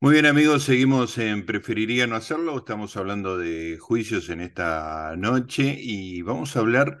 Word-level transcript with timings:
Muy 0.00 0.12
bien 0.14 0.26
amigos, 0.26 0.64
seguimos 0.64 1.16
en 1.18 1.46
Preferiría 1.46 2.06
no 2.06 2.16
hacerlo, 2.16 2.58
estamos 2.58 2.96
hablando 2.96 3.38
de 3.38 3.78
juicios 3.78 4.28
en 4.28 4.40
esta 4.42 5.14
noche 5.16 5.74
y 5.78 6.20
vamos 6.22 6.54
a 6.56 6.60
hablar 6.60 6.98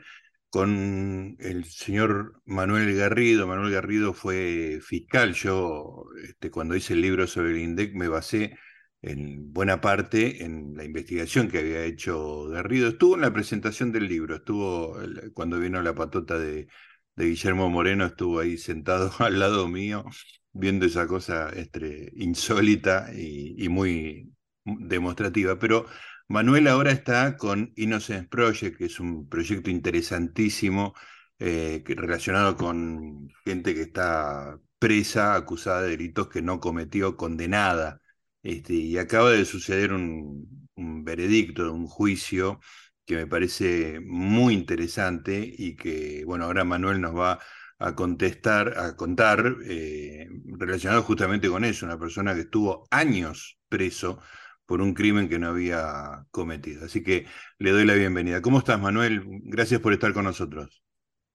con 0.48 1.36
el 1.40 1.64
señor 1.66 2.40
Manuel 2.46 2.94
Garrido. 2.96 3.46
Manuel 3.46 3.72
Garrido 3.72 4.14
fue 4.14 4.80
fiscal, 4.82 5.34
yo 5.34 6.04
este, 6.24 6.50
cuando 6.50 6.74
hice 6.74 6.94
el 6.94 7.02
libro 7.02 7.26
sobre 7.26 7.50
el 7.50 7.58
INDEC 7.58 7.94
me 7.94 8.08
basé 8.08 8.56
en 9.02 9.52
buena 9.52 9.80
parte 9.80 10.42
en 10.44 10.74
la 10.76 10.84
investigación 10.84 11.48
que 11.48 11.58
había 11.58 11.84
hecho 11.84 12.44
Garrido. 12.48 12.88
Estuvo 12.88 13.14
en 13.14 13.20
la 13.22 13.32
presentación 13.32 13.92
del 13.92 14.08
libro, 14.08 14.36
estuvo 14.36 14.96
cuando 15.34 15.58
vino 15.58 15.82
la 15.82 15.94
patota 15.94 16.38
de, 16.38 16.68
de 17.16 17.24
Guillermo 17.26 17.68
Moreno, 17.70 18.06
estuvo 18.06 18.40
ahí 18.40 18.56
sentado 18.58 19.12
al 19.18 19.38
lado 19.38 19.68
mío 19.68 20.04
viendo 20.52 20.86
esa 20.86 21.06
cosa 21.06 21.50
este, 21.50 22.12
insólita 22.16 23.10
y, 23.14 23.68
muy 23.68 24.32
demostrativa. 24.64 25.58
Pero 25.58 25.86
Manuel 26.28 26.68
ahora 26.68 26.92
está 26.92 27.36
con 27.36 27.72
Innocence 27.76 28.28
Project, 28.28 28.78
que 28.78 28.86
es 28.86 29.00
un 29.00 29.28
proyecto 29.28 29.70
interesantísimo 29.70 30.94
eh, 31.38 31.82
relacionado 31.86 32.56
con 32.56 33.28
gente 33.44 33.74
que 33.74 33.82
está 33.82 34.58
presa, 34.78 35.34
acusada 35.34 35.82
de 35.82 35.90
delitos 35.90 36.28
que 36.28 36.42
no 36.42 36.60
cometió, 36.60 37.16
condenada. 37.16 38.00
Este, 38.42 38.74
y 38.74 38.98
acaba 38.98 39.30
de 39.30 39.44
suceder 39.44 39.92
un, 39.92 40.68
un 40.76 41.04
veredicto, 41.04 41.72
un 41.72 41.86
juicio 41.86 42.60
que 43.04 43.16
me 43.16 43.26
parece 43.26 44.00
muy 44.00 44.54
interesante 44.54 45.40
y 45.58 45.76
que, 45.76 46.24
bueno, 46.24 46.44
ahora 46.46 46.64
Manuel 46.64 47.00
nos 47.00 47.16
va 47.16 47.40
a 47.80 47.94
contestar, 47.94 48.78
a 48.78 48.94
contar, 48.94 49.56
eh, 49.64 50.28
relacionado 50.44 51.02
justamente 51.02 51.48
con 51.48 51.64
eso, 51.64 51.86
una 51.86 51.98
persona 51.98 52.34
que 52.34 52.42
estuvo 52.42 52.86
años 52.90 53.58
preso 53.68 54.20
por 54.66 54.82
un 54.82 54.92
crimen 54.92 55.28
que 55.28 55.38
no 55.38 55.48
había 55.48 56.26
cometido. 56.30 56.84
Así 56.84 57.02
que 57.02 57.26
le 57.58 57.70
doy 57.70 57.86
la 57.86 57.94
bienvenida. 57.94 58.42
¿Cómo 58.42 58.58
estás, 58.58 58.78
Manuel? 58.78 59.22
Gracias 59.44 59.80
por 59.80 59.94
estar 59.94 60.12
con 60.12 60.24
nosotros. 60.24 60.82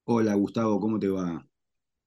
Hola, 0.03 0.35
Gustavo, 0.35 0.79
¿cómo 0.79 0.99
te 0.99 1.07
va? 1.09 1.45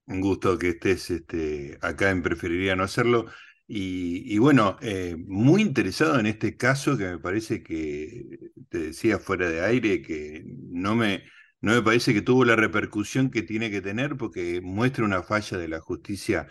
Un 0.06 0.20
gusto 0.20 0.56
que 0.56 0.70
estés 0.70 1.10
este, 1.10 1.76
acá 1.82 2.10
en 2.10 2.22
Preferiría 2.22 2.76
no 2.76 2.84
hacerlo. 2.84 3.26
Y, 3.66 4.38
bueno, 4.38 4.78
eh, 4.80 5.16
muy 5.18 5.60
interesado 5.60 6.18
en 6.18 6.24
este 6.24 6.56
caso 6.56 6.96
que 6.96 7.04
me 7.04 7.18
parece 7.18 7.62
que, 7.62 8.24
te 8.70 8.78
decía 8.78 9.18
fuera 9.18 9.50
de 9.50 9.60
aire, 9.62 10.00
que 10.00 10.42
no 10.46 10.96
me, 10.96 11.24
no 11.60 11.72
me 11.72 11.82
parece 11.82 12.14
que 12.14 12.22
tuvo 12.22 12.44
la 12.44 12.56
repercusión 12.56 13.30
que 13.30 13.42
tiene 13.42 13.70
que 13.70 13.80
tener 13.80 14.16
porque 14.16 14.60
muestra 14.60 15.04
una 15.04 15.22
falla 15.22 15.58
de 15.58 15.68
la 15.68 15.80
justicia 15.80 16.48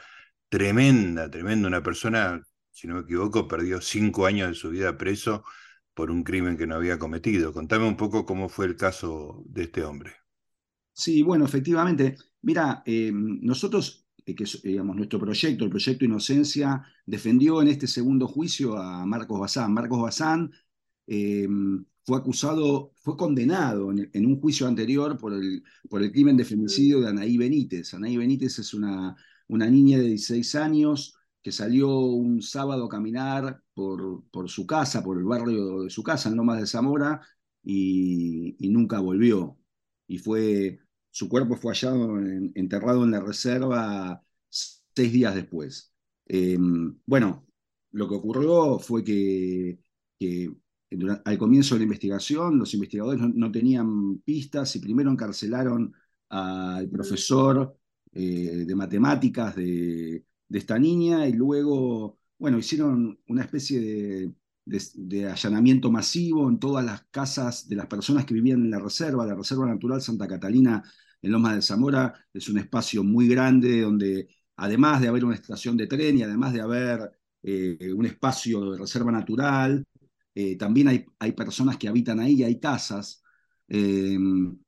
tremenda, 0.49 1.29
tremenda. 1.29 1.67
Una 1.67 1.83
persona, 1.83 2.41
si 2.71 2.87
no 2.87 2.95
me 2.95 3.01
equivoco, 3.01 3.47
perdió 3.47 3.81
cinco 3.81 4.25
años 4.25 4.49
de 4.49 4.55
su 4.55 4.69
vida 4.69 4.97
preso 4.97 5.43
por 5.93 6.11
un 6.11 6.23
crimen 6.23 6.57
que 6.57 6.67
no 6.67 6.75
había 6.75 6.99
cometido. 6.99 7.53
Contame 7.53 7.87
un 7.87 7.97
poco 7.97 8.25
cómo 8.25 8.49
fue 8.49 8.65
el 8.65 8.75
caso 8.75 9.43
de 9.45 9.63
este 9.63 9.83
hombre. 9.83 10.13
Sí, 10.93 11.21
bueno, 11.23 11.45
efectivamente. 11.45 12.17
Mira, 12.41 12.83
eh, 12.85 13.11
nosotros, 13.13 14.07
eh, 14.25 14.35
que 14.35 14.45
digamos, 14.63 14.95
nuestro 14.95 15.19
proyecto, 15.19 15.63
el 15.63 15.69
proyecto 15.69 16.05
Inocencia, 16.05 16.83
defendió 17.05 17.61
en 17.61 17.69
este 17.69 17.87
segundo 17.87 18.27
juicio 18.27 18.77
a 18.77 19.05
Marcos 19.05 19.39
Bazán. 19.39 19.73
Marcos 19.73 20.01
Bazán 20.01 20.51
eh, 21.07 21.47
fue 22.07 22.17
acusado, 22.17 22.93
fue 23.01 23.17
condenado 23.17 23.91
en, 23.91 24.25
un 24.25 24.39
juicio 24.39 24.65
anterior 24.65 25.17
por 25.17 25.33
el, 25.33 25.63
por 25.89 26.01
el 26.01 26.11
crimen 26.13 26.37
de 26.37 26.45
femicidio 26.45 27.01
de 27.01 27.09
Anaí 27.09 27.37
Benítez. 27.37 27.93
Anaí 27.93 28.15
Benítez 28.15 28.59
es 28.59 28.73
una, 28.73 29.15
una 29.49 29.69
niña 29.69 29.97
de 29.97 30.05
16 30.05 30.55
años 30.55 31.17
que 31.41 31.51
salió 31.51 31.89
un 31.99 32.41
sábado 32.41 32.85
a 32.85 32.89
caminar 32.89 33.61
por, 33.73 34.23
por 34.31 34.49
su 34.49 34.65
casa, 34.65 35.03
por 35.03 35.17
el 35.17 35.25
barrio 35.25 35.81
de 35.81 35.89
su 35.89 36.01
casa, 36.01 36.29
en 36.29 36.37
Lomas 36.37 36.61
de 36.61 36.67
Zamora, 36.67 37.21
y, 37.61 38.55
nunca 38.69 38.99
volvió. 39.01 39.57
Y 40.07 40.19
fue, 40.19 40.79
su 41.11 41.27
cuerpo 41.29 41.57
fue 41.57 41.73
hallado 41.73 42.19
enterrado 42.55 43.03
en 43.03 43.11
la 43.11 43.19
reserva 43.19 44.23
seis 44.49 45.11
días 45.11 45.35
después. 45.35 45.93
Em, 46.25 46.97
bueno, 47.05 47.47
lo 47.91 48.07
que 48.07 48.15
ocurrió 48.15 48.79
fue 48.79 49.03
que, 49.03 49.79
que 50.19 50.55
al 51.25 51.37
comienzo 51.37 51.75
de 51.75 51.79
la 51.79 51.83
investigación, 51.83 52.57
los 52.57 52.73
investigadores 52.73 53.21
no, 53.21 53.51
tenían 53.51 54.19
pistas 54.19 54.75
y 54.75 54.79
primero 54.79 55.11
encarcelaron 55.11 55.93
al 56.29 56.89
profesor 56.89 57.77
eh, 58.13 58.63
de 58.65 58.75
matemáticas 58.75 59.55
de, 59.55 60.25
esta 60.49 60.79
niña 60.79 61.27
y 61.27 61.33
luego, 61.33 62.19
bueno, 62.37 62.57
hicieron 62.57 63.19
una 63.27 63.41
especie 63.43 64.31
de, 64.65 65.25
allanamiento 65.27 65.91
masivo 65.91 66.49
en 66.49 66.59
todas 66.59 66.85
las 66.85 67.03
casas 67.11 67.67
de 67.67 67.75
las 67.75 67.87
personas 67.87 68.25
que 68.25 68.33
vivían 68.33 68.61
en 68.61 68.71
la 68.71 68.79
reserva, 68.79 69.25
la 69.25 69.35
Reserva 69.35 69.67
Natural 69.67 70.01
Santa 70.01 70.27
Catalina 70.27 70.83
en 71.21 71.31
Lomas 71.31 71.55
de 71.55 71.61
Zamora 71.61 72.13
es 72.33 72.47
un 72.49 72.59
espacio 72.59 73.03
muy 73.03 73.27
grande 73.27 73.81
donde 73.81 74.27
además 74.55 75.01
de 75.01 75.07
haber 75.09 75.25
una 75.25 75.35
estación 75.35 75.75
de 75.77 75.87
tren 75.87 76.17
y 76.17 76.23
además 76.23 76.53
de 76.53 76.61
haber 76.61 77.11
eh, 77.43 77.93
un 77.93 78.05
espacio 78.05 78.71
de 78.71 78.79
reserva 78.79 79.11
natural, 79.11 79.85
eh, 80.39 80.55
también 80.55 80.87
hay, 80.87 81.03
hay, 81.17 81.31
personas 81.31 81.77
que 81.77 81.87
habitan 81.87 82.19
ahí, 82.19 82.43
hay 82.43 82.59
casas. 82.59 83.23
Eh, 83.67 84.19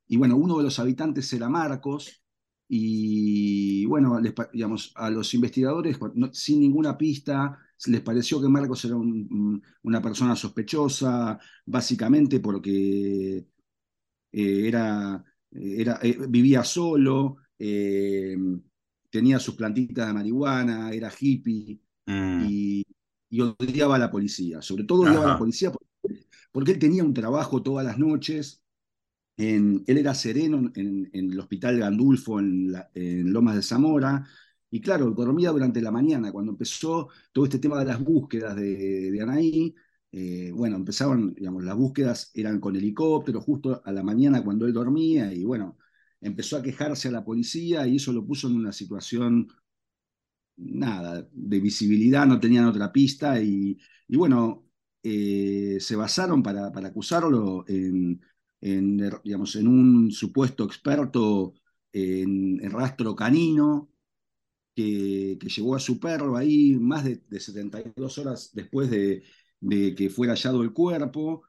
y 0.08 0.16
bueno, 0.16 0.36
uno 0.36 0.58
de 0.58 0.64
los 0.64 0.80
habitantes 0.80 1.32
era 1.32 1.48
Marcos, 1.48 2.24
y 2.66 3.84
bueno, 3.86 4.20
digamos, 4.52 4.92
a 4.96 5.10
los 5.10 5.32
investigadores, 5.32 5.96
sin 6.32 6.58
ninguna 6.58 6.98
pista, 6.98 7.56
les 7.86 8.00
pareció 8.00 8.40
que 8.40 8.48
Marcos 8.48 8.84
era 8.84 8.96
una 8.96 10.02
persona 10.02 10.34
sospechosa, 10.34 11.38
básicamente 11.66 12.40
porque 12.40 13.46
eh, 14.32 14.66
era, 14.66 15.24
era, 15.52 16.00
vivía 16.28 16.64
solo, 16.64 17.36
tenía 19.08 19.38
sus 19.38 19.54
plantitas 19.54 20.08
de 20.08 20.14
marihuana, 20.14 20.90
era 20.90 21.12
hippie, 21.16 21.80
mm. 22.06 22.44
y 22.48 22.84
y 23.30 23.40
odiaba 23.40 23.96
a 23.96 23.98
la 23.98 24.10
policía. 24.10 24.60
Sobre 24.60 24.84
todo 24.84 25.02
odiaba 25.02 25.24
a 25.24 25.28
la 25.28 25.38
policía 25.38 25.72
porque, 26.52 26.72
él 26.72 26.78
tenía 26.78 27.04
un 27.04 27.14
trabajo 27.14 27.62
todas 27.62 27.86
las 27.86 27.98
noches. 27.98 28.62
En, 29.36 29.84
él 29.86 29.98
era 29.98 30.14
sereno 30.14 30.70
en, 30.74 31.10
el 31.12 31.38
hospital 31.38 31.78
Gandulfo 31.78 32.40
en, 32.40 32.74
Lomas 33.32 33.56
de 33.56 33.62
Zamora. 33.62 34.26
Y 34.70 34.80
claro, 34.80 35.10
dormía 35.10 35.50
durante 35.50 35.80
la 35.80 35.90
mañana. 35.92 36.32
Cuando 36.32 36.52
empezó 36.52 37.08
todo 37.32 37.44
este 37.44 37.58
tema 37.58 37.78
de 37.78 37.86
las 37.86 38.02
búsquedas 38.02 38.56
de, 38.56 39.18
Anaí, 39.22 39.74
eh, 40.12 40.50
bueno, 40.52 40.76
empezaban, 40.76 41.34
digamos, 41.34 41.64
las 41.64 41.76
búsquedas 41.76 42.32
eran 42.34 42.60
con 42.60 42.76
helicóptero 42.76 43.40
justo 43.40 43.80
a 43.84 43.92
la 43.92 44.02
mañana 44.02 44.42
cuando 44.42 44.66
él 44.66 44.72
dormía. 44.72 45.32
Y 45.32 45.44
bueno, 45.44 45.78
empezó 46.20 46.56
a 46.56 46.62
quejarse 46.62 47.08
a 47.08 47.12
la 47.12 47.24
policía 47.24 47.86
y 47.86 47.96
eso 47.96 48.12
lo 48.12 48.26
puso 48.26 48.48
en 48.48 48.56
una 48.56 48.72
situación 48.72 49.48
nada, 50.56 51.28
de 51.32 51.60
visibilidad, 51.60 52.26
no 52.26 52.40
tenían 52.40 52.66
otra 52.66 52.92
pista 52.92 53.40
y, 53.40 53.78
bueno, 54.08 54.66
eh, 55.02 55.78
se 55.80 55.96
basaron 55.96 56.42
para, 56.42 56.66
acusarlo 56.66 57.64
en, 57.66 58.20
digamos, 59.24 59.56
en 59.56 59.68
un 59.68 60.10
supuesto 60.10 60.64
experto 60.64 61.54
en, 61.92 62.70
rastro 62.70 63.14
canino 63.16 63.90
que, 64.74 65.38
llevó 65.38 65.76
a 65.76 65.80
su 65.80 65.98
perro 66.00 66.36
ahí 66.36 66.76
más 66.78 67.04
de, 67.04 67.40
72 67.40 68.18
horas 68.18 68.50
después 68.54 68.90
de, 68.90 69.22
que 69.96 70.10
fuera 70.10 70.34
hallado 70.34 70.62
el 70.62 70.72
cuerpo 70.72 71.42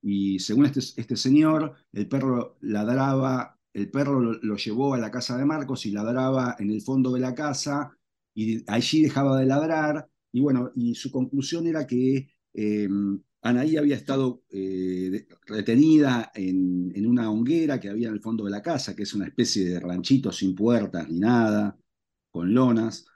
y 0.00 0.38
según 0.38 0.66
este, 0.66 0.80
este 0.80 1.16
señor, 1.16 1.74
el 1.92 2.08
perro 2.08 2.56
ladraba, 2.60 3.58
el 3.72 3.90
perro 3.90 4.20
lo 4.20 4.56
llevó 4.56 4.94
a 4.94 4.98
la 4.98 5.10
casa 5.10 5.36
de 5.36 5.44
Marcos 5.44 5.86
y 5.86 5.90
ladraba 5.90 6.56
en 6.58 6.70
el 6.70 6.80
fondo 6.82 7.12
de 7.12 7.20
la 7.20 7.34
casa 7.34 7.97
y 8.38 8.62
allí 8.68 9.02
dejaba 9.02 9.40
de 9.40 9.46
ladrar, 9.46 10.08
y 10.30 10.40
bueno, 10.40 10.70
y 10.76 10.94
su 10.94 11.10
conclusión 11.10 11.66
era 11.66 11.88
que 11.88 12.28
eh, 12.54 12.88
Anaí 13.42 13.76
había 13.76 13.96
estado 13.96 14.44
eh, 14.50 15.26
retenida 15.44 16.30
en, 16.36 17.04
una 17.04 17.32
hoguera 17.32 17.80
que 17.80 17.88
había 17.88 18.06
en 18.06 18.14
el 18.14 18.20
fondo 18.20 18.44
de 18.44 18.52
la 18.52 18.62
casa, 18.62 18.94
que 18.94 19.02
es 19.02 19.12
una 19.14 19.26
especie 19.26 19.68
de 19.68 19.80
ranchito 19.80 20.30
sin 20.30 20.54
puertas 20.54 21.08
ni 21.08 21.18
nada, 21.18 21.76
con 22.30 22.54
lonas, 22.54 23.06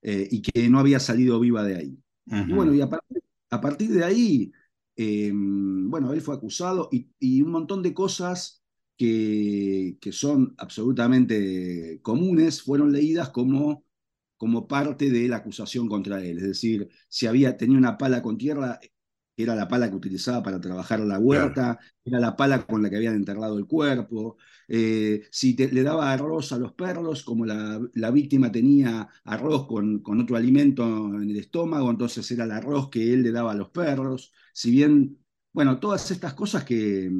eh, 0.00 0.26
y 0.30 0.40
que 0.40 0.70
no 0.70 0.78
había 0.78 1.00
salido 1.00 1.38
viva 1.38 1.64
de 1.64 1.76
ahí. 1.76 1.98
Y 2.24 2.52
bueno, 2.54 2.72
y 2.72 2.80
a, 2.80 3.60
partir 3.60 3.90
de 3.90 4.04
ahí, 4.04 4.52
bueno, 4.96 6.14
él 6.14 6.22
fue 6.22 6.34
acusado 6.34 6.88
y, 6.90 7.42
un 7.42 7.50
montón 7.50 7.82
de 7.82 7.92
cosas 7.92 8.62
que, 8.96 9.98
que, 10.00 10.12
son 10.12 10.54
absolutamente 10.56 12.00
comunes 12.00 12.62
fueron 12.62 12.90
leídas 12.90 13.28
como 13.28 13.84
como 14.42 14.66
parte 14.66 15.08
de 15.08 15.28
la 15.28 15.36
acusación 15.36 15.88
contra 15.88 16.20
él. 16.20 16.38
Es 16.38 16.42
decir, 16.42 16.88
si 17.08 17.28
había 17.28 17.56
tenido 17.56 17.78
una 17.78 17.96
pala 17.96 18.20
con 18.22 18.36
tierra, 18.36 18.80
que 19.36 19.44
era 19.44 19.54
la 19.54 19.68
pala 19.68 19.88
que 19.88 19.94
utilizaba 19.94 20.42
para 20.42 20.60
trabajar 20.60 20.98
la 20.98 21.20
huerta, 21.20 21.78
era 22.04 22.18
la 22.18 22.34
pala 22.34 22.66
con 22.66 22.82
la 22.82 22.90
que 22.90 22.96
habían 22.96 23.14
enterrado 23.14 23.56
el 23.56 23.68
cuerpo. 23.68 24.36
Eh, 24.66 25.22
si 25.30 25.54
le 25.54 25.84
daba 25.84 26.12
arroz 26.12 26.50
a 26.50 26.58
los 26.58 26.72
perros, 26.72 27.22
como 27.22 27.46
la, 27.46 28.10
víctima 28.10 28.50
tenía 28.50 29.08
arroz 29.24 29.68
con, 29.68 30.00
con, 30.00 30.20
otro 30.20 30.36
alimento 30.36 30.82
en 30.84 31.30
el 31.30 31.36
estómago, 31.36 31.88
entonces 31.88 32.28
era 32.32 32.42
el 32.42 32.50
arroz 32.50 32.90
que 32.90 33.12
él 33.14 33.22
le 33.22 33.30
daba 33.30 33.52
a 33.52 33.54
los 33.54 33.70
perros. 33.70 34.32
Si 34.52 34.72
bien, 34.72 35.18
bueno, 35.52 35.78
todas 35.78 36.10
estas 36.10 36.34
cosas 36.34 36.64
que, 36.64 37.12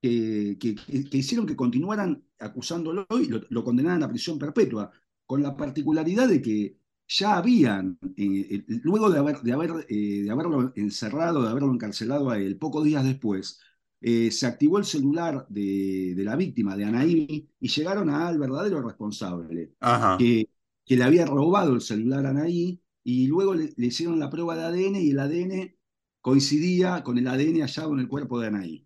que, 0.00 0.76
hicieron 1.10 1.44
que 1.46 1.56
continuaran 1.56 2.22
acusándolo 2.38 3.06
y 3.20 3.26
lo, 3.26 3.64
condenaran 3.64 4.04
a 4.04 4.08
prisión 4.08 4.38
perpetua, 4.38 4.92
con 5.30 5.44
la 5.44 5.56
particularidad 5.56 6.26
de 6.26 6.42
que 6.42 6.76
ya 7.06 7.36
habían, 7.36 8.00
eh, 8.16 8.48
eh, 8.50 8.64
luego 8.82 9.08
de, 9.08 9.20
haber, 9.20 9.40
de, 9.42 9.52
haber, 9.52 9.86
eh, 9.88 10.22
de 10.24 10.30
haberlo 10.32 10.72
encerrado, 10.74 11.44
de 11.44 11.50
haberlo 11.50 11.72
encarcelado 11.72 12.30
a 12.30 12.38
él, 12.38 12.56
pocos 12.58 12.84
días 12.84 13.04
después, 13.04 13.60
se 14.00 14.46
activó 14.46 14.78
el 14.78 14.84
celular 14.84 15.46
de, 15.48 16.14
la 16.16 16.34
víctima, 16.34 16.76
de 16.76 16.84
Anaí, 16.84 17.48
y 17.60 17.68
llegaron 17.68 18.10
al 18.10 18.40
verdadero 18.40 18.82
responsable, 18.82 19.74
que, 20.18 20.48
que, 20.84 20.96
le 20.96 21.04
había 21.04 21.26
robado 21.26 21.74
el 21.74 21.80
celular 21.80 22.26
a 22.26 22.30
Anaí, 22.30 22.82
y 23.04 23.28
luego 23.28 23.54
le, 23.54 23.72
le, 23.76 23.86
hicieron 23.86 24.18
la 24.18 24.30
prueba 24.30 24.56
de 24.56 24.64
ADN 24.64 24.96
y 24.96 25.10
el 25.10 25.20
ADN 25.20 25.76
coincidía 26.20 27.04
con 27.04 27.18
el 27.18 27.28
ADN 27.28 27.60
hallado 27.60 27.92
en 27.92 28.00
el 28.00 28.08
cuerpo 28.08 28.40
de 28.40 28.48
Anaí. 28.48 28.84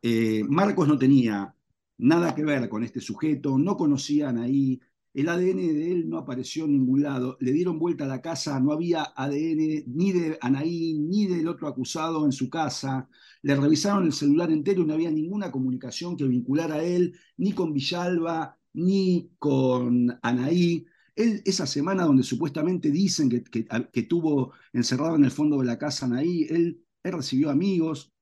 Eh, 0.00 0.44
Marcos 0.48 0.86
no 0.86 0.96
tenía 0.96 1.56
nada 1.98 2.36
que 2.36 2.44
ver 2.44 2.68
con 2.68 2.84
este 2.84 3.00
sujeto, 3.00 3.58
no 3.58 3.76
conocían 3.76 4.38
ahí, 4.38 4.80
el 5.20 5.28
ADN 5.30 5.56
de 5.56 5.92
él 5.92 6.08
no 6.08 6.18
apareció 6.18 6.66
en 6.66 6.72
ningún 6.72 7.02
lado, 7.02 7.38
le 7.40 7.52
dieron 7.52 7.78
vuelta 7.78 8.04
a 8.04 8.08
la 8.08 8.20
casa, 8.20 8.60
no 8.60 8.72
había 8.72 9.12
ADN 9.16 9.84
ni 9.86 10.12
de 10.12 10.38
Anaí 10.42 10.98
ni 10.98 11.26
del 11.26 11.48
otro 11.48 11.68
acusado 11.68 12.26
en 12.26 12.32
su 12.32 12.50
casa, 12.50 13.08
le 13.40 13.56
revisaron 13.56 14.04
el 14.04 14.12
celular 14.12 14.50
entero 14.50 14.82
y 14.82 14.86
no 14.86 14.92
había 14.94 15.10
ninguna 15.10 15.50
comunicación 15.50 16.16
que 16.16 16.24
vinculara 16.24 16.76
a 16.76 16.82
él, 16.82 17.16
ni 17.38 17.52
con 17.52 17.72
Villalba, 17.72 18.58
ni 18.74 19.30
con 19.38 20.18
Anaí. 20.22 20.86
Él, 21.14 21.42
esa 21.46 21.66
semana 21.66 22.04
donde 22.04 22.22
supuestamente 22.22 22.90
dicen 22.90 23.30
que, 23.30 23.42
que, 23.42 24.02
tuvo 24.02 24.52
encerrado 24.72 25.16
en 25.16 25.24
el 25.24 25.30
fondo 25.30 25.58
de 25.58 25.64
la 25.64 25.78
casa 25.78 26.06
Anaí, 26.06 26.46
él, 26.50 26.84
recibió 27.02 27.50
amigos, 27.50 28.12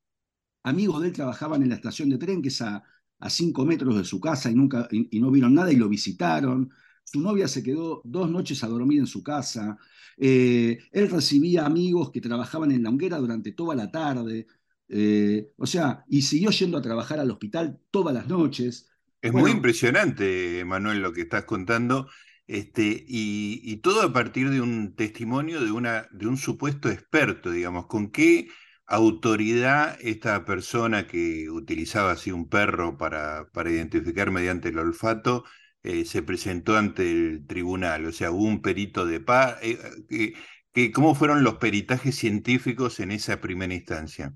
amigos 0.62 1.00
de 1.02 1.08
él 1.08 1.14
trabajaban 1.14 1.62
en 1.62 1.70
la 1.70 1.75
estación 1.76 2.08
de 2.11 2.19
tren, 2.19 2.41
que 2.43 2.49
es 2.49 2.62
a, 2.62 2.85
cinco 3.29 3.64
metros 3.64 3.96
de 3.96 4.05
su 4.05 4.20
casa 4.20 4.50
y, 4.50 4.55
nunca, 4.55 4.87
y, 4.91 5.19
no 5.19 5.31
vieron 5.31 5.55
nada 5.55 5.73
y 5.73 5.76
lo 5.76 5.88
visitaron. 5.88 6.70
Su 7.05 7.21
novia 7.21 7.47
se 7.49 7.62
quedó 7.62 8.01
dos 8.05 8.31
noches 8.31 8.65
a 8.65 8.69
dormir 8.69 8.99
en 8.99 9.06
su 9.06 9.23
casa. 9.23 9.79
Eh, 10.17 10.79
él 10.93 11.11
recibía 11.11 11.67
amigos 11.67 12.11
que 12.11 12.21
trabajaban 12.21 12.73
en 12.73 12.83
la 12.83 12.91
hoguera 12.91 13.19
durante 13.19 13.53
toda 13.53 13.75
la 13.75 13.91
tarde. 13.91 14.47
Eh, 14.89 15.53
o 15.56 15.67
sea, 15.67 16.05
y 16.09 16.23
siguió 16.23 16.51
yendo 16.51 16.79
a 16.79 16.83
trabajar 16.83 17.21
al 17.21 17.31
hospital 17.31 17.81
todas 17.91 18.15
las 18.15 18.27
noches. 18.27 18.91
Es 19.23 19.33
muy 19.33 19.51
impresionante, 19.51 20.65
Manuel, 20.67 21.01
lo 21.01 21.12
que 21.12 21.23
estás 21.23 21.45
contando. 21.45 22.09
Este, 22.47 23.05
y, 23.09 23.61
y, 23.65 23.77
todo 23.79 24.03
a 24.03 24.12
partir 24.12 24.51
de 24.51 24.61
un 24.61 24.95
testimonio 24.95 25.65
de, 25.65 25.71
una, 25.71 26.09
de 26.12 26.27
un 26.27 26.37
supuesto 26.37 26.91
experto, 26.91 27.51
digamos, 27.51 27.87
con 27.87 28.11
qué 28.11 28.49
autoridad 28.87 29.97
esta 30.03 30.45
persona 30.45 31.06
que 31.06 31.49
utilizaba 31.51 32.12
así 32.12 32.33
un 32.33 32.49
perro 32.49 32.99
para, 32.99 33.49
para 33.53 33.71
identificar 33.71 34.31
mediante 34.31 34.69
el 34.69 34.79
olfato 34.79 35.45
eh, 35.85 36.05
se 36.05 36.23
presentó 36.23 36.77
ante 36.77 37.11
el 37.11 37.47
tribunal? 37.47 38.07
O 38.07 38.13
sea, 38.13 38.33
hubo 38.33 38.45
un 38.45 38.61
perito 38.61 39.07
de 39.07 39.21
paz. 39.21 39.59
Eh, 39.63 40.35
eh, 40.75 40.91
¿Cómo 40.93 41.15
fueron 41.15 41.45
los 41.45 41.57
peritajes 41.57 42.17
científicos 42.17 42.99
en 42.99 43.13
esa 43.13 43.41
primera 43.41 43.73
instancia? 43.73 44.35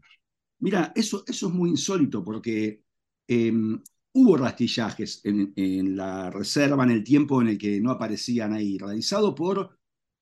Mira, 0.60 0.92
eso, 0.94 1.24
eso 1.26 1.48
es 1.48 1.54
muy 1.54 1.70
insólito 1.70 2.22
porque 2.22 2.82
em, 3.26 3.82
hubo 4.12 4.36
rastillajes 4.36 5.20
en, 5.24 5.52
en, 5.56 5.96
la 5.96 6.30
reserva 6.30 6.84
en 6.84 6.90
el 6.90 7.02
tiempo 7.02 7.42
en 7.42 7.48
el 7.48 7.58
que 7.58 7.80
no 7.80 7.90
aparecían 7.90 8.52
ahí, 8.52 8.78
realizado 8.78 9.34
por 9.34 9.78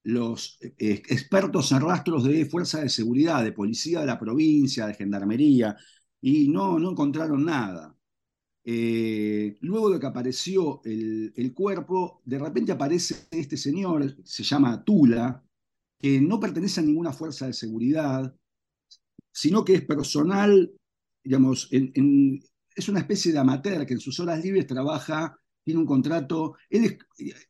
los 0.06 0.58
eh, 0.62 1.02
expertos 1.08 1.72
en 1.72 1.80
rastros 1.80 2.24
de 2.24 2.46
fuerza 2.46 2.80
de 2.80 2.88
seguridad, 2.88 3.42
de 3.42 3.52
policía 3.52 4.00
de 4.00 4.06
la 4.06 4.18
provincia, 4.18 4.86
de 4.86 4.94
gendarmería, 4.94 5.76
y 6.20 6.48
no, 6.48 6.78
no 6.78 6.92
encontraron 6.92 7.44
nada. 7.44 7.95
Eh, 8.68 9.56
luego 9.60 9.90
de 9.90 10.00
que 10.00 10.06
apareció 10.06 10.80
el, 10.84 11.52
cuerpo, 11.54 12.20
de 12.24 12.40
repente 12.40 12.72
aparece 12.72 13.28
este 13.30 13.56
señor, 13.56 14.16
se 14.24 14.42
llama 14.42 14.82
Tula, 14.82 15.44
que 15.96 16.20
no 16.20 16.40
pertenece 16.40 16.80
a 16.80 16.82
ninguna 16.82 17.12
fuerza 17.12 17.46
de 17.46 17.52
seguridad, 17.52 18.34
sino 19.32 19.64
que 19.64 19.74
es 19.74 19.82
personal, 19.82 20.74
digamos, 21.22 21.68
es 21.70 22.88
una 22.88 22.98
especie 22.98 23.32
de 23.32 23.38
amateur 23.38 23.86
que 23.86 23.94
en 23.94 24.00
sus 24.00 24.18
horas 24.18 24.42
libres 24.42 24.66
trabaja, 24.66 25.38
tiene 25.62 25.78
un 25.78 25.86
contrato, 25.86 26.56
él 26.68 26.98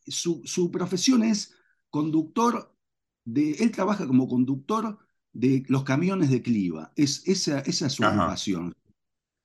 su, 0.06 0.42
su 0.44 0.70
profesión 0.70 1.22
es 1.22 1.54
conductor 1.88 2.76
de, 3.24 3.52
él 3.52 3.70
trabaja 3.70 4.06
como 4.06 4.28
conductor 4.28 4.98
de 5.32 5.64
los 5.68 5.82
camiones 5.82 6.30
de 6.30 6.42
Cliva, 6.42 6.92
es, 6.94 7.26
esa, 7.26 7.60
esa 7.60 7.86
es 7.86 7.94
su 7.94 8.04
ocupación. 8.04 8.74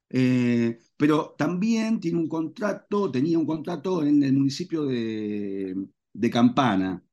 Eh, 0.10 0.78
pero 1.02 1.34
también 1.36 2.00
tiene 2.00 2.20
un 2.20 2.30
contrato, 2.30 3.10
tenía 3.10 3.40
un 3.40 3.46
contrato 3.48 4.04
en 4.04 4.22
el 4.22 4.34
municipio 4.34 4.86
de, 4.86 5.76
Campana, 6.32 7.04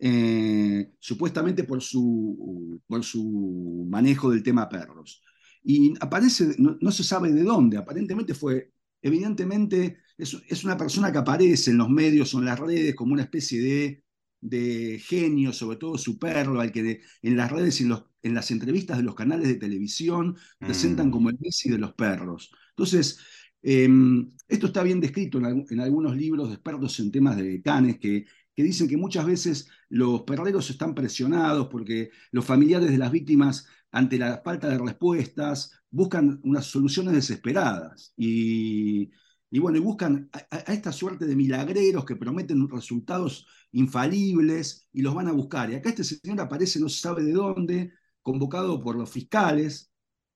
eh, 0.00 0.94
supuestamente 0.98 1.62
por 1.62 1.80
su, 1.80 2.82
por 2.88 3.04
su 3.04 3.86
manejo 3.88 4.32
del 4.32 4.42
tema 4.42 4.68
perros. 4.68 5.22
Y 5.62 5.94
aparece, 6.00 6.56
no, 6.58 6.90
se 6.90 7.04
sabe 7.04 7.30
de 7.30 7.44
dónde, 7.44 7.76
aparentemente 7.76 8.34
fue, 8.34 8.72
evidentemente, 9.00 9.98
es, 10.18 10.36
es, 10.48 10.64
una 10.64 10.76
persona 10.76 11.12
que 11.12 11.18
aparece 11.18 11.70
en 11.70 11.78
los 11.78 11.88
medios 11.88 12.34
o 12.34 12.40
en 12.40 12.46
las 12.46 12.58
redes 12.58 12.96
como 12.96 13.12
una 13.12 13.22
especie 13.22 13.60
de 13.62 14.04
de 14.40 14.98
genio, 15.04 15.52
sobre 15.52 15.76
todo 15.76 15.98
su 15.98 16.18
perro, 16.18 16.60
al 16.60 16.72
que 16.72 17.02
en 17.22 17.36
las 17.36 17.50
redes 17.50 17.80
y 17.80 17.84
en, 17.84 17.90
los, 17.90 18.04
en, 18.22 18.34
las 18.34 18.50
entrevistas 18.50 18.96
de 18.96 19.04
los 19.04 19.14
canales 19.14 19.48
de 19.48 19.54
televisión 19.56 20.36
presentan 20.58 21.08
mm. 21.08 21.10
como 21.10 21.30
el 21.30 21.38
Messi 21.40 21.70
de 21.70 21.78
los 21.78 21.92
perros. 21.94 22.50
Entonces, 22.70 23.18
em, 23.62 24.32
esto 24.48 24.66
está 24.68 24.82
bien 24.82 25.00
descrito 25.00 25.38
en, 25.38 25.80
algunos 25.80 26.16
libros 26.16 26.48
de 26.48 26.54
expertos 26.54 26.98
en 27.00 27.12
temas 27.12 27.36
de 27.36 27.60
canes 27.62 27.98
que, 27.98 28.26
que 28.54 28.62
dicen 28.62 28.88
que 28.88 28.96
muchas 28.96 29.26
veces 29.26 29.68
los 29.88 30.22
perreros 30.22 30.70
están 30.70 30.94
presionados 30.94 31.68
porque 31.68 32.10
los 32.32 32.44
familiares 32.44 32.90
de 32.90 32.98
las 32.98 33.12
víctimas, 33.12 33.66
ante 33.90 34.18
la 34.18 34.40
falta 34.44 34.68
de 34.68 34.78
respuestas, 34.78 35.72
buscan 35.90 36.40
unas 36.44 36.66
soluciones 36.66 37.14
desesperadas. 37.14 38.14
Y, 38.16 39.10
y 39.50 39.58
bueno, 39.58 39.78
y 39.78 39.80
buscan 39.80 40.30
a, 40.32 40.58
esta 40.72 40.92
suerte 40.92 41.26
de 41.26 41.36
milagreros 41.36 42.04
que 42.04 42.16
prometen 42.16 42.68
resultados 42.68 43.46
infalibles 43.72 44.88
y 44.92 45.02
los 45.02 45.14
van 45.14 45.28
a 45.28 45.32
buscar. 45.32 45.70
Y 45.70 45.74
acá 45.74 45.90
este 45.90 46.04
señor 46.04 46.40
aparece, 46.40 46.80
no 46.80 46.88
se 46.88 47.00
sabe 47.00 47.24
de 47.24 47.32
dónde, 47.32 47.92
convocado 48.22 48.80
por 48.80 48.96
los 48.96 49.10
fiscales, 49.10 49.90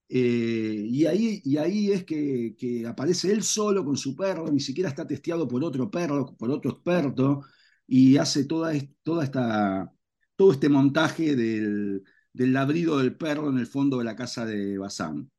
eh, 0.09 0.87
y, 0.91 1.07
ahí, 1.07 1.41
y 1.45 1.57
ahí 1.57 1.91
es 1.93 2.05
que, 2.05 2.85
aparece 2.87 3.33
él 3.33 3.43
solo 3.43 3.85
con 3.85 3.97
su 3.97 4.15
perro, 4.15 4.51
ni 4.51 4.61
siquiera 4.61 4.91
está 4.91 5.07
testeado 5.07 5.49
por 5.49 5.65
otro 5.65 5.91
perro, 5.91 6.37
por 6.37 6.51
otro 6.51 6.73
experto, 6.73 7.43
y 7.87 8.17
hace 8.17 8.45
toda, 8.45 8.75
esta, 8.75 9.93
todo 10.37 10.53
este 10.53 10.69
montaje 10.69 11.37
del, 11.37 12.05
del 12.33 12.53
ladrido 12.53 12.99
del 12.99 13.17
perro 13.17 13.49
en 13.51 13.59
el 13.59 13.67
fondo 13.67 13.99
de 13.99 14.05
la 14.05 14.17
casa 14.17 14.45
de 14.47 14.79
Bazán. 14.79 15.31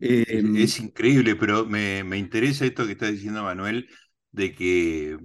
Em, 0.00 0.56
es 0.56 0.78
increíble, 0.78 1.34
pero 1.36 1.66
me, 1.66 2.00
interesa 2.16 2.64
esto 2.64 2.86
que 2.86 2.92
está 2.92 3.10
diciendo 3.10 3.42
Manuel, 3.42 3.88
de 4.30 4.54
que 4.54 5.18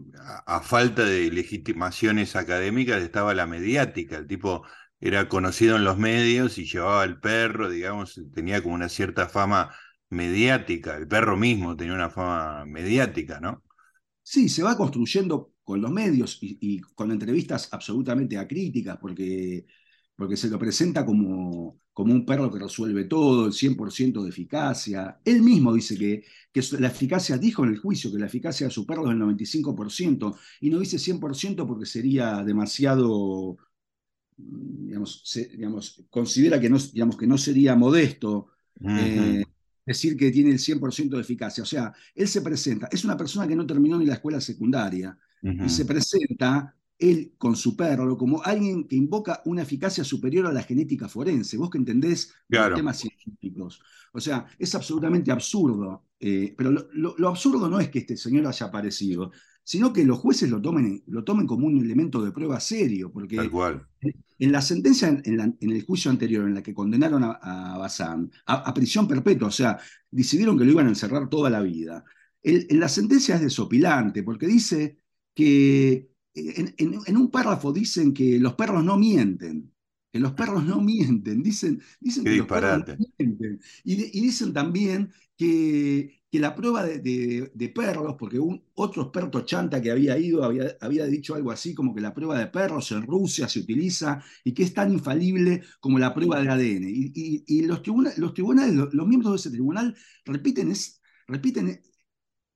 a, 0.45 0.61
falta 0.61 1.05
de 1.05 1.29
legitimaciones 1.31 2.35
académicas 2.35 3.01
estaba 3.01 3.33
la 3.33 3.45
mediática. 3.45 4.17
El 4.17 4.27
tipo 4.27 4.65
era 4.99 5.29
conocido 5.29 5.75
en 5.75 5.83
los 5.83 5.97
medios 5.97 6.57
y 6.57 6.65
llevaba 6.65 7.03
el 7.03 7.19
perro, 7.19 7.69
digamos, 7.69 8.19
tenía 8.33 8.61
como 8.63 8.75
una 8.75 8.89
cierta 8.89 9.27
fama 9.29 9.75
mediática. 10.09 10.95
El 10.97 11.07
perro 11.07 11.37
mismo 11.37 11.75
tenía 11.75 11.93
una 11.93 12.09
fama 12.09 12.65
mediática, 12.65 13.39
¿no? 13.39 13.63
Sí, 14.21 14.49
se 14.49 14.63
va 14.63 14.77
construyendo 14.77 15.53
con 15.63 15.81
los 15.81 15.91
medios 15.91 16.39
y, 16.41 16.57
y 16.61 16.79
con 16.79 17.11
entrevistas 17.11 17.69
absolutamente 17.71 18.37
acríticas, 18.37 18.97
porque 18.97 19.65
porque 20.15 20.37
se 20.37 20.49
lo 20.49 20.59
presenta 20.59 21.05
como, 21.05 21.79
como 21.93 22.11
un 22.13 22.25
perro 22.25 22.51
que 22.51 22.59
resuelve 22.59 23.05
todo, 23.05 23.45
el 23.45 23.53
100% 23.53 24.23
de 24.23 24.29
eficacia. 24.29 25.19
Él 25.23 25.41
mismo 25.41 25.73
dice 25.73 25.95
que, 25.97 26.23
que 26.51 26.61
la 26.79 26.87
eficacia, 26.87 27.37
dijo 27.37 27.63
en 27.63 27.69
el 27.69 27.77
juicio 27.77 28.11
que 28.11 28.17
la 28.17 28.25
eficacia 28.25 28.67
de 28.67 28.73
su 28.73 28.85
perro 28.85 29.05
es 29.05 29.11
el 29.11 29.21
95%, 29.21 30.35
y 30.61 30.69
no 30.69 30.79
dice 30.79 30.97
100% 30.97 31.67
porque 31.67 31.85
sería 31.85 32.43
demasiado, 32.43 33.57
digamos, 34.35 35.23
digamos 35.51 36.03
considera 36.09 36.59
que 36.59 36.69
no, 36.69 36.77
digamos, 36.79 37.17
que 37.17 37.27
no 37.27 37.37
sería 37.37 37.75
modesto. 37.75 38.47
Eh, 38.81 39.43
decir 39.85 40.17
que 40.17 40.31
tiene 40.31 40.51
el 40.51 40.59
100% 40.59 41.09
de 41.09 41.21
eficacia. 41.21 41.63
O 41.63 41.65
sea, 41.65 41.93
él 42.15 42.27
se 42.27 42.41
presenta, 42.41 42.87
es 42.91 43.03
una 43.05 43.17
persona 43.17 43.47
que 43.47 43.55
no 43.55 43.65
terminó 43.65 43.97
ni 43.99 44.05
la 44.05 44.15
escuela 44.15 44.41
secundaria, 44.41 45.17
y 45.41 45.67
se 45.67 45.83
presenta 45.83 46.73
él 47.09 47.33
con 47.37 47.55
su 47.55 47.75
perro 47.75 48.17
como 48.17 48.41
alguien 48.43 48.87
que 48.87 48.95
invoca 48.95 49.41
una 49.45 49.63
eficacia 49.63 50.03
superior 50.03 50.47
a 50.47 50.53
la 50.53 50.63
genética 50.63 51.07
forense. 51.07 51.57
Vos 51.57 51.69
que 51.69 51.77
entendés 51.77 52.33
los 52.47 52.73
temas 52.73 52.99
científicos. 52.99 53.81
O 54.13 54.19
sea, 54.19 54.45
es 54.57 54.73
absolutamente 54.75 55.31
absurdo. 55.31 56.05
Eh, 56.19 56.53
pero 56.57 56.71
lo, 56.71 57.27
absurdo 57.27 57.67
no 57.69 57.79
es 57.79 57.89
que 57.89 57.99
este 57.99 58.15
señor 58.15 58.47
haya 58.47 58.67
aparecido, 58.67 59.31
sino 59.63 59.91
que 59.91 60.05
los 60.05 60.19
jueces 60.19 60.49
lo 60.49 60.61
tomen, 60.61 61.03
lo 61.07 61.23
tomen 61.25 61.45
como 61.45 61.67
un 61.67 61.79
elemento 61.79 62.23
de 62.23 62.31
prueba 62.31 62.59
serio. 62.59 63.11
Porque 63.11 63.49
en 64.39 64.51
la 64.51 64.61
sentencia, 64.61 65.09
en, 65.09 65.57
el 65.59 65.85
juicio 65.85 66.09
anterior, 66.09 66.47
en 66.47 66.55
la 66.55 66.63
que 66.63 66.73
condenaron 66.73 67.23
a, 67.23 67.31
a 67.41 67.77
Bazán 67.77 68.31
a, 68.45 68.73
prisión 68.73 69.07
perpetua, 69.07 69.49
o 69.49 69.51
sea, 69.51 69.77
decidieron 70.09 70.57
que 70.57 70.63
lo 70.63 70.71
iban 70.71 70.85
a 70.85 70.89
encerrar 70.89 71.29
toda 71.29 71.49
la 71.49 71.61
vida. 71.61 72.05
en 72.43 72.79
la 72.79 72.87
sentencia 72.87 73.35
es 73.35 73.41
desopilante, 73.41 74.23
porque 74.23 74.47
dice 74.47 74.99
que 75.33 76.12
en, 76.35 77.17
un 77.17 77.29
párrafo 77.29 77.71
dicen 77.71 78.13
que 78.13 78.39
los 78.39 78.55
perros 78.55 78.83
no 78.83 78.97
mienten, 78.97 79.71
que 80.11 80.19
los 80.19 80.33
perros 80.33 80.65
no 80.65 80.81
mienten, 80.81 81.43
dicen, 81.43 81.81
dicen 81.99 82.23
que 82.23 82.37
los 82.37 82.47
perros 82.47 82.87
no 82.87 82.95
mienten. 83.17 83.59
Y, 83.83 83.95
dicen 83.95 84.53
también 84.53 85.11
que, 85.37 86.23
que 86.31 86.39
la 86.39 86.55
prueba 86.55 86.83
de, 86.83 87.71
perros, 87.75 88.15
porque 88.17 88.39
un 88.39 88.63
otro 88.75 89.03
experto 89.03 89.41
chanta 89.41 89.81
que 89.81 89.91
había 89.91 90.17
ido 90.17 90.43
había, 90.43 90.75
había, 90.81 91.05
dicho 91.05 91.35
algo 91.35 91.51
así 91.51 91.73
como 91.75 91.93
que 91.93 92.01
la 92.01 92.13
prueba 92.13 92.37
de 92.39 92.47
perros 92.47 92.91
en 92.91 93.03
Rusia 93.03 93.47
se 93.47 93.59
utiliza 93.59 94.23
y 94.43 94.53
que 94.53 94.63
es 94.63 94.73
tan 94.73 94.91
infalible 94.91 95.61
como 95.79 95.99
la 95.99 96.13
prueba 96.13 96.41
de 96.41 96.49
ADN. 96.49 96.85
Y, 96.87 97.61
los, 97.63 97.81
tribunales, 97.83 98.17
los, 98.17 98.33
tribunales, 98.33 98.73
los, 98.73 99.07
miembros 99.07 99.33
de 99.33 99.37
ese 99.37 99.51
tribunal 99.51 99.95
repiten, 100.25 100.71
es, 100.71 101.01
repiten 101.27 101.81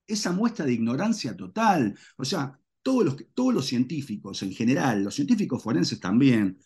esa 0.08 0.32
muestra 0.32 0.66
de 0.66 0.74
ignorancia 0.74 1.36
total. 1.36 1.98
O 2.18 2.26
sea, 2.26 2.60
todos 2.88 3.04
los, 3.04 3.18
todos 3.34 3.54
los 3.54 3.66
científicos 3.66 4.42
en 4.44 4.54
general, 4.54 5.04
los 5.04 5.14
científicos 5.14 5.62
forenses 5.62 6.00
también, 6.00 6.58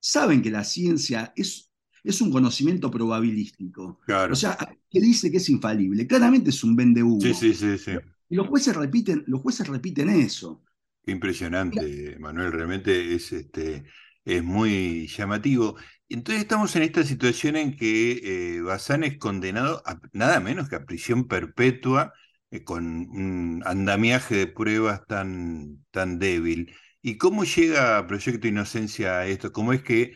saben 0.00 0.42
que 0.42 0.50
la 0.50 0.64
ciencia 0.64 1.32
es, 1.36 1.70
es 2.02 2.20
un 2.20 2.32
conocimiento 2.32 2.90
probabilístico. 2.90 4.00
O 4.28 4.34
sea, 4.34 4.58
que 4.90 5.00
dice 5.00 5.30
que 5.30 5.36
es 5.36 5.48
infalible. 5.48 6.04
Claramente 6.08 6.50
es 6.50 6.64
un 6.64 6.74
vende 6.74 7.04
Sí, 7.20 7.32
sí, 7.32 7.54
sí, 7.54 7.78
sí. 7.78 7.92
Y 8.28 8.34
los 8.34 8.48
jueces 8.48 8.74
repiten, 8.74 9.22
los 9.28 9.40
jueces 9.40 9.68
repiten 9.68 10.08
eso. 10.08 10.64
impresionante, 11.06 12.16
Manuel, 12.18 12.50
realmente 12.50 13.14
es, 13.14 13.30
este, 13.30 13.84
es 14.24 14.42
muy 14.42 15.06
llamativo. 15.06 15.76
Entonces 16.08 16.42
estamos 16.42 16.74
en 16.74 16.82
esta 16.82 17.04
situación 17.04 17.54
en 17.54 17.76
que 17.76 18.56
eh, 18.56 18.60
Bazán 18.62 19.04
es 19.04 19.16
condenado 19.16 19.80
a 19.86 20.00
nada 20.12 20.40
menos 20.40 20.68
que 20.68 20.74
a 20.74 20.84
prisión 20.84 21.28
perpetua 21.28 22.14
eh, 22.52 22.64
con 22.64 22.84
un 22.86 23.62
andamiaje 23.64 24.36
de 24.36 24.46
pruebas 24.46 25.06
tan, 25.06 25.82
tan 25.90 26.18
débil. 26.18 26.70
¿Y 27.00 27.16
cómo 27.16 27.44
llega 27.44 28.06
Proyecto 28.06 28.46
Inocencia 28.46 29.20
a 29.20 29.26
esto? 29.26 29.52
¿Cómo 29.52 29.72
es 29.72 29.82
que 29.82 30.12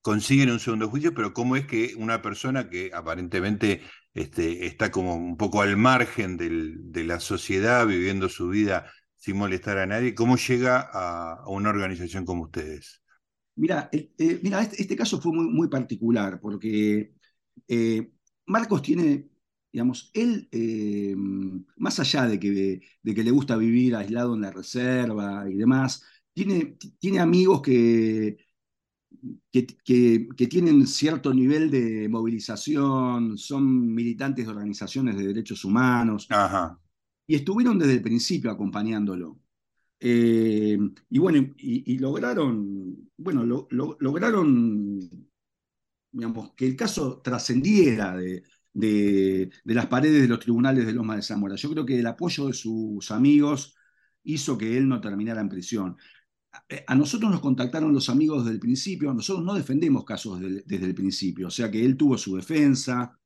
consiguen 0.00 0.50
un 0.50 0.60
segundo 0.60 0.88
juicio, 0.88 1.12
pero 1.12 1.34
cómo 1.34 1.56
es 1.56 1.66
que 1.66 1.94
una 1.98 2.22
persona 2.22 2.70
que 2.70 2.90
aparentemente 2.94 3.82
este, 4.14 4.66
está 4.66 4.90
como 4.90 5.14
un 5.14 5.36
poco 5.36 5.60
al 5.60 5.76
margen 5.76 6.38
de 6.38 7.04
la 7.04 7.20
sociedad, 7.20 7.86
viviendo 7.86 8.30
su 8.30 8.48
vida 8.48 8.90
sin 9.16 9.36
molestar 9.36 9.76
a 9.76 9.86
nadie, 9.86 10.14
cómo 10.14 10.36
llega 10.36 10.88
a, 10.90 11.44
una 11.48 11.68
organización 11.68 12.24
como 12.24 12.44
ustedes? 12.44 13.02
Mira, 13.56 13.90
eh, 13.92 14.10
eh, 14.16 14.40
mira 14.42 14.62
este, 14.62 14.80
este, 14.80 14.96
caso 14.96 15.20
fue 15.20 15.32
muy, 15.32 15.48
muy 15.48 15.68
particular 15.68 16.40
porque 16.40 17.12
Marcos 18.46 18.80
tiene 18.80 19.33
digamos, 19.74 20.12
él, 20.14 20.48
eh, 20.52 21.16
más 21.16 21.98
allá 21.98 22.28
de 22.28 22.38
que, 22.38 22.80
de 23.02 23.14
que 23.14 23.24
le 23.24 23.32
gusta 23.32 23.56
vivir 23.56 23.96
aislado 23.96 24.36
en 24.36 24.42
la 24.42 24.52
reserva 24.52 25.50
y 25.50 25.54
demás, 25.56 26.04
tiene, 26.32 26.76
tiene 27.00 27.18
amigos 27.18 27.60
que, 27.60 28.36
que, 29.50 30.46
tienen 30.48 30.86
cierto 30.86 31.34
nivel 31.34 31.72
de 31.72 32.08
movilización, 32.08 33.36
son 33.36 33.92
militantes 33.92 34.46
de 34.46 34.52
organizaciones 34.52 35.16
de 35.16 35.26
derechos 35.26 35.64
humanos, 35.64 36.28
y 37.26 37.34
estuvieron 37.34 37.76
desde 37.76 37.94
el 37.94 38.02
principio 38.02 38.52
acompañándolo. 38.52 39.40
Eh, 39.98 40.78
y 41.10 41.18
bueno, 41.18 41.52
y, 41.56 41.98
lograron, 41.98 43.10
bueno, 43.16 43.44
lograron, 43.44 45.00
digamos, 46.12 46.52
que 46.54 46.64
el 46.64 46.76
caso 46.76 47.20
trascendiera 47.22 48.16
de, 48.16 48.44
de, 48.74 49.50
las 49.64 49.86
paredes 49.86 50.20
de 50.20 50.28
los 50.28 50.40
tribunales 50.40 50.84
de 50.84 50.92
Loma 50.92 51.16
de 51.16 51.22
Zamora. 51.22 51.54
Yo 51.54 51.70
creo 51.70 51.86
que 51.86 51.98
el 51.98 52.06
apoyo 52.06 52.48
de 52.48 52.52
sus 52.52 53.10
amigos 53.10 53.76
hizo 54.24 54.58
que 54.58 54.76
él 54.76 54.88
no 54.88 55.00
terminara 55.00 55.40
en 55.40 55.48
prisión. 55.48 55.96
A 56.86 56.94
nosotros 56.94 57.30
nos 57.30 57.40
contactaron 57.40 57.92
los 57.92 58.08
amigos 58.08 58.44
desde 58.44 58.54
el 58.54 58.60
principio, 58.60 59.12
nosotros 59.12 59.44
no 59.44 59.54
defendemos 59.54 60.04
casos 60.04 60.40
desde 60.40 60.86
el 60.86 60.94
principio, 60.94 61.48
o 61.48 61.50
sea 61.50 61.68
que 61.68 61.84
él 61.84 61.96
tuvo 61.96 62.16
su 62.16 62.36
defensa, 62.36 63.18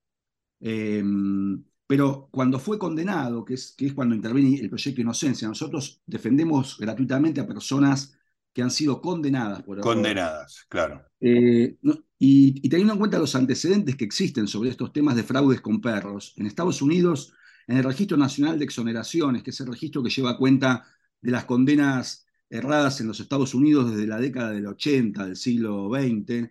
em, 0.61 1.63
pero 1.87 2.29
cuando 2.33 2.59
fue 2.59 2.79
condenado, 2.79 3.45
que 3.45 3.55
es, 3.55 3.75
que 3.77 3.87
es 3.87 3.93
cuando 3.93 4.15
interviene 4.15 4.59
el 4.59 4.71
proyecto 4.71 5.03
Inocencia, 5.03 5.47
nosotros 5.47 6.03
defendemos 6.07 6.79
gratuitamente 6.79 7.41
a 7.41 7.47
personas 7.47 8.19
que 8.53 8.63
han 8.63 8.71
sido 8.71 9.01
condenadas 9.03 9.63
por... 9.63 9.81
Condenadas, 9.81 10.65
claro. 10.69 11.05
Eh, 11.21 11.77
y, 12.19 12.69
teniendo 12.69 12.95
en 12.95 12.99
cuenta 12.99 13.19
los 13.19 13.35
antecedentes 13.35 13.97
que 13.97 14.05
existen 14.05 14.49
sobre 14.49 14.71
estos 14.71 14.93
temas 14.93 15.17
de 15.17 15.23
fraudes 15.23 15.61
con 15.61 15.81
perros, 15.81 16.35
en 16.37 16.47
Estados 16.47 16.83
Unidos, 16.83 17.33
en 17.67 17.77
el 17.77 17.85
Registro 17.85 18.17
Nacional 18.17 18.59
de 18.59 18.65
Exoneraciones, 18.65 19.43
que 19.43 19.51
es 19.51 19.61
el 19.61 19.69
registro 19.69 20.03
que 20.03 20.11
lleva 20.11 20.39
cuenta 20.39 20.85
de 21.21 21.31
las 21.31 21.45
condenas 21.45 22.27
erradas 22.51 23.01
en 23.01 23.09
los 23.09 23.21
Estados 23.21 23.55
Unidos 23.55 23.91
desde 23.91 24.07
la 24.07 24.19
década 24.19 24.51
del 24.51 24.67
80 24.67 25.27
del 25.27 25.37
siglo 25.37 25.91
XX, 25.91 26.51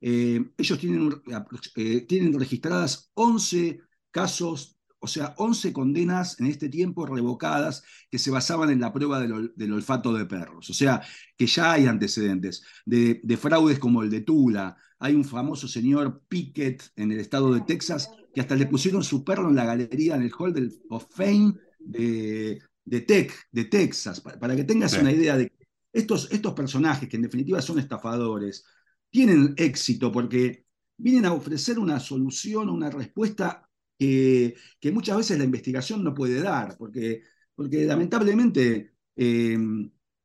eh, 0.00 0.44
ellos 0.58 0.78
tienen, 0.78 1.22
eh, 1.76 2.00
tienen 2.02 2.38
registradas 2.38 3.10
11 3.14 3.80
casos 4.10 4.76
o 4.98 5.08
sea, 5.08 5.34
11 5.38 5.72
condenas 5.72 6.40
en 6.40 6.46
este 6.46 6.68
tiempo 6.68 7.06
revocadas 7.06 7.84
que 8.10 8.18
se 8.18 8.30
basaban 8.30 8.70
en 8.70 8.80
la 8.80 8.92
prueba 8.92 9.20
del, 9.20 9.72
olfato 9.72 10.12
de 10.12 10.26
perros. 10.26 10.68
O 10.70 10.74
sea, 10.74 11.00
que 11.36 11.46
ya 11.46 11.72
hay 11.72 11.86
antecedentes 11.86 12.64
de, 12.84 13.38
fraudes 13.40 13.78
como 13.78 14.02
el 14.02 14.10
de 14.10 14.22
Tula. 14.22 14.76
Hay 14.98 15.14
un 15.14 15.24
famoso 15.24 15.68
señor 15.68 16.22
Pickett 16.28 16.82
en 16.96 17.12
el 17.12 17.20
estado 17.20 17.52
de 17.52 17.60
Texas 17.62 18.10
que 18.32 18.40
hasta 18.40 18.56
le 18.56 18.66
pusieron 18.66 19.02
su 19.02 19.24
perro 19.24 19.48
en 19.48 19.56
la 19.56 19.64
galería, 19.64 20.16
en 20.16 20.22
el 20.22 20.32
Hall 20.38 20.80
of 20.90 21.06
Fame 21.10 21.54
de, 21.78 22.60
de, 22.84 23.30
de 23.52 23.64
Texas, 23.64 24.20
para, 24.20 24.56
que 24.56 24.64
tengas 24.64 24.96
una 24.98 25.12
idea 25.12 25.36
de 25.36 25.48
que 25.48 25.66
estos, 25.92 26.30
estos 26.30 26.52
personajes, 26.52 27.08
que 27.08 27.16
en 27.16 27.22
definitiva 27.22 27.62
son 27.62 27.78
estafadores, 27.78 28.64
tienen 29.10 29.54
éxito 29.56 30.12
porque 30.12 30.66
vienen 30.96 31.26
a 31.26 31.32
ofrecer 31.32 31.78
una 31.78 32.00
solución, 32.00 32.68
una 32.68 32.90
respuesta 32.90 33.68
que, 33.98 34.54
muchas 34.92 35.16
veces 35.16 35.38
la 35.38 35.44
investigación 35.44 36.04
no 36.04 36.14
puede 36.14 36.40
dar, 36.40 36.76
porque, 36.76 37.22
porque 37.54 37.84
lamentablemente 37.84 38.92
eh, 39.16 39.58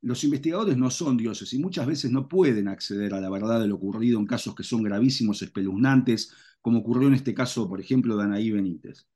los 0.01 0.23
investigadores 0.23 0.77
no 0.77 0.89
son 0.89 1.17
dioses 1.17 1.53
y 1.53 1.59
muchas 1.59 1.85
veces 1.85 2.11
no 2.11 2.27
pueden 2.27 2.67
acceder 2.67 3.13
a 3.13 3.21
la 3.21 3.29
verdad 3.29 3.59
de 3.59 3.67
lo 3.67 3.75
ocurrido 3.75 4.19
en 4.19 4.25
casos 4.25 4.55
que 4.55 4.63
son 4.63 4.83
gravísimos, 4.83 5.41
espeluznantes, 5.41 6.33
como 6.61 6.79
ocurrió 6.79 7.07
en 7.07 7.15
este 7.15 7.33
caso, 7.33 7.67
por 7.69 7.79
ejemplo, 7.79 8.17
de 8.17 8.23
Anaí 8.23 8.51
Benítez. 8.51 9.07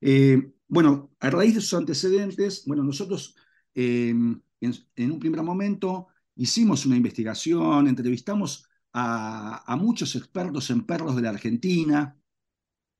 Eh, 0.00 0.52
bueno, 0.68 1.12
a 1.20 1.30
raíz 1.30 1.54
de 1.54 1.60
esos 1.60 1.78
antecedentes, 1.78 2.64
bueno, 2.66 2.82
nosotros 2.82 3.36
eh, 3.74 4.14
en, 4.60 5.12
un 5.12 5.18
primer 5.18 5.42
momento 5.42 6.08
hicimos 6.34 6.86
una 6.86 6.96
investigación, 6.96 7.88
entrevistamos 7.88 8.68
a, 8.92 9.76
muchos 9.78 10.16
expertos 10.16 10.70
en 10.70 10.84
perros 10.84 11.16
de 11.16 11.22
la 11.22 11.30
Argentina, 11.30 12.16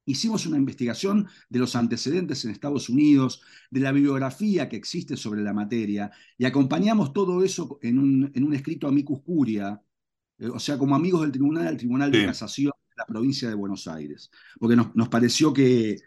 Hicimos 0.08 0.46
una 0.46 0.56
investigación 0.56 1.28
de 1.48 1.58
los 1.58 1.74
antecedentes 1.74 2.44
en 2.44 2.52
Estados 2.52 2.88
Unidos, 2.88 3.42
de 3.70 3.80
la 3.80 3.90
bibliografía 3.90 4.68
que 4.68 4.76
existe 4.76 5.16
sobre 5.16 5.42
la 5.42 5.52
materia, 5.52 6.12
y 6.38 6.44
acompañamos 6.44 7.12
todo 7.12 7.42
eso 7.42 7.80
en 7.82 7.98
un, 7.98 8.30
en 8.32 8.44
un 8.44 8.54
escrito 8.54 8.86
amicus 8.86 9.20
curia, 9.22 9.82
eh, 10.38 10.48
o 10.48 10.60
sea, 10.60 10.78
como 10.78 10.94
amigos 10.94 11.22
del 11.22 11.32
tribunal, 11.32 11.66
al 11.66 11.76
Tribunal 11.76 12.12
de 12.12 12.24
Casación 12.24 12.72
de 12.88 12.94
la 12.96 13.04
provincia 13.04 13.48
de 13.48 13.56
Buenos 13.56 13.88
Aires, 13.88 14.30
porque 14.60 14.76
nos, 14.76 14.94
nos 14.94 15.08
pareció 15.08 15.52
que, 15.52 15.98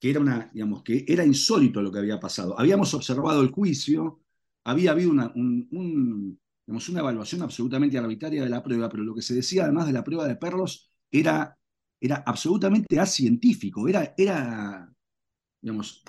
que, 0.00 0.10
era 0.10 0.18
una, 0.18 0.50
digamos, 0.52 0.82
que 0.82 1.04
era 1.06 1.24
insólito 1.24 1.80
lo 1.80 1.92
que 1.92 2.00
había 2.00 2.18
pasado. 2.18 2.58
Habíamos 2.58 2.92
observado 2.94 3.42
el 3.42 3.50
juicio, 3.52 4.22
había 4.64 4.90
habido 4.90 5.10
una, 5.10 5.30
un, 5.36 6.40
digamos, 6.66 6.88
una 6.88 6.98
evaluación 7.00 7.42
absolutamente 7.42 7.96
arbitraria 7.96 8.42
de 8.42 8.50
la 8.50 8.62
prueba, 8.62 8.88
pero 8.88 9.04
lo 9.04 9.14
que 9.14 9.22
se 9.22 9.34
decía 9.34 9.64
además 9.64 9.86
de 9.86 9.92
la 9.92 10.02
prueba 10.02 10.26
de 10.26 10.34
perros 10.34 10.90
era 11.12 11.56
era 12.00 12.16
absolutamente 12.26 12.98
acientífico, 13.00 13.88
era, 13.88 14.14
era 14.16 14.92
digamos, 15.60 16.02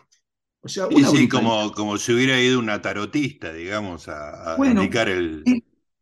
o 0.61 0.69
sea, 0.69 0.87
sí, 1.11 1.27
como, 1.29 1.71
como 1.73 1.97
si 1.97 2.13
hubiera 2.13 2.41
ido 2.41 2.59
una 2.59 2.81
tarotista, 2.81 3.53
digamos, 3.53 4.07
a, 4.09 4.55
a 4.55 4.69
indicar 4.69 5.09
el... 5.09 5.51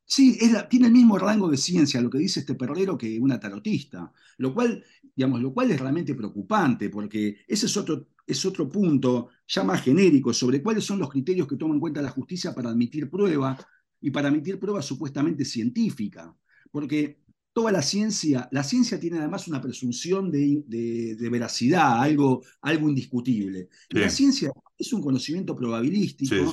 sí, 0.05 0.37
tiene 0.69 0.87
el 0.87 0.93
mismo 0.93 1.17
rango 1.17 1.49
de 1.49 1.57
ciencia 1.57 2.01
lo 2.01 2.09
que 2.09 2.17
dice 2.19 2.41
este 2.41 2.55
perrero 2.55 2.97
que 2.97 3.19
una 3.19 3.39
tarotista, 3.39 4.11
lo 4.37 4.53
cual, 4.53 4.83
digamos, 5.15 5.41
lo 5.41 5.53
cual 5.53 5.71
es 5.71 5.79
realmente 5.79 6.15
preocupante, 6.15 6.89
porque 6.89 7.37
ese 7.47 7.65
es 7.67 7.77
otro, 7.77 8.07
es 8.25 8.45
otro 8.45 8.69
punto 8.69 9.29
ya 9.47 9.63
más 9.63 9.81
genérico 9.81 10.33
sobre 10.33 10.61
cuáles 10.61 10.83
son 10.85 10.99
los 10.99 11.09
criterios 11.09 11.47
que 11.47 11.57
toma 11.57 11.73
en 11.73 11.79
cuenta 11.79 12.01
la 12.01 12.09
justicia 12.11 12.53
para 12.53 12.69
admitir 12.69 13.09
prueba. 13.09 13.57
y 14.01 14.11
para 14.11 14.27
emitir 14.27 14.59
pruebas 14.59 14.85
supuestamente 14.85 15.45
científicas. 15.45 16.29
Porque 16.71 17.23
toda 17.55 17.71
la 17.71 17.81
ciencia, 17.81 18.49
la 18.51 18.65
ciencia 18.65 18.99
tiene 18.99 19.17
además 19.17 19.47
una 19.47 19.61
presunción 19.61 20.29
de, 20.29 21.15
veracidad, 21.31 22.01
algo, 22.01 22.43
algo 22.59 22.89
indiscutible. 22.89 23.69
La 23.91 24.09
ciencia 24.09 24.51
es 24.77 24.91
un 24.91 25.01
conocimiento 25.01 25.55
probabilístico. 25.55 26.51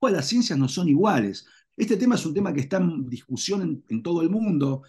Todas 0.00 0.14
las 0.14 0.28
ciencias 0.28 0.56
no 0.56 0.68
son 0.68 0.88
iguales. 0.88 1.44
Este 1.76 1.96
tema 1.96 2.14
es 2.14 2.24
un 2.24 2.34
tema 2.34 2.54
que 2.54 2.60
está 2.60 2.76
en 2.76 3.08
discusión 3.08 3.82
en, 3.88 4.00
todo 4.00 4.22
el 4.22 4.30
mundo, 4.30 4.82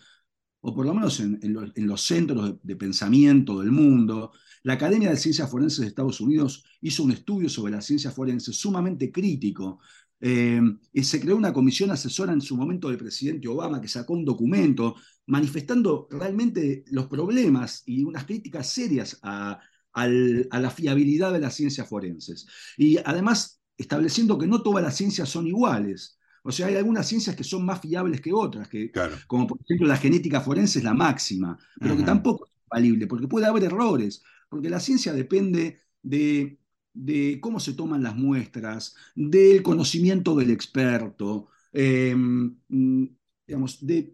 o 0.62 0.75
por 0.75 0.86
lo 0.86 0.94
menos 0.94 1.20
en, 1.20 1.39
los, 1.51 2.01
centros 2.03 2.60
de, 2.62 2.75
pensamiento 2.75 3.60
del 3.60 3.72
mundo. 3.72 4.32
La 4.62 4.74
Academia 4.74 5.10
de 5.10 5.18
Ciencias 5.18 5.50
Forenses 5.50 5.79
de 5.79 5.88
Estados 5.88 6.22
Unidos 6.22 6.63
hizo 6.82 7.03
un 7.03 7.12
estudio 7.12 7.50
sobre 7.50 7.72
la 7.72 7.82
ciencia 7.82 8.12
forense 8.12 8.53
sumamente 8.53 9.12
crítico, 9.12 9.79
eh, 10.21 10.61
y 10.91 11.03
se 11.03 11.19
creó 11.19 11.38
una 11.38 11.53
comisión 11.53 11.91
asesora 11.91 12.33
en 12.33 12.41
su 12.41 12.57
momento 12.57 12.89
del 12.89 12.97
presidente 12.97 13.47
Obama 13.47 13.79
que 13.79 13.88
sacó 13.88 14.13
un 14.13 14.25
documento 14.25 14.95
manifestando 15.27 16.07
realmente 16.11 16.83
los 16.88 17.07
problemas 17.07 17.83
y 17.85 18.03
unas 18.03 18.25
críticas 18.25 18.67
serias 18.69 19.19
a, 19.23 19.59
la 19.95 20.69
fiabilidad 20.69 21.33
de 21.33 21.39
las 21.39 21.55
ciencias 21.55 21.88
forenses. 21.88 22.47
Y 22.77 22.97
además 22.97 23.61
estableciendo 23.77 24.38
que 24.38 24.47
no 24.47 24.61
todas 24.61 24.83
las 24.83 24.95
ciencias 24.95 25.27
son 25.27 25.47
iguales. 25.47 26.17
O 26.43 26.51
sea, 26.51 26.67
hay 26.67 26.75
algunas 26.75 27.07
ciencias 27.07 27.35
que 27.35 27.43
son 27.43 27.65
más 27.65 27.81
fiables 27.81 28.21
que 28.21 28.31
otras, 28.31 28.69
que, 28.69 28.91
como 29.27 29.45
por 29.45 29.59
ejemplo 29.61 29.88
la 29.88 29.97
genética 29.97 30.41
forense 30.41 30.79
es 30.79 30.85
la 30.85 30.93
máxima, 30.93 31.57
pero 31.79 31.97
que 31.97 32.03
tampoco 32.03 32.45
es 32.45 32.53
infalible, 32.63 33.07
porque 33.07 33.27
puede 33.27 33.45
haber 33.45 33.65
errores, 33.65 34.23
porque 34.49 34.69
la 34.69 34.79
ciencia 34.79 35.11
depende 35.11 35.79
de 36.01 36.59
de 37.00 37.39
cómo 37.39 37.62
se 37.62 37.74
toman 37.74 38.03
las 38.03 38.15
muestras, 38.15 38.96
del 39.15 39.63
conocimiento 39.63 40.36
del 40.36 40.51
experto, 40.51 41.48
em, 41.72 42.58
mm, 42.68 43.06
digamos, 43.48 43.86
de, 43.86 44.13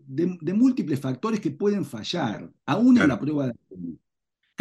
múltiples 0.53 0.99
factores 0.99 1.39
que 1.39 1.49
pueden 1.49 1.83
fallar, 1.83 2.49
aún 2.65 2.97
en 2.99 3.07
la 3.07 3.19
prueba 3.19 3.47
de 3.47 3.53
ADN. 3.53 3.99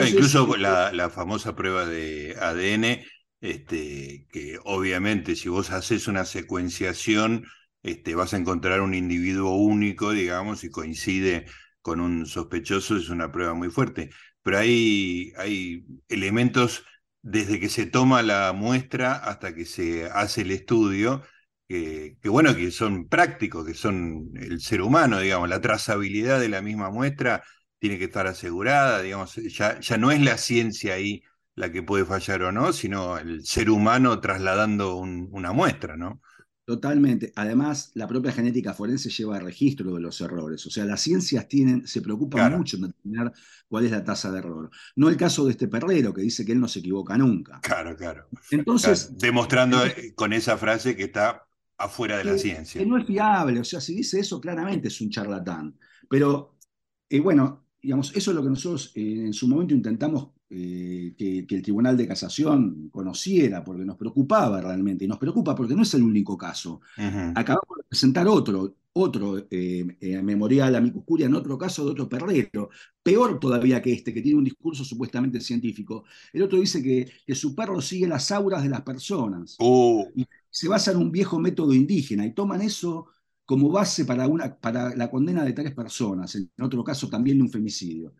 incluso 0.08 0.56
la, 0.56 1.10
famosa 1.10 1.54
prueba 1.54 1.86
de 1.86 2.34
ADN, 2.40 3.04
este, 3.42 4.26
que 4.32 4.58
obviamente 4.64 5.36
si 5.36 5.50
vos 5.50 5.70
haces 5.70 6.08
una 6.08 6.24
secuenciación, 6.24 7.44
este, 7.82 8.14
vas 8.14 8.32
a 8.32 8.38
encontrar 8.38 8.80
un 8.80 8.94
individuo 8.94 9.56
único, 9.56 10.12
digamos, 10.12 10.64
y 10.64 10.70
coincide 10.70 11.44
con 11.82 12.00
un 12.00 12.24
sospechoso, 12.24 12.96
es 12.96 13.10
una 13.10 13.30
prueba 13.30 13.52
muy 13.52 13.68
fuerte. 13.68 14.10
Pero 14.42 14.58
hay, 14.58 15.32
hay 15.36 15.86
elementos 16.08 16.84
desde 17.24 17.58
que 17.58 17.70
se 17.70 17.86
toma 17.86 18.22
la 18.22 18.52
muestra 18.52 19.14
hasta 19.14 19.54
que 19.54 19.64
se 19.64 20.06
hace 20.06 20.42
el 20.42 20.50
estudio, 20.50 21.22
que, 21.66 22.18
bueno, 22.24 22.54
que 22.54 22.70
son 22.70 23.08
prácticos, 23.08 23.66
que 23.66 23.72
son 23.74 24.30
el 24.36 24.60
ser 24.60 24.82
humano, 24.82 25.20
digamos, 25.20 25.48
la 25.48 25.60
trazabilidad 25.60 26.38
de 26.38 26.50
la 26.50 26.60
misma 26.60 26.90
muestra 26.90 27.42
tiene 27.78 27.98
que 27.98 28.04
estar 28.04 28.26
asegurada, 28.26 29.00
digamos, 29.00 29.36
ya, 29.36 29.80
ya 29.80 29.96
no 29.96 30.10
es 30.10 30.20
la 30.20 30.36
ciencia 30.36 30.94
ahí 30.94 31.22
la 31.54 31.72
que 31.72 31.82
puede 31.82 32.04
fallar 32.04 32.42
o 32.42 32.52
no, 32.52 32.72
sino 32.74 33.16
el 33.18 33.44
ser 33.46 33.70
humano 33.70 34.20
trasladando 34.20 34.96
una 34.96 35.52
muestra, 35.52 35.96
¿no? 35.96 36.20
Totalmente. 36.64 37.30
Además, 37.36 37.90
la 37.94 38.08
propia 38.08 38.32
genética 38.32 38.72
forense 38.72 39.10
lleva 39.10 39.38
registro 39.38 39.94
de 39.94 40.00
los 40.00 40.18
errores. 40.22 40.64
O 40.66 40.70
sea, 40.70 40.86
las 40.86 41.02
ciencias 41.02 41.46
tienen, 41.46 41.86
se 41.86 42.00
preocupan 42.00 42.56
mucho 42.56 42.76
en 42.76 42.84
determinar 42.84 43.32
cuál 43.68 43.84
es 43.84 43.90
la 43.90 44.02
tasa 44.02 44.32
de 44.32 44.38
error. 44.38 44.70
No 44.96 45.10
el 45.10 45.16
caso 45.18 45.44
de 45.44 45.52
este 45.52 45.68
perrero 45.68 46.14
que 46.14 46.22
dice 46.22 46.44
que 46.44 46.52
él 46.52 46.60
no 46.60 46.68
se 46.68 46.78
equivoca 46.78 47.18
nunca. 47.18 47.60
Claro, 47.60 47.94
claro. 47.94 48.28
Entonces. 48.50 49.16
Demostrando 49.18 49.84
eh, 49.84 50.14
con 50.14 50.32
esa 50.32 50.56
frase 50.56 50.96
que 50.96 51.04
está 51.04 51.46
afuera 51.76 52.16
de 52.16 52.24
la 52.24 52.38
ciencia. 52.38 52.80
Que 52.80 52.86
no 52.86 52.96
es 52.96 53.06
fiable. 53.06 53.60
O 53.60 53.64
sea, 53.64 53.80
si 53.80 53.94
dice 53.94 54.20
eso, 54.20 54.40
claramente 54.40 54.88
es 54.88 55.00
un 55.02 55.10
charlatán. 55.10 55.78
Pero, 56.08 56.56
eh, 57.10 57.20
bueno, 57.20 57.66
digamos, 57.82 58.10
eso 58.16 58.30
es 58.30 58.34
lo 58.34 58.42
que 58.42 58.48
nosotros 58.48 58.92
eh, 58.94 59.26
en 59.26 59.34
su 59.34 59.48
momento 59.48 59.74
intentamos 59.74 60.30
eh, 60.50 61.14
que, 61.16 61.46
el 61.48 61.62
Tribunal 61.62 61.96
de 61.96 62.06
Casación 62.06 62.88
conociera, 62.90 63.64
porque 63.64 63.84
nos 63.84 63.96
preocupaba 63.96 64.60
realmente, 64.60 65.04
y 65.04 65.08
nos 65.08 65.18
preocupa 65.18 65.54
porque 65.54 65.74
no 65.74 65.82
es 65.82 65.94
el 65.94 66.02
único 66.02 66.36
caso. 66.36 66.80
Acabamos 66.96 67.78
de 67.78 67.84
presentar 67.88 68.28
otro, 68.28 68.76
otro 68.92 69.38
eh, 69.50 69.96
eh, 70.00 70.22
memorial 70.22 70.76
a 70.76 70.80
mi 70.80 70.92
Curia 70.92 71.26
en 71.26 71.34
otro 71.34 71.58
caso 71.58 71.84
de 71.84 71.90
otro 71.90 72.08
perrero, 72.08 72.70
peor 73.02 73.40
todavía 73.40 73.82
que 73.82 73.92
este, 73.92 74.14
que 74.14 74.22
tiene 74.22 74.38
un 74.38 74.44
discurso 74.44 74.84
supuestamente 74.84 75.40
científico. 75.40 76.04
El 76.32 76.42
otro 76.42 76.60
dice 76.60 76.82
que, 76.82 77.10
que 77.26 77.34
su 77.34 77.54
perro 77.54 77.80
sigue 77.80 78.06
las 78.06 78.30
auras 78.30 78.62
de 78.62 78.68
las 78.68 78.82
personas. 78.82 79.56
Oh. 79.58 80.06
Y 80.14 80.26
se 80.48 80.68
basa 80.68 80.92
en 80.92 80.98
un 80.98 81.10
viejo 81.10 81.40
método 81.40 81.74
indígena 81.74 82.24
y 82.24 82.32
toman 82.32 82.62
eso 82.62 83.08
como 83.44 83.68
base 83.70 84.04
para, 84.04 84.28
una, 84.28 84.54
para 84.56 84.94
la 84.94 85.10
condena 85.10 85.44
de 85.44 85.52
tres 85.52 85.74
personas, 85.74 86.34
en 86.36 86.50
otro 86.60 86.82
caso 86.84 87.08
también 87.08 87.38
de 87.38 87.42
un 87.44 87.50
femicidio. 87.50 88.14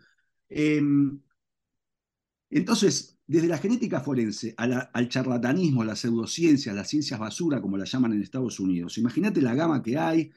Entonces, 2.54 3.18
desde 3.26 3.48
la 3.48 3.58
genética 3.58 4.00
forense 4.00 4.54
al 4.56 5.08
charlatanismo, 5.08 5.82
a 5.82 5.86
la 5.86 5.96
pseudociencia, 5.96 6.70
a 6.70 6.74
las 6.76 6.88
ciencias 6.88 7.18
basura, 7.18 7.60
como 7.60 7.76
la 7.76 7.84
llaman 7.84 8.12
en 8.12 8.22
Estados 8.22 8.60
Unidos, 8.60 8.96
imagínate 8.96 9.42
la 9.42 9.56
gama 9.56 9.82
que 9.82 9.98
hay 9.98 10.30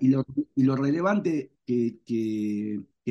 y, 0.00 0.08
lo, 0.08 0.74
relevante 0.74 1.52
que, 1.64 2.00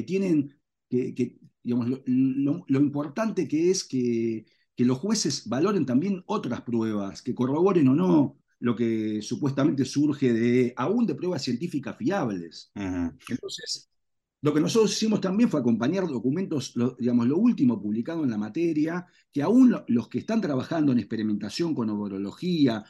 tienen, 0.06 0.54
que, 0.89 1.38
digamos, 1.63 2.02
lo, 2.06 2.80
importante 2.82 3.48
que 3.48 3.71
es 3.71 3.86
que, 3.86 4.45
los 4.80 4.98
jueces 4.98 5.48
valoren 5.48 5.86
también 5.86 6.21
otras 6.26 6.60
pruebas, 6.60 7.21
que 7.21 7.34
corroboren 7.34 7.88
o 7.88 7.95
no 7.95 8.38
lo 8.60 8.76
que 8.76 9.21
supuestamente 9.21 9.86
surge 9.86 10.34
de, 10.34 10.74
aún 10.76 11.06
de 11.06 11.15
pruebas 11.15 11.41
científicas 11.41 11.95
fiables. 11.95 12.69
Entonces, 12.76 13.89
lo 14.45 14.53
que 14.53 14.62
nosotros 14.62 14.91
hicimos 14.91 15.19
también 15.21 15.49
fue 15.49 15.60
acompañar 15.60 16.08
documentos, 16.08 16.75
digamos, 16.99 17.25
lo 17.25 17.36
último 17.36 17.81
publicado 17.81 18.23
en 18.23 18.29
la 18.29 18.38
materia, 18.38 19.03
que 19.34 19.41
aún 19.41 19.75
los 19.88 20.08
que 20.08 20.19
están 20.19 20.39
trabajando 20.39 20.91
en 20.91 20.99
experimentación 20.99 21.73
con 21.73 21.89
ovorología, 21.89 22.86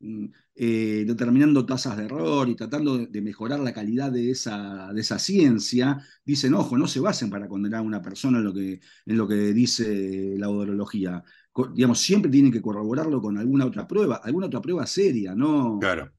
mm, 0.00 0.24
eh, 0.54 1.04
determinando 1.06 1.66
tasas 1.66 1.98
de 1.98 2.06
error 2.06 2.48
y 2.48 2.54
tratando 2.56 2.96
de, 2.96 3.20
mejorar 3.20 3.60
la 3.60 3.74
calidad 3.74 4.10
de 4.10 4.30
esa, 4.30 4.90
de 4.94 5.02
esa 5.02 5.18
ciencia, 5.18 6.00
dicen, 6.24 6.54
ojo, 6.54 6.78
no 6.78 6.86
se 6.86 7.00
basen 7.00 7.28
para 7.28 7.46
condenar 7.46 7.80
a 7.80 7.82
una 7.82 8.00
persona 8.00 8.38
en 8.38 8.44
lo 8.44 8.54
que, 8.54 8.80
en 9.04 9.18
lo 9.18 9.28
que 9.28 9.52
dice 9.52 10.34
la 10.38 10.48
ovorología. 10.48 11.22
digamos, 11.74 12.00
siempre 12.00 12.30
tienen 12.30 12.50
que 12.50 12.62
corroborarlo 12.62 13.20
con 13.20 13.36
alguna 13.36 13.66
otra 13.66 13.86
prueba, 13.86 14.22
alguna 14.24 14.46
otra 14.46 14.62
prueba 14.62 14.86
seria, 14.86 15.34
no, 15.34 15.78
claro. 15.78 16.10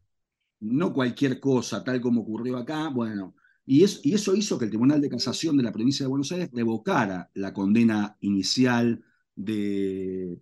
no 0.59 0.93
cualquier 0.93 1.39
cosa, 1.39 1.83
tal 1.83 1.99
como 1.99 2.21
ocurrió 2.21 2.57
acá. 2.57 2.89
Bueno, 2.89 3.33
y, 3.69 3.83
eso 3.83 4.33
hizo 4.33 4.57
que 4.57 4.65
el 4.65 4.71
Tribunal 4.71 5.01
de 5.01 5.09
Casación 5.09 5.57
de 5.57 5.63
la 5.63 5.73
provincia 5.73 6.05
de 6.05 6.09
Buenos 6.09 6.31
Aires 6.31 6.49
revocara 6.53 7.29
la 7.33 7.53
condena 7.53 8.15
inicial 8.21 9.03
de, 9.35 10.39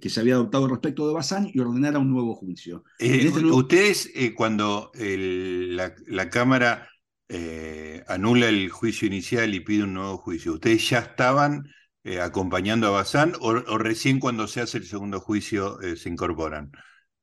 que 0.00 0.08
se 0.08 0.20
había 0.20 0.34
adoptado 0.34 0.66
respecto 0.66 1.06
de 1.06 1.12
Bazán 1.12 1.50
y 1.52 1.60
ordenara 1.60 1.98
un 1.98 2.10
nuevo 2.10 2.34
juicio. 2.34 2.84
Eh, 2.98 3.26
este 3.26 3.44
ustedes, 3.44 4.10
eh, 4.14 4.32
cuando 4.34 4.90
la, 4.94 6.30
Cámara 6.30 6.88
eh, 7.28 8.02
anula 8.08 8.48
el 8.48 8.70
juicio 8.70 9.06
inicial 9.06 9.54
y 9.54 9.60
pide 9.60 9.84
un 9.84 9.92
nuevo 9.92 10.16
juicio, 10.16 10.54
¿ustedes 10.54 10.88
ya 10.88 11.00
estaban 11.00 11.68
acompañando 12.22 12.86
a 12.86 12.90
Bazán 12.90 13.32
o, 13.40 13.52
recién 13.78 14.20
cuando 14.20 14.46
se 14.46 14.62
hace 14.62 14.78
el 14.78 14.84
segundo 14.84 15.20
juicio 15.20 15.78
se 15.96 16.08
incorporan? 16.08 16.70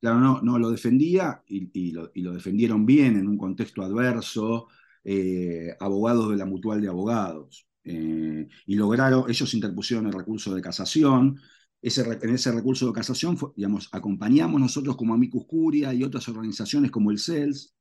Claro, 0.01 0.19
no, 0.19 0.41
no 0.41 0.60
lo 0.60 0.69
defendía 0.69 1.41
y, 1.47 1.93
lo, 1.93 2.12
y, 2.13 2.21
lo, 2.21 2.34
defendieron 2.34 2.86
bien 2.86 3.17
en 3.17 3.25
un 3.25 3.38
contexto 3.38 3.82
adverso, 3.82 4.67
eh, 5.03 5.75
abogados 5.79 6.29
de 6.29 6.37
la 6.37 6.45
Mutual 6.45 6.81
de 6.81 6.87
Abogados. 6.87 7.67
Eh, 7.83 8.47
y 8.65 8.75
lograron, 8.75 9.29
ellos 9.29 9.53
interpusieron 9.53 10.07
el 10.07 10.13
recurso 10.13 10.53
de 10.55 10.61
casación. 10.61 11.39
Ese, 11.81 12.01
en 12.01 12.29
ese 12.29 12.51
recurso 12.51 12.87
de 12.87 12.93
casación, 12.93 13.37
digamos, 13.57 13.89
acompañamos 13.91 14.59
nosotros 14.61 14.95
como 14.95 15.13
Amicus 15.13 15.45
Curia 15.45 15.93
y 15.93 16.03
otras 16.03 16.27
organizaciones 16.29 16.91
como 16.91 17.11
el 17.11 17.19
CELS. 17.19 17.75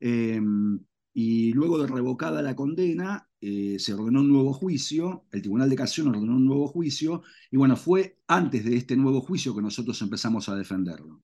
Em, 0.00 0.80
y 1.14 1.52
luego 1.52 1.78
de 1.78 1.86
revocada 1.86 2.42
la 2.42 2.56
condena, 2.56 3.28
eh, 3.40 3.76
se 3.78 3.94
ordenó 3.94 4.20
un 4.20 4.28
nuevo 4.28 4.52
juicio, 4.52 5.26
el 5.30 5.42
Tribunal 5.42 5.70
de 5.70 5.76
Casación 5.76 6.08
ordenó 6.08 6.34
un 6.34 6.46
nuevo 6.46 6.66
juicio, 6.68 7.22
y 7.50 7.56
bueno, 7.56 7.76
fue 7.76 8.18
antes 8.26 8.64
de 8.64 8.76
este 8.76 8.96
nuevo 8.96 9.20
juicio 9.20 9.54
que 9.54 9.62
nosotros 9.62 10.00
empezamos 10.02 10.48
a 10.48 10.56
defenderlo. 10.56 11.22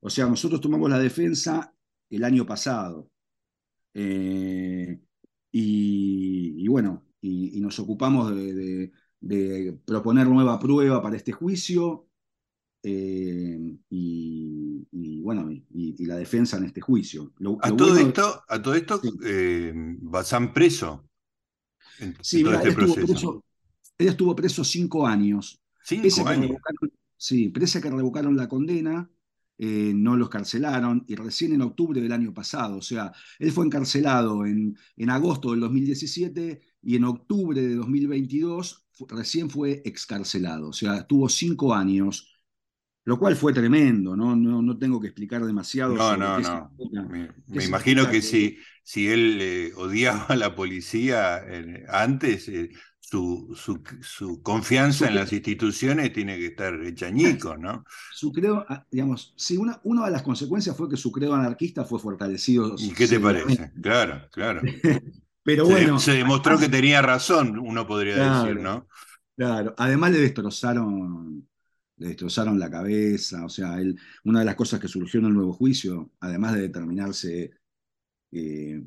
o 0.00 0.10
sea, 0.10 0.26
nosotros 0.26 0.60
tomamos 0.60 0.88
la 0.88 0.98
defensa 0.98 1.74
el 2.08 2.24
año 2.24 2.46
pasado. 2.46 3.10
Eh, 3.94 5.00
y, 5.50 6.68
bueno, 6.68 7.04
y, 7.20 7.60
nos 7.60 7.78
ocupamos 7.78 8.34
de, 8.34 9.78
proponer 9.84 10.28
nueva 10.28 10.58
prueba 10.58 11.02
para 11.02 11.16
este 11.16 11.32
juicio 11.32 12.06
eh, 12.82 13.76
y, 13.90 15.20
bueno, 15.22 15.50
y, 15.50 16.06
la 16.06 16.16
defensa 16.16 16.56
en 16.58 16.64
este 16.64 16.80
juicio. 16.80 17.32
a, 17.60 17.76
todo 17.76 17.96
esto, 17.96 18.42
a 18.48 18.62
todo 18.62 18.74
esto, 18.74 19.00
eh, 19.24 19.74
preso. 20.54 21.08
sí, 22.20 22.42
este 22.42 22.68
él, 22.68 22.68
estuvo 22.68 22.94
preso, 22.94 23.44
él, 23.98 24.08
estuvo 24.08 24.36
preso, 24.36 24.64
cinco 24.64 25.06
años. 25.06 25.60
Cinco 25.82 26.28
años. 26.28 26.52
sí, 27.16 27.48
pese 27.48 27.78
a 27.78 27.80
que 27.80 27.90
revocaron 27.90 28.36
la 28.36 28.48
condena, 28.48 29.10
eh, 29.58 29.92
no 29.94 30.16
lo 30.16 30.24
escarcelaron 30.24 31.04
y 31.08 31.16
recién 31.16 31.52
en 31.52 31.62
octubre 31.62 32.00
del 32.00 32.12
año 32.12 32.32
pasado, 32.32 32.76
o 32.78 32.82
sea, 32.82 33.12
él 33.38 33.52
fue 33.52 33.66
encarcelado 33.66 34.46
en, 34.46 34.76
en 34.96 35.10
agosto 35.10 35.50
del 35.50 35.60
2017 35.60 36.60
y 36.82 36.96
en 36.96 37.04
octubre 37.04 37.60
de 37.60 37.74
2022 37.74 38.86
recién 39.08 39.50
fue 39.50 39.82
excarcelado, 39.84 40.68
o 40.68 40.72
sea, 40.72 41.06
tuvo 41.06 41.28
cinco 41.28 41.74
años 41.74 42.37
lo 43.08 43.18
cual 43.18 43.36
fue 43.36 43.54
tremendo, 43.54 44.14
¿no? 44.14 44.36
No, 44.36 44.60
no 44.60 44.76
tengo 44.76 45.00
que 45.00 45.06
explicar 45.06 45.42
demasiado. 45.42 45.94
No, 45.94 46.14
no, 46.14 46.38
no. 46.40 46.70
me, 47.08 47.64
imagino 47.64 48.10
que 48.10 48.20
si, 48.20 48.58
si 48.82 49.08
él 49.08 49.38
eh, 49.40 49.72
odiaba 49.76 50.26
a 50.28 50.36
la 50.36 50.54
policía 50.54 51.38
eh, 51.38 51.86
antes, 51.88 52.48
eh, 52.48 52.68
su, 53.00 53.56
su, 54.02 54.42
confianza 54.42 55.08
en 55.08 55.14
las 55.14 55.32
instituciones 55.32 56.12
tiene 56.12 56.36
que 56.36 56.48
estar 56.48 56.74
hechañico, 56.84 57.56
¿no? 57.56 57.82
Su 58.12 58.30
credo, 58.30 58.66
ah, 58.68 58.84
digamos, 58.90 59.32
sí, 59.38 59.56
una, 59.56 59.80
una 59.84 60.04
de 60.04 60.10
las 60.10 60.22
consecuencias 60.22 60.76
fue 60.76 60.90
que 60.90 60.98
su 60.98 61.10
credo 61.10 61.34
anarquista 61.34 61.86
fue 61.86 61.98
fortalecido. 61.98 62.74
¿Y 62.76 62.92
qué 62.92 63.08
te 63.08 63.18
parece? 63.18 63.72
Claro, 63.80 64.28
claro. 64.30 64.60
Pero 65.42 65.64
bueno. 65.64 65.98
Se, 65.98 66.12
demostró 66.12 66.58
que 66.58 66.68
tenía 66.68 67.00
razón, 67.00 67.58
uno 67.58 67.86
podría 67.86 68.42
decir, 68.42 68.60
¿no? 68.60 68.86
Claro, 69.34 69.74
además 69.78 70.10
le 70.10 70.18
destrozaron 70.18 71.48
le 71.98 72.08
destrozaron 72.08 72.58
la 72.58 72.70
cabeza, 72.70 73.44
o 73.44 73.48
sea, 73.48 73.80
él, 73.80 73.98
una 74.24 74.40
de 74.40 74.44
las 74.44 74.54
cosas 74.54 74.80
que 74.80 74.88
surgió 74.88 75.20
en 75.20 75.26
el 75.26 75.34
nuevo 75.34 75.52
juicio, 75.52 76.12
además 76.20 76.54
de 76.54 76.62
determinarse 76.62 77.50
eh, 78.32 78.82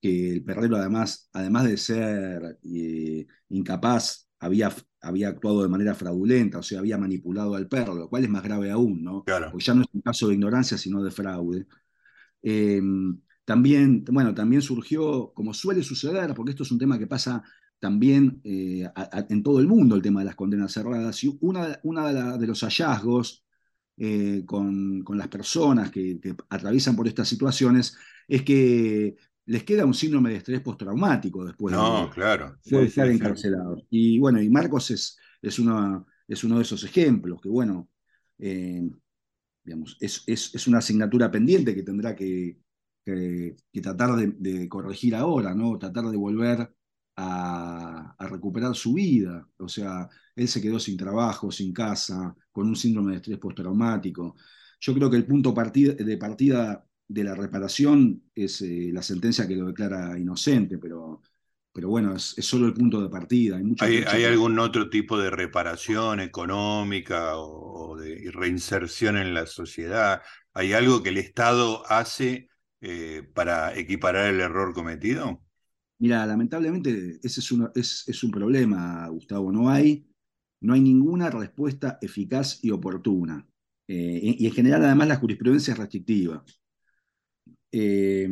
que 0.00 0.32
el 0.32 0.44
perrero 0.44 0.76
además, 0.76 1.28
además 1.32 1.64
de 1.64 1.76
ser 1.76 2.58
eh, 2.62 3.26
incapaz, 3.50 4.28
había, 4.38 4.74
había 5.02 5.28
actuado 5.28 5.62
de 5.62 5.68
manera 5.68 5.94
fraudulenta, 5.94 6.58
o 6.58 6.62
sea, 6.62 6.80
había 6.80 6.98
manipulado 6.98 7.54
al 7.54 7.68
perro, 7.68 7.94
lo 7.94 8.08
cual 8.08 8.24
es 8.24 8.30
más 8.30 8.42
grave 8.42 8.70
aún, 8.70 9.02
¿no? 9.02 9.22
Claro. 9.24 9.50
Porque 9.50 9.64
ya 9.64 9.74
no 9.74 9.82
es 9.82 9.88
un 9.92 10.00
caso 10.00 10.28
de 10.28 10.34
ignorancia, 10.34 10.78
sino 10.78 11.02
de 11.02 11.10
fraude. 11.10 11.66
Eh, 12.42 12.80
también, 13.44 14.04
bueno, 14.04 14.34
también 14.34 14.62
surgió, 14.62 15.32
como 15.34 15.52
suele 15.52 15.82
suceder, 15.82 16.34
porque 16.34 16.50
esto 16.50 16.62
es 16.62 16.72
un 16.72 16.78
tema 16.78 16.98
que 16.98 17.06
pasa 17.06 17.42
también 17.80 18.40
eh, 18.44 18.86
en 19.30 19.42
todo 19.42 19.58
el 19.58 19.66
mundo 19.66 19.96
el 19.96 20.02
tema 20.02 20.20
de 20.20 20.26
las 20.26 20.36
condenas 20.36 20.72
cerradas. 20.72 21.24
Y 21.24 21.36
una, 21.40 21.80
una 21.82 22.36
de, 22.36 22.46
los 22.46 22.60
hallazgos 22.60 23.44
eh, 23.96 24.44
con, 24.46 25.02
las 25.14 25.28
personas 25.28 25.90
que, 25.90 26.20
atraviesan 26.50 26.94
por 26.94 27.08
estas 27.08 27.28
situaciones 27.28 27.96
es 28.28 28.42
que 28.42 29.16
les 29.46 29.64
queda 29.64 29.86
un 29.86 29.94
síndrome 29.94 30.30
de 30.30 30.36
estrés 30.36 30.60
postraumático 30.60 31.44
después 31.44 31.74
de, 31.74 32.10
claro. 32.12 32.56
estar 32.62 33.08
encarcelados. 33.08 33.82
Y 33.88 34.18
bueno, 34.18 34.40
y 34.40 34.50
Marcos 34.50 34.90
es, 34.90 35.18
es, 35.40 35.58
uno, 35.58 36.06
es 36.28 36.44
uno 36.44 36.56
de 36.56 36.62
esos 36.62 36.84
ejemplos, 36.84 37.40
que 37.40 37.48
bueno, 37.48 37.88
eh, 38.38 38.88
digamos, 39.64 39.96
es, 40.00 40.22
es, 40.26 40.66
una 40.66 40.78
asignatura 40.78 41.30
pendiente 41.30 41.74
que 41.74 41.82
tendrá 41.82 42.14
que, 42.14 42.58
tratar 43.82 44.14
de, 44.16 44.34
de, 44.38 44.68
corregir 44.68 45.16
ahora, 45.16 45.54
¿no? 45.54 45.76
Tratar 45.78 46.04
de 46.04 46.16
volver 46.16 46.70
a, 47.20 48.26
recuperar 48.28 48.74
su 48.74 48.94
vida. 48.94 49.46
O 49.58 49.68
sea, 49.68 50.08
él 50.34 50.48
se 50.48 50.60
quedó 50.60 50.78
sin 50.78 50.96
trabajo, 50.96 51.50
sin 51.50 51.72
casa, 51.72 52.34
con 52.52 52.68
un 52.68 52.76
síndrome 52.76 53.12
de 53.12 53.16
estrés 53.18 53.38
postraumático. 53.38 54.36
Yo 54.80 54.94
creo 54.94 55.10
que 55.10 55.16
el 55.16 55.26
punto 55.26 55.50
de 55.50 56.16
partida 56.16 56.84
de 57.08 57.24
la 57.24 57.34
reparación 57.34 58.22
es 58.34 58.62
eh, 58.62 58.90
la 58.92 59.02
sentencia 59.02 59.46
que 59.46 59.56
lo 59.56 59.66
declara 59.66 60.18
inocente, 60.18 60.78
pero, 60.78 61.20
pero 61.72 61.88
bueno, 61.88 62.14
es, 62.14 62.36
solo 62.38 62.66
el 62.66 62.74
punto 62.74 63.02
de 63.02 63.08
partida. 63.08 63.60
¿Hay, 63.80 64.04
¿Hay, 64.06 64.24
algún 64.24 64.58
otro 64.58 64.88
tipo 64.88 65.18
de 65.18 65.30
reparación 65.30 66.20
económica 66.20 67.36
o, 67.36 67.96
de 67.98 68.30
reinserción 68.32 69.16
en 69.16 69.34
la 69.34 69.46
sociedad? 69.46 70.22
¿Hay 70.54 70.72
algo 70.72 71.02
que 71.02 71.10
el 71.10 71.18
Estado 71.18 71.82
hace 71.90 72.48
eh, 72.80 73.28
para 73.34 73.76
equiparar 73.76 74.32
el 74.32 74.40
error 74.40 74.72
cometido? 74.72 75.42
Mira, 76.00 76.24
lamentablemente 76.26 77.20
ese 77.22 77.40
es, 77.40 77.52
uno, 77.52 77.70
es, 77.74 78.04
es, 78.08 78.24
un 78.24 78.30
problema, 78.30 79.06
Gustavo. 79.08 79.52
No 79.52 79.68
hay, 79.68 80.06
no 80.60 80.72
hay 80.74 80.80
ninguna 80.80 81.30
respuesta 81.30 81.98
eficaz 82.00 82.58
y 82.64 82.70
oportuna. 82.70 83.46
Eh, 83.86 84.36
y 84.38 84.46
en 84.46 84.52
general, 84.52 84.84
además, 84.84 85.08
la 85.08 85.16
jurisprudencia 85.16 85.72
es 85.72 85.78
restrictiva. 85.78 86.42
Eh, 87.72 88.24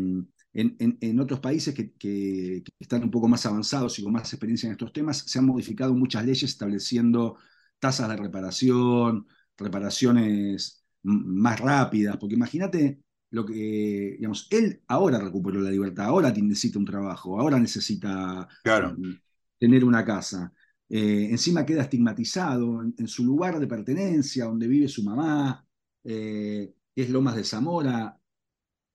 en, 0.55 0.99
en, 1.01 1.21
otros 1.21 1.41
países 1.41 1.75
que, 1.75 1.93
que, 1.93 2.65
están 2.81 3.05
un 3.05 3.11
poco 3.11 3.29
más 3.29 3.45
avanzados 3.47 3.99
y 3.99 4.03
con 4.03 4.13
más 4.13 4.33
experiencia 4.33 4.67
en 4.67 4.73
estos 4.73 4.93
temas, 4.93 5.19
se 5.19 5.39
han 5.39 5.45
modificado 5.47 5.95
muchas 5.95 6.25
leyes 6.25 6.45
estableciendo 6.45 7.37
tasas 7.79 8.09
de 8.09 8.17
reparación, 8.17 9.27
reparaciones 9.57 10.85
más 11.03 11.61
rápidas, 11.61 12.17
porque 12.17 12.35
imagínate 12.35 13.03
lo 13.31 13.45
que, 13.45 14.17
digamos, 14.17 14.49
él 14.51 14.83
ahora 14.87 15.19
recuperó 15.19 15.61
la 15.61 15.71
libertad, 15.71 16.07
ahora 16.07 16.31
necesita 16.33 16.79
un 16.79 16.85
trabajo, 16.85 17.39
ahora 17.39 17.59
necesita 17.59 18.49
mm, 18.65 19.13
tener 19.59 19.85
una 19.85 20.05
casa. 20.05 20.53
Eh, 20.89 21.29
encima 21.31 21.67
queda 21.67 21.83
estigmatizado 21.83 22.83
en, 22.83 23.09
su 23.09 23.25
lugar 23.25 23.59
de 23.59 23.67
pertenencia, 23.67 24.47
donde 24.47 24.67
vive 24.67 24.89
su 24.89 25.03
mamá, 25.03 25.67
eh, 26.05 26.75
es 26.95 27.11
Lomas 27.11 27.37
de 27.37 27.45
Zamora. 27.45 28.19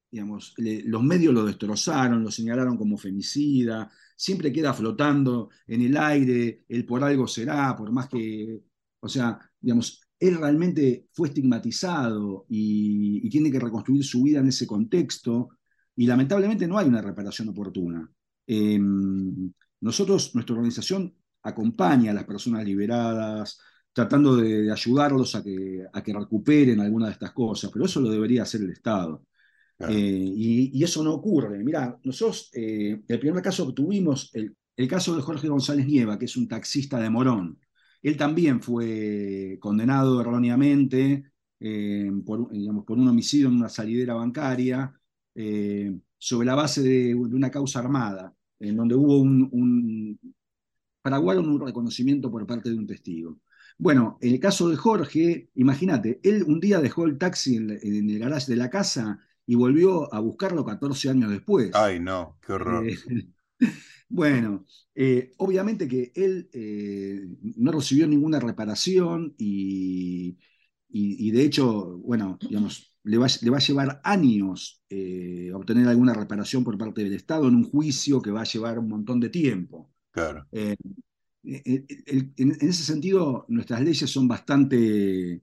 Digamos, 0.10 0.54
los 0.58 1.04
medios 1.04 1.34
lo 1.34 1.44
destrozaron, 1.46 2.24
lo 2.24 2.30
señalaron 2.30 2.78
como 2.78 2.98
femicida, 2.98 3.92
siempre 4.16 4.54
queda 4.54 4.74
flotando 4.74 5.50
en 5.66 5.82
el 5.82 5.98
aire, 5.98 6.66
el 6.70 6.86
por 6.86 7.04
algo 7.04 7.28
será, 7.28 7.76
por 7.76 7.92
más 7.92 8.10
que, 8.10 8.62
o 9.00 9.10
sea, 9.10 9.40
digamos, 9.60 10.02
él 10.20 10.38
realmente 10.38 11.08
fue 11.12 11.30
estigmatizado 11.30 12.46
y, 12.50 13.30
tiene 13.30 13.52
que 13.52 13.60
reconstruir 13.60 14.04
su 14.04 14.24
vida 14.24 14.40
en 14.40 14.48
ese 14.48 14.68
contexto 14.68 15.50
y 15.96 16.06
lamentablemente 16.06 16.68
no 16.68 16.78
hay 16.78 16.88
una 16.88 17.02
reparación 17.02 17.50
oportuna. 17.50 18.10
Em, 18.46 19.52
nosotros, 19.82 20.34
nuestra 20.36 20.56
organización 20.56 21.14
acompaña 21.42 22.12
a 22.12 22.14
las 22.14 22.26
personas 22.26 22.64
liberadas, 22.64 23.60
tratando 23.92 24.36
de, 24.38 24.72
ayudarlos 24.72 25.36
a 25.36 25.44
que, 25.44 25.86
a 25.92 26.02
que, 26.04 26.14
recuperen 26.14 26.80
alguna 26.80 27.08
de 27.08 27.14
estas 27.14 27.32
cosas, 27.32 27.70
pero 27.72 27.86
eso 27.86 28.02
lo 28.02 28.10
debería 28.10 28.44
hacer 28.44 28.62
el 28.62 28.72
Estado. 28.72 29.26
Eh, 29.80 30.32
y, 30.36 30.84
eso 30.84 31.04
no 31.04 31.14
ocurre. 31.14 31.64
Mirá, 31.64 31.98
nosotros, 32.04 32.50
eh, 32.54 33.02
el 33.08 33.20
primer 33.20 33.42
caso 33.44 33.68
que 33.68 33.74
tuvimos, 33.74 34.30
el, 34.34 34.56
el, 34.78 34.88
caso 34.88 35.16
de 35.16 35.22
Jorge 35.22 35.48
González 35.48 35.86
Nieva, 35.86 36.18
que 36.18 36.26
es 36.26 36.38
un 36.38 36.48
taxista 36.48 37.00
de 37.00 37.10
Morón, 37.10 37.60
él 38.04 38.18
también 38.18 38.62
fue 38.62 39.58
condenado 39.60 40.22
erróneamente 40.22 41.32
eh, 41.60 42.12
por, 42.26 42.52
digamos, 42.52 42.86
por, 42.86 42.98
un 42.98 43.08
homicidio 43.08 43.48
en 43.48 43.56
una 43.56 43.70
salidera 43.70 44.14
bancaria 44.16 44.94
eh, 45.34 45.98
sobre 46.18 46.46
la 46.46 46.56
base 46.56 46.82
de, 46.82 47.16
una 47.16 47.50
causa 47.50 47.80
armada, 47.80 48.36
en 48.60 48.76
donde 48.76 48.96
hubo 48.96 49.18
un, 49.20 49.50
un 49.52 50.20
paraguaron 51.02 51.50
un 51.50 51.66
reconocimiento 51.66 52.30
por 52.30 52.46
parte 52.46 52.70
de 52.70 52.78
un 52.78 52.88
testigo. 52.88 53.40
Bueno, 53.78 54.18
en 54.22 54.34
el 54.34 54.40
caso 54.40 54.70
de 54.70 54.76
Jorge, 54.76 55.50
imagínate, 55.56 56.20
él 56.24 56.44
un 56.44 56.60
día 56.60 56.80
dejó 56.80 57.06
el 57.06 57.18
taxi 57.18 57.58
en, 57.58 57.70
el 57.72 58.20
garage 58.20 58.52
de 58.52 58.58
la 58.58 58.70
casa 58.70 59.20
y 59.46 59.56
volvió 59.56 60.14
a 60.14 60.20
buscarlo 60.20 60.64
14 60.66 61.10
años 61.10 61.32
después. 61.32 61.72
Ay, 61.74 62.00
no, 62.00 62.38
qué 62.46 62.54
horror. 62.54 62.88
Eh, 62.88 62.98
bueno, 64.14 64.64
eh, 64.94 65.34
obviamente 65.38 65.88
que 65.88 66.12
él 66.14 66.48
eh, 66.54 67.28
no 67.58 67.72
recibió 67.72 68.08
ninguna 68.08 68.40
reparación 68.40 69.34
y, 69.40 70.38
de 70.88 71.44
hecho, 71.44 71.98
bueno, 71.98 72.38
digamos, 72.40 72.96
le 73.06 73.18
va, 73.18 73.26
a 73.26 73.60
llevar 73.60 74.02
años 74.04 74.84
eh, 74.88 75.52
obtener 75.52 75.88
alguna 75.88 76.14
reparación 76.14 76.64
por 76.64 76.78
parte 76.78 77.04
del 77.04 77.16
Estado 77.16 77.48
en 77.48 77.56
un 77.56 77.64
juicio 77.64 78.22
que 78.22 78.30
va 78.30 78.42
a 78.42 78.46
llevar 78.46 78.78
un 78.78 78.90
montón 78.90 79.20
de 79.20 79.30
tiempo. 79.30 79.92
Claro. 80.12 80.46
en, 80.52 80.78
ese 81.42 82.84
sentido, 82.84 83.48
nuestras 83.50 83.82
leyes 83.82 84.12
son 84.12 84.28
bastante, 84.28 85.42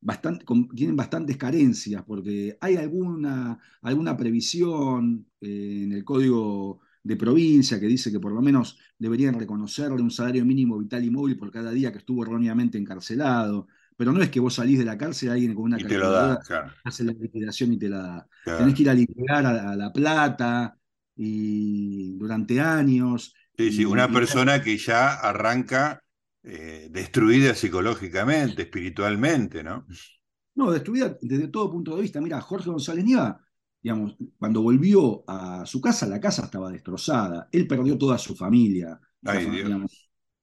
bastante, 0.00 0.44
tienen 0.74 0.96
bastantes 0.96 1.36
carencias, 1.36 2.02
porque 2.04 2.58
hay 2.60 2.74
alguna, 2.74 3.60
alguna 3.80 4.16
previsión 4.16 5.24
en 5.40 5.92
el 5.92 6.04
Código 6.04 6.80
de 7.08 7.16
provincia 7.16 7.80
que 7.80 7.86
dice 7.86 8.12
que 8.12 8.20
por 8.20 8.32
lo 8.32 8.42
menos 8.42 8.78
deberían 8.98 9.32
reconocerle 9.32 10.02
un 10.02 10.10
salario 10.10 10.44
mínimo 10.44 10.78
vital 10.78 11.02
y 11.02 11.10
móvil 11.10 11.38
por 11.38 11.50
cada 11.50 11.70
día 11.70 11.90
que 11.90 11.98
estuvo 11.98 12.22
erróneamente 12.22 12.76
encarcelado. 12.76 13.66
Pero 13.96 14.12
no 14.12 14.20
es 14.20 14.28
que 14.28 14.40
vos 14.40 14.54
salís 14.54 14.78
de 14.78 14.84
la 14.84 14.98
cárcel 14.98 15.30
alguien 15.30 15.54
con 15.54 15.64
una 15.64 15.78
calculadora 15.78 16.38
hace 16.84 17.04
la 17.04 17.12
liquidación 17.12 17.72
y 17.72 17.78
te 17.78 17.88
la 17.88 17.98
da. 17.98 18.28
Tenés 18.58 18.74
que 18.74 18.82
ir 18.82 18.90
a 18.90 18.94
liquidar 18.94 19.46
a, 19.46 19.74
La 19.74 19.90
Plata 19.90 20.76
y 21.16 22.14
durante 22.18 22.60
años. 22.60 23.34
Sí, 23.56 23.72
sí, 23.72 23.84
una 23.86 24.08
persona 24.08 24.62
que 24.62 24.76
ya 24.76 25.14
arranca 25.14 26.02
eh, 26.42 26.88
destruida 26.90 27.54
psicológicamente, 27.54 28.62
espiritualmente, 28.62 29.64
¿no? 29.64 29.86
No, 30.56 30.70
destruida 30.70 31.16
desde 31.22 31.48
todo 31.48 31.70
punto 31.70 31.96
de 31.96 32.02
vista. 32.02 32.20
Mira, 32.20 32.38
Jorge 32.42 32.68
González 32.68 33.02
Nieva 33.02 33.40
digamos, 33.88 34.16
cuando 34.38 34.60
volvió 34.60 35.24
a 35.26 35.64
su 35.64 35.80
casa, 35.80 36.06
la 36.06 36.20
casa 36.20 36.44
estaba 36.44 36.70
destrozada, 36.70 37.48
él 37.50 37.66
perdió 37.66 37.96
toda 37.96 38.18
su 38.18 38.36
familia. 38.36 39.00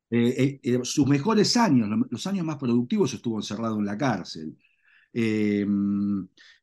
Eh, 0.10 0.36
eh, 0.38 0.60
eh, 0.64 0.80
sus 0.84 1.08
mejores 1.08 1.56
años, 1.58 1.88
los 2.10 2.26
años 2.28 2.46
más 2.46 2.58
productivos, 2.58 3.14
estuvo 3.14 3.38
encerrado 3.38 3.78
en 3.80 3.86
la 3.86 3.98
cárcel. 3.98 4.58
eh, 5.14 5.66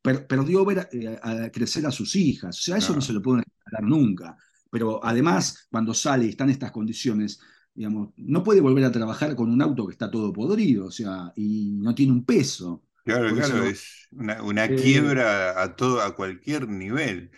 perdió 0.03 0.65
ver 0.65 0.89
a, 1.23 1.51
crecer 1.51 1.87
a 1.87 1.91
sus 1.93 2.17
hijas. 2.17 2.59
O 2.59 2.63
sea, 2.63 2.77
eso 2.77 2.95
no, 2.95 3.01
se 3.01 3.13
lo 3.13 3.23
pueden 3.23 3.45
dar 3.71 3.83
nunca. 3.85 4.37
Pero 4.71 5.05
además, 5.05 5.69
cuando 5.71 5.95
sale 5.95 6.27
y 6.27 6.31
está 6.31 6.45
en 6.45 6.51
estas 6.51 6.73
condiciones, 6.73 7.41
digamos, 7.75 8.11
no 8.17 8.43
puede 8.43 8.61
volver 8.61 8.85
a 8.85 8.93
trabajar 8.93 9.37
con 9.37 9.51
un 9.51 9.63
auto 9.63 9.87
que 9.87 9.93
está 9.93 10.11
todo 10.11 10.33
podrido, 10.33 10.87
o 10.87 10.91
sea, 10.91 11.33
y 11.37 11.73
no 11.73 11.95
tiene 11.95 12.13
un 12.13 12.25
peso. 12.25 12.85
Claro, 13.05 13.35
claro, 13.35 13.65
es 13.65 14.09
una, 14.13 14.65
eh, 14.67 14.77
quiebra 14.77 15.63
a 15.63 15.75
todo, 15.77 16.03
a 16.03 16.15
cualquier 16.15 16.69
nivel. 16.69 17.31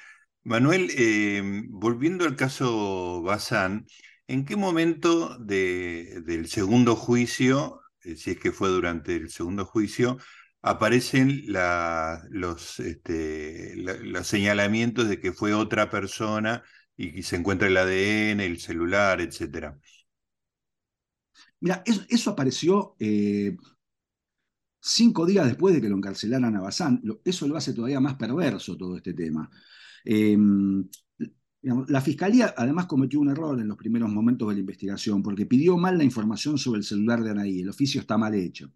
Manuel, 0.42 0.90
volviendo 1.70 2.24
al 2.27 2.37
caso 2.37 3.22
Bazán, 3.22 3.87
¿en 4.29 4.44
qué 4.44 4.57
momento 4.57 5.38
del 5.38 6.48
segundo 6.48 6.96
juicio, 6.96 7.81
si 8.00 8.33
es 8.33 8.38
que 8.38 8.53
fue 8.53 8.68
durante 8.68 9.16
el 9.16 9.31
segundo 9.31 9.64
juicio, 9.64 10.18
aparecen 10.64 11.42
los, 12.31 12.81
este, 12.81 13.74
los 13.77 14.27
señalamientos 14.27 15.09
de 15.09 15.20
que 15.20 15.33
fue 15.33 15.53
otra 15.53 15.90
persona 15.90 16.62
y, 16.96 17.22
se 17.22 17.37
encuentra 17.37 17.68
el 17.68 17.77
ADN, 17.77 18.40
el 18.40 18.59
celular, 18.59 19.20
etcétera. 19.20 19.79
Mira, 21.61 21.83
eso, 21.85 22.31
apareció 22.31 22.96
eh, 22.98 23.57
cinco 24.84 25.24
días 25.24 25.46
después 25.46 25.74
de 25.74 25.80
que 25.80 25.88
lo 25.88 25.96
encarcelaran 25.96 26.54
a 26.56 26.60
Bazán. 26.60 27.02
Eso 27.24 27.48
lo 27.48 27.56
hace 27.56 27.72
todavía 27.72 28.00
más 28.00 28.14
perverso 28.16 28.76
todo 28.76 28.96
este 28.96 29.14
tema. 29.14 29.50
Em, 30.04 30.86
la 31.62 32.00
fiscalía 32.02 32.54
además 32.56 32.86
cometió 32.86 33.20
un 33.20 33.30
error 33.30 33.58
en 33.58 33.68
los 33.68 33.78
primeros 33.78 34.10
momentos 34.10 34.48
de 34.48 34.54
la 34.54 34.60
investigación 34.60 35.22
porque 35.22 35.46
pidió 35.46 35.78
mal 35.78 35.96
la 35.96 36.04
información 36.04 36.58
sobre 36.58 36.78
el 36.78 36.84
celular 36.84 37.22
de 37.22 37.30
Anaí. 37.30 37.60
El 37.60 37.70
oficio 37.70 38.00
está 38.00 38.18
mal 38.18 38.34
hecho. 38.34 38.70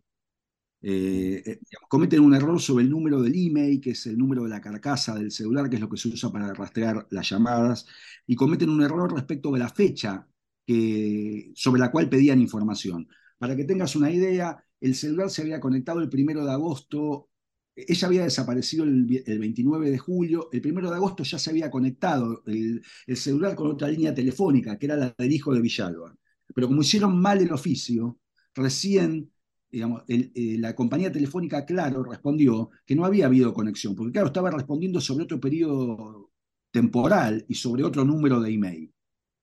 Eh, 0.80 1.42
eh, 1.44 1.60
cometen 1.88 2.20
un 2.20 2.34
error 2.34 2.58
sobre 2.60 2.84
el 2.84 2.90
número 2.90 3.20
del 3.20 3.34
email, 3.34 3.80
que 3.80 3.90
es 3.90 4.06
el 4.06 4.16
número 4.16 4.44
de 4.44 4.50
la 4.50 4.60
carcasa 4.60 5.14
del 5.14 5.30
celular, 5.30 5.68
que 5.68 5.76
es 5.76 5.82
lo 5.82 5.88
que 5.90 5.96
se 5.98 6.08
usa 6.08 6.30
para 6.32 6.54
rastrear 6.54 7.06
las 7.10 7.28
llamadas, 7.28 7.86
y 8.26 8.36
cometen 8.36 8.70
un 8.70 8.82
error 8.82 9.12
respecto 9.12 9.52
de 9.52 9.58
la 9.58 9.68
fecha 9.68 10.26
que, 10.64 11.52
sobre 11.54 11.80
la 11.80 11.90
cual 11.90 12.08
pedían 12.08 12.40
información. 12.40 13.08
Para 13.38 13.56
que 13.56 13.64
tengas 13.64 13.96
una 13.96 14.10
idea, 14.10 14.64
el 14.80 14.94
celular 14.94 15.30
se 15.30 15.42
había 15.42 15.60
conectado 15.60 16.00
el 16.00 16.08
primero 16.08 16.44
de 16.44 16.52
agosto, 16.52 17.28
ella 17.74 18.08
había 18.08 18.24
desaparecido 18.24 18.84
el, 18.84 19.06
29 19.06 19.90
de 19.90 19.98
julio, 19.98 20.48
el 20.52 20.60
primero 20.60 20.90
de 20.90 20.96
agosto 20.96 21.22
ya 21.22 21.38
se 21.38 21.50
había 21.50 21.70
conectado 21.70 22.42
el, 22.46 22.82
el 23.06 23.16
celular 23.16 23.54
con 23.54 23.68
otra 23.68 23.88
línea 23.88 24.14
telefónica, 24.14 24.78
que 24.78 24.86
era 24.86 24.96
la 24.96 25.14
del 25.16 25.32
hijo 25.32 25.54
de 25.54 25.60
Villalba. 25.60 26.16
Pero 26.54 26.66
como 26.66 26.82
hicieron 26.82 27.20
mal 27.20 27.40
el 27.40 27.52
oficio, 27.52 28.18
recién 28.54 29.30
digamos, 29.70 30.02
eh, 30.08 30.56
la 30.58 30.74
compañía 30.74 31.12
telefónica 31.12 31.64
Claro 31.64 32.02
respondió 32.02 32.70
que 32.86 32.96
no 32.96 33.04
había 33.04 33.26
habido 33.26 33.52
conexión, 33.52 33.94
porque 33.94 34.12
Claro 34.12 34.28
estaba 34.28 34.50
respondiendo 34.50 35.00
sobre 35.00 35.24
otro 35.24 35.40
periodo 35.40 36.32
temporal 36.70 37.44
y 37.48 37.54
sobre 37.54 37.84
otro 37.84 38.04
número 38.04 38.40
de 38.40 38.52
email. 38.52 38.92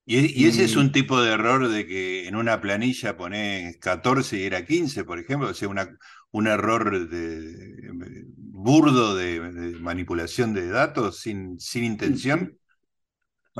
Y, 0.08 0.46
ese 0.46 0.62
es 0.62 0.76
un 0.76 0.92
tipo 0.92 1.20
de 1.20 1.32
error 1.32 1.68
de 1.68 1.84
que 1.84 2.28
en 2.28 2.36
una 2.36 2.60
planilla 2.60 3.16
pones 3.16 3.76
14 3.78 4.38
y 4.38 4.44
era 4.44 4.64
15, 4.64 5.02
por 5.02 5.18
ejemplo, 5.18 5.48
o 5.48 5.54
sea, 5.54 5.68
una, 5.68 5.98
un 6.30 6.46
error 6.46 7.08
de, 7.08 7.92
burdo 8.36 9.16
de, 9.16 9.74
manipulación 9.80 10.54
de 10.54 10.68
datos 10.68 11.18
sin, 11.18 11.58
sin 11.58 11.82
intención. 11.82 12.56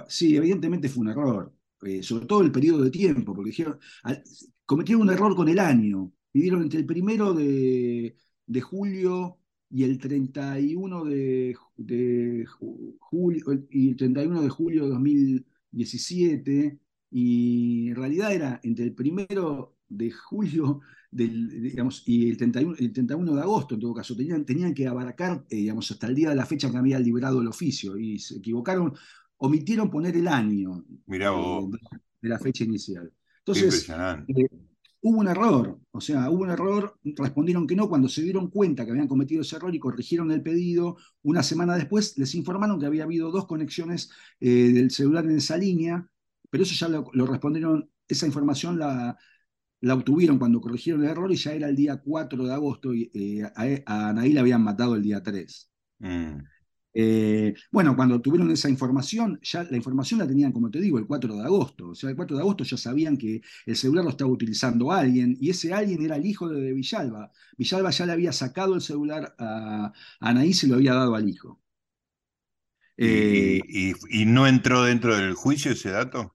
Sí, 0.08 0.36
evidentemente 0.36 0.88
fue 0.88 1.02
un 1.02 1.08
error, 1.08 1.52
eh, 1.82 2.04
sobre 2.04 2.26
todo 2.26 2.42
el 2.42 2.52
periodo 2.52 2.84
de 2.84 2.90
tiempo, 2.90 3.34
porque 3.34 3.50
dijeron, 3.50 3.80
cometieron 4.64 5.02
un 5.02 5.10
error 5.10 5.34
con 5.34 5.48
el 5.48 5.58
año, 5.58 6.12
pidieron 6.30 6.62
entre 6.62 6.78
el 6.78 6.86
primero 6.86 7.34
de, 7.34 8.14
julio 8.62 9.40
y 9.68 9.82
el 9.82 9.98
31 9.98 11.04
de, 11.06 11.56
julio 13.00 13.42
y 13.68 13.88
el 13.88 13.96
31 13.96 14.42
de 14.42 14.48
julio 14.48 14.88
de 14.88 14.94
2017 15.76 16.78
y 17.10 17.88
en 17.88 17.96
realidad 17.96 18.32
era 18.32 18.60
entre 18.62 18.84
el 18.84 18.94
primero 18.94 19.76
de 19.88 20.10
julio 20.10 20.80
del, 21.10 21.62
digamos, 21.62 22.02
y 22.06 22.28
el 22.28 22.36
31, 22.36 22.74
el 22.78 22.92
31 22.92 23.34
de 23.34 23.40
agosto 23.40 23.74
en 23.74 23.80
todo 23.80 23.94
caso. 23.94 24.16
Tenían, 24.16 24.44
tenían 24.44 24.74
que 24.74 24.86
abarcar 24.86 25.44
eh, 25.48 25.56
digamos, 25.56 25.90
hasta 25.90 26.08
el 26.08 26.14
día 26.14 26.30
de 26.30 26.36
la 26.36 26.46
fecha 26.46 26.70
que 26.70 26.76
había 26.76 26.98
librado 26.98 27.40
el 27.40 27.48
oficio 27.48 27.96
y 27.96 28.18
se 28.18 28.38
equivocaron 28.38 28.94
omitieron 29.38 29.90
poner 29.90 30.16
el 30.16 30.28
año 30.28 30.84
eh, 30.88 31.18
de, 32.20 32.28
la 32.28 32.38
fecha 32.38 32.64
inicial. 32.64 33.12
Entonces 33.38 33.88
eh, 33.88 34.48
hubo 35.06 35.20
un 35.20 35.28
error, 35.28 35.78
o 35.92 36.00
sea, 36.00 36.28
hubo 36.30 36.42
un 36.42 36.50
error, 36.50 36.98
respondieron 37.04 37.64
que 37.64 37.76
no 37.76 37.88
cuando 37.88 38.08
se 38.08 38.22
dieron 38.22 38.50
cuenta 38.50 38.84
que 38.84 38.90
habían 38.90 39.06
cometido 39.06 39.42
ese 39.42 39.54
error 39.54 39.72
y 39.72 39.78
corrigieron 39.78 40.32
el 40.32 40.42
pedido. 40.42 40.96
Una 41.22 41.44
semana 41.44 41.76
después 41.76 42.18
les 42.18 42.34
informaron 42.34 42.80
que 42.80 42.86
había 42.86 43.04
habido 43.04 43.30
dos 43.30 43.46
conexiones 43.46 44.10
eh, 44.40 44.72
del 44.72 44.90
celular 44.90 45.24
en 45.24 45.36
esa 45.36 45.56
línea, 45.56 46.08
pero 46.50 46.64
eso 46.64 46.74
ya 46.74 46.88
lo, 46.88 47.26
respondieron, 47.26 47.88
esa 48.08 48.26
información 48.26 48.80
la, 48.80 49.16
obtuvieron 49.92 50.40
cuando 50.40 50.60
corrigieron 50.60 51.04
el 51.04 51.10
error 51.10 51.30
y 51.30 51.36
ya 51.36 51.52
era 51.52 51.68
el 51.68 51.76
día 51.76 51.98
4 52.02 52.44
de 52.44 52.52
agosto 52.52 52.92
y 52.92 53.08
eh, 53.14 53.44
a, 53.44 53.52
a 53.86 54.08
Anaí 54.08 54.32
la 54.32 54.40
habían 54.40 54.64
matado 54.64 54.96
el 54.96 55.02
día 55.02 55.22
3. 55.22 55.70
Eh, 56.98 57.54
bueno, 57.70 57.94
cuando 57.94 58.22
tuvieron 58.22 58.50
esa 58.50 58.70
información, 58.70 59.38
ya 59.42 59.64
la 59.64 59.76
información 59.76 60.18
la 60.18 60.26
tenían, 60.26 60.50
como 60.50 60.70
te 60.70 60.80
digo, 60.80 60.98
el 60.98 61.06
4 61.06 61.36
de 61.36 61.42
agosto. 61.42 61.88
O 61.90 61.94
sea, 61.94 62.08
el 62.08 62.16
4 62.16 62.38
de 62.38 62.42
agosto 62.42 62.64
ya 62.64 62.78
sabían 62.78 63.18
que 63.18 63.42
el 63.66 63.76
celular 63.76 64.02
lo 64.02 64.10
estaba 64.10 64.30
utilizando 64.30 64.90
alguien 64.90 65.36
y 65.38 65.50
ese 65.50 65.74
alguien 65.74 66.02
era 66.02 66.16
el 66.16 66.24
hijo 66.24 66.48
de, 66.48 66.72
Villalba. 66.72 67.30
Villalba 67.58 67.90
ya 67.90 68.06
le 68.06 68.12
había 68.12 68.32
sacado 68.32 68.74
el 68.74 68.80
celular 68.80 69.34
a, 69.38 69.92
Anaís 70.20 70.64
y 70.64 70.68
lo 70.68 70.76
había 70.76 70.94
dado 70.94 71.14
al 71.14 71.28
hijo. 71.28 71.60
¿Y, 72.96 73.04
eh, 73.90 73.94
no 74.26 74.46
entró 74.46 74.84
dentro 74.84 75.14
del 75.18 75.34
juicio 75.34 75.72
ese 75.72 75.90
dato? 75.90 76.34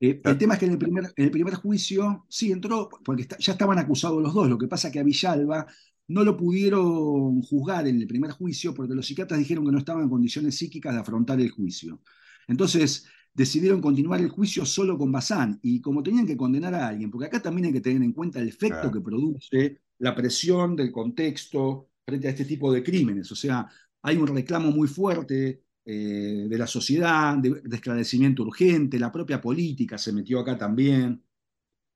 Eh, 0.00 0.20
el 0.24 0.38
tema 0.38 0.54
es 0.54 0.60
que 0.60 0.66
en 0.66 0.72
el, 0.72 0.78
primer, 0.78 1.04
en 1.14 1.24
el 1.24 1.30
primer 1.30 1.54
juicio 1.54 2.26
sí 2.28 2.50
entró, 2.50 2.88
porque 3.04 3.28
ya 3.38 3.52
estaban 3.52 3.78
acusados 3.78 4.20
los 4.20 4.34
dos. 4.34 4.48
Lo 4.48 4.58
que 4.58 4.66
pasa 4.66 4.88
es 4.88 4.92
que 4.92 4.98
a 4.98 5.04
Villalba 5.04 5.68
no 6.08 6.24
lo 6.24 6.36
pudieron 6.36 7.40
juzgar 7.42 7.86
en 7.88 8.00
el 8.00 8.06
primer 8.06 8.32
juicio 8.32 8.74
porque 8.74 8.94
los 8.94 9.06
psiquiatras 9.06 9.38
dijeron 9.38 9.64
que 9.64 9.72
no 9.72 9.78
estaban 9.78 10.04
en 10.04 10.10
condiciones 10.10 10.56
psíquicas 10.56 10.94
de 10.94 11.00
afrontar 11.00 11.40
el 11.40 11.50
juicio. 11.50 12.00
Entonces 12.46 13.06
decidieron 13.32 13.80
continuar 13.80 14.20
el 14.20 14.28
juicio 14.28 14.64
solo 14.64 14.96
con 14.96 15.10
Bazán 15.10 15.58
y 15.62 15.80
como 15.80 16.02
tenían 16.02 16.26
que 16.26 16.36
condenar 16.36 16.74
a 16.74 16.88
alguien, 16.88 17.10
porque 17.10 17.26
acá 17.26 17.42
también 17.42 17.66
hay 17.66 17.72
que 17.72 17.80
tener 17.80 18.02
en 18.02 18.12
cuenta 18.12 18.40
el 18.40 18.48
efecto 18.48 18.90
que 18.92 19.00
produce 19.00 19.80
la 19.98 20.14
presión 20.14 20.76
del 20.76 20.92
contexto 20.92 21.88
frente 22.04 22.28
a 22.28 22.30
este 22.30 22.44
tipo 22.44 22.72
de 22.72 22.82
crímenes. 22.82 23.30
O 23.32 23.36
sea, 23.36 23.68
hay 24.02 24.16
un 24.16 24.26
reclamo 24.26 24.70
muy 24.70 24.86
fuerte 24.86 25.64
eh, 25.84 26.46
de 26.48 26.58
la 26.58 26.66
sociedad, 26.66 27.36
de, 27.38 27.62
esclarecimiento 27.72 28.42
urgente, 28.42 28.98
la 28.98 29.12
propia 29.12 29.40
política 29.40 29.98
se 29.98 30.12
metió 30.12 30.40
acá 30.40 30.56
también. 30.58 31.22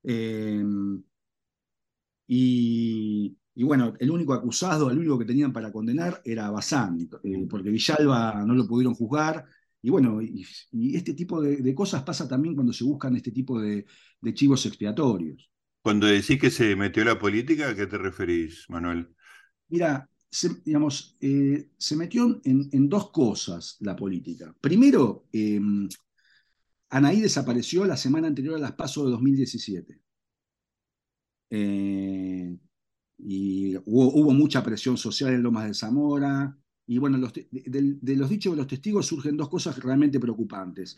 Eh, 0.02 0.62
y, 2.26 3.36
y 3.58 3.64
bueno, 3.64 3.92
el 3.98 4.12
único 4.12 4.34
acusado, 4.34 4.88
el 4.88 4.98
único 4.98 5.18
que 5.18 5.24
tenían 5.24 5.52
para 5.52 5.72
condenar 5.72 6.22
era 6.24 6.48
Bazán, 6.48 7.08
eh, 7.24 7.44
porque 7.50 7.70
Villalba 7.70 8.44
no 8.46 8.54
lo 8.54 8.68
pudieron 8.68 8.94
juzgar. 8.94 9.46
Y 9.82 9.90
bueno, 9.90 10.22
y, 10.22 10.46
este 10.94 11.12
tipo 11.12 11.42
de, 11.42 11.74
cosas 11.74 12.04
pasa 12.04 12.28
también 12.28 12.54
cuando 12.54 12.72
se 12.72 12.84
buscan 12.84 13.16
este 13.16 13.32
tipo 13.32 13.60
de, 13.60 13.84
chivos 14.32 14.64
expiatorios. 14.64 15.50
Cuando 15.82 16.06
decís 16.06 16.40
que 16.40 16.52
se 16.52 16.76
metió 16.76 17.04
la 17.04 17.18
política, 17.18 17.70
¿a 17.70 17.74
qué 17.74 17.88
te 17.88 17.98
referís, 17.98 18.64
Manuel? 18.68 19.08
Mira, 19.66 20.08
se, 20.30 20.50
digamos, 20.64 21.16
eh, 21.20 21.70
se 21.76 21.96
metió 21.96 22.40
en, 22.44 22.88
dos 22.88 23.10
cosas 23.10 23.76
la 23.80 23.96
política. 23.96 24.54
Primero, 24.60 25.26
eh, 25.32 25.60
Anaí 26.90 27.20
desapareció 27.20 27.84
la 27.86 27.96
semana 27.96 28.28
anterior 28.28 28.54
a 28.54 28.60
las 28.60 28.74
PASO 28.74 29.06
de 29.06 29.10
2017. 29.10 30.00
Eh, 31.50 32.56
y 33.18 33.76
hubo, 33.84 34.32
mucha 34.32 34.62
presión 34.62 34.96
social 34.96 35.34
en 35.34 35.42
Lomas 35.42 35.66
de 35.66 35.74
Zamora. 35.74 36.56
Y 36.86 36.98
bueno, 36.98 37.18
de, 37.18 38.16
los 38.16 38.30
dichos 38.30 38.52
de 38.52 38.56
los 38.56 38.66
testigos 38.66 39.06
surgen 39.06 39.36
dos 39.36 39.48
cosas 39.48 39.78
realmente 39.78 40.20
preocupantes. 40.20 40.96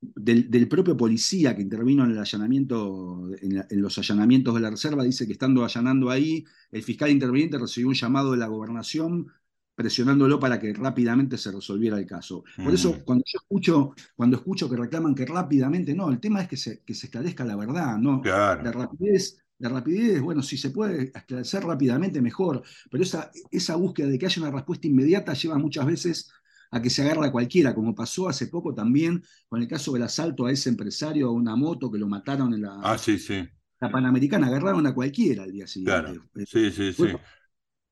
Del, 0.00 0.68
propio 0.68 0.96
policía 0.96 1.54
que 1.54 1.62
intervino 1.62 2.04
en 2.04 2.10
el 2.10 2.18
allanamiento, 2.18 3.30
en, 3.40 3.80
los 3.80 3.96
allanamientos 3.98 4.54
de 4.54 4.60
la 4.60 4.70
reserva, 4.70 5.04
dice 5.04 5.26
que 5.26 5.32
estando 5.32 5.64
allanando 5.64 6.10
ahí, 6.10 6.44
el 6.72 6.82
fiscal 6.82 7.10
interviniente 7.10 7.58
recibió 7.58 7.88
un 7.88 7.94
llamado 7.94 8.32
de 8.32 8.38
la 8.38 8.48
gobernación 8.48 9.28
presionándolo 9.74 10.38
para 10.38 10.60
que 10.60 10.74
rápidamente 10.74 11.38
se 11.38 11.52
resolviera 11.52 11.98
el 11.98 12.04
caso. 12.04 12.44
Por 12.62 12.74
eso, 12.74 13.02
cuando 13.02 13.24
yo 13.26 13.38
escucho, 13.40 13.94
cuando 14.14 14.36
escucho 14.36 14.68
que 14.68 14.76
reclaman 14.76 15.14
que 15.14 15.24
rápidamente, 15.24 15.94
no, 15.94 16.10
el 16.10 16.20
tema 16.20 16.42
es 16.42 16.48
que 16.48 16.58
se, 16.58 16.82
que 16.82 16.92
se 16.92 17.06
esclarezca 17.06 17.46
la 17.46 17.56
verdad, 17.56 17.96
¿no? 17.96 18.20
La 18.22 18.72
rapidez 18.72 19.38
la 19.60 19.68
rapidez, 19.68 20.20
bueno, 20.20 20.42
si 20.42 20.56
se 20.56 20.70
puede 20.70 21.12
esclarecer 21.14 21.62
rápidamente, 21.62 22.20
mejor, 22.22 22.62
pero 22.90 23.04
esa, 23.04 23.30
esa 23.50 23.76
búsqueda 23.76 24.08
de 24.08 24.18
que 24.18 24.26
haya 24.26 24.42
una 24.42 24.50
respuesta 24.50 24.86
inmediata 24.86 25.34
lleva 25.34 25.58
muchas 25.58 25.86
veces 25.86 26.30
a 26.70 26.80
que 26.80 26.88
se 26.88 27.02
agarra 27.02 27.26
a 27.26 27.32
cualquiera, 27.32 27.74
como 27.74 27.94
pasó 27.94 28.28
hace 28.28 28.46
poco 28.46 28.74
también 28.74 29.22
con 29.48 29.60
el 29.60 29.68
caso 29.68 29.92
del 29.92 30.02
asalto 30.02 30.46
a 30.46 30.52
ese 30.52 30.70
empresario 30.70 31.28
a 31.28 31.32
una 31.32 31.56
moto 31.56 31.90
que 31.90 31.98
lo 31.98 32.08
mataron 32.08 32.54
en 32.54 32.62
la, 32.62 32.80
ah, 32.82 32.96
sí, 32.96 33.18
sí. 33.18 33.46
la 33.80 33.90
Panamericana, 33.90 34.46
agarraron 34.46 34.86
a 34.86 34.94
cualquiera 34.94 35.42
al 35.42 35.52
día 35.52 35.66
siguiente. 35.66 36.00
Claro. 36.02 36.46
Sí, 36.46 36.70
sí, 36.70 36.92
sí. 36.92 37.08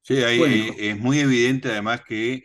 Sí, 0.01 0.17
ahí 0.23 0.71
es 0.79 0.99
muy 0.99 1.19
evidente 1.19 1.71
además 1.71 2.01
que 2.09 2.45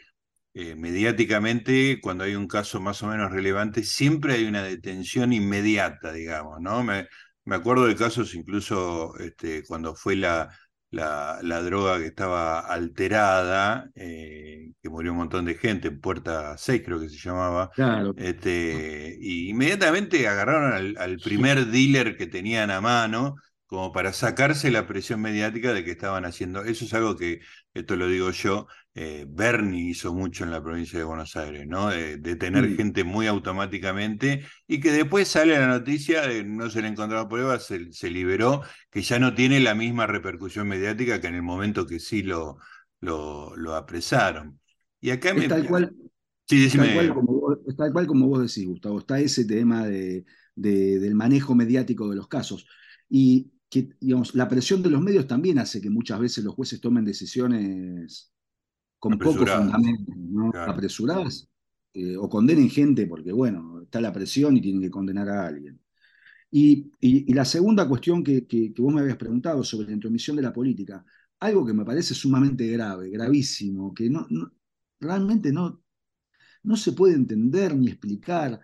eh, 0.53 0.75
mediáticamente, 0.75 2.01
cuando 2.01 2.25
hay 2.25 2.35
un 2.35 2.47
caso 2.47 2.81
más 2.81 3.01
o 3.03 3.07
menos 3.07 3.31
relevante, 3.31 3.83
siempre 3.83 4.33
hay 4.33 4.45
una 4.45 4.63
detención 4.63 5.31
inmediata, 5.31 6.11
digamos, 6.11 6.59
¿no? 6.59 6.83
Me, 6.83 7.07
me 7.45 7.55
acuerdo 7.55 7.85
de 7.85 7.95
casos 7.95 8.35
incluso 8.35 9.17
este, 9.19 9.63
cuando 9.65 9.95
fue 9.95 10.15
la, 10.15 10.49
la, 10.91 11.61
droga 11.61 11.99
que 11.99 12.07
estaba 12.07 12.59
alterada, 12.59 13.89
eh, 13.95 14.71
que 14.81 14.89
murió 14.89 15.11
un 15.11 15.17
montón 15.19 15.45
de 15.45 15.55
gente, 15.55 15.89
en 15.89 15.99
Puerta 15.99 16.57
6 16.57 16.81
creo 16.85 16.99
que 16.99 17.09
se 17.09 17.17
llamaba. 17.17 17.69
Claro. 17.71 18.13
Este, 18.17 19.17
y 19.19 19.49
inmediatamente 19.49 20.27
agarraron 20.27 20.73
al, 20.73 20.97
al 20.97 21.17
primer 21.17 21.67
dealer 21.67 22.17
que 22.17 22.27
tenían 22.27 22.71
a 22.71 22.81
mano 22.81 23.35
como 23.65 23.91
para 23.91 24.13
sacarse 24.13 24.69
la 24.69 24.85
presión 24.85 25.19
mediática 25.19 25.73
de 25.73 25.83
que 25.83 25.91
estaban 25.91 26.25
haciendo. 26.25 26.63
Eso 26.63 26.85
es 26.85 26.93
algo 26.93 27.17
que, 27.17 27.39
esto 27.73 27.95
lo 27.95 28.07
digo 28.07 28.29
yo, 28.31 28.67
eh, 28.93 29.25
Bernie 29.27 29.89
hizo 29.89 30.13
mucho 30.13 30.43
en 30.43 30.51
la 30.51 30.61
provincia 30.61 30.99
de 30.99 31.05
Buenos 31.05 31.35
Aires, 31.35 31.65
¿no? 31.67 31.89
De, 31.89 32.17
tener 32.35 32.75
gente 32.75 33.03
muy 33.03 33.25
automáticamente 33.25 34.45
y 34.67 34.79
que 34.79 34.91
después 34.91 35.27
sale 35.27 35.57
la 35.57 35.67
noticia, 35.67 36.27
de 36.27 36.43
no 36.43 36.69
se 36.69 36.83
le 36.83 36.89
encontraba 36.89 37.27
pruebas, 37.27 37.65
se, 37.65 38.09
liberó, 38.11 38.61
que 38.91 39.01
ya 39.01 39.17
no 39.17 39.33
tiene 39.33 39.59
la 39.59 39.73
misma 39.73 40.05
repercusión 40.05 40.67
mediática 40.67 41.19
que 41.19 41.27
en 41.27 41.35
el 41.35 41.41
momento 41.41 41.87
que 41.87 41.99
sí 41.99 42.21
lo, 42.21 42.57
lo, 42.99 43.75
apresaron. 43.75 44.59
Y 45.01 45.09
acá 45.09 45.33
me... 45.33 45.47
Tal 45.47 45.67
cual, 45.67 45.95
sí, 46.47 46.69
tal 46.77 46.93
cual, 46.93 47.13
como 47.15 47.33
vos, 47.33 47.57
tal 47.75 47.91
cual 47.91 48.05
como 48.05 48.27
vos 48.27 48.41
decís, 48.41 48.67
Gustavo, 48.67 48.99
está 48.99 49.19
ese 49.19 49.45
tema 49.45 49.87
de, 49.87 50.23
del 50.55 51.15
manejo 51.15 51.55
mediático 51.55 52.07
de 52.07 52.15
los 52.15 52.27
casos. 52.27 52.67
Y 53.09 53.52
que 53.73 53.89
digamos, 53.99 54.35
la 54.35 54.47
presión 54.47 54.83
de 54.83 54.91
los 54.91 55.01
medios 55.01 55.25
también 55.25 55.57
hace 55.57 55.81
que 55.81 55.89
muchas 55.89 56.19
veces 56.19 56.43
los 56.43 56.53
jueces 56.53 56.79
tomen 56.79 57.03
decisiones 57.03 58.31
con 58.99 59.17
poco 59.17 59.47
fundamento, 59.47 60.13
apresuradas, 60.59 61.49
eh, 61.91 62.15
o 62.15 62.29
condenen 62.29 62.69
gente 62.69 63.07
porque, 63.07 63.31
bueno, 63.31 63.81
está 63.81 63.99
la 63.99 64.13
presión 64.13 64.55
y 64.55 64.61
tienen 64.61 64.81
que 64.81 64.91
condenar 64.91 65.27
a 65.27 65.47
alguien. 65.47 65.81
Y, 66.51 66.91
la 67.33 67.45
segunda 67.45 67.87
cuestión 67.87 68.23
que, 68.23 68.45
vos 68.77 68.93
me 68.93 69.01
habías 69.01 69.17
preguntado 69.17 69.63
sobre 69.63 69.87
la 69.87 69.93
intromisión 69.93 70.35
de 70.35 70.43
la 70.43 70.53
política, 70.53 71.03
algo 71.39 71.65
que 71.65 71.73
me 71.73 71.83
parece 71.83 72.13
sumamente 72.13 72.67
grave, 72.67 73.09
gravísimo, 73.09 73.91
que 73.91 74.07
no, 74.07 74.27
realmente 74.99 75.51
no, 75.51 75.81
no 76.61 76.77
se 76.77 76.91
puede 76.91 77.15
entender 77.15 77.75
ni 77.75 77.87
explicar. 77.87 78.59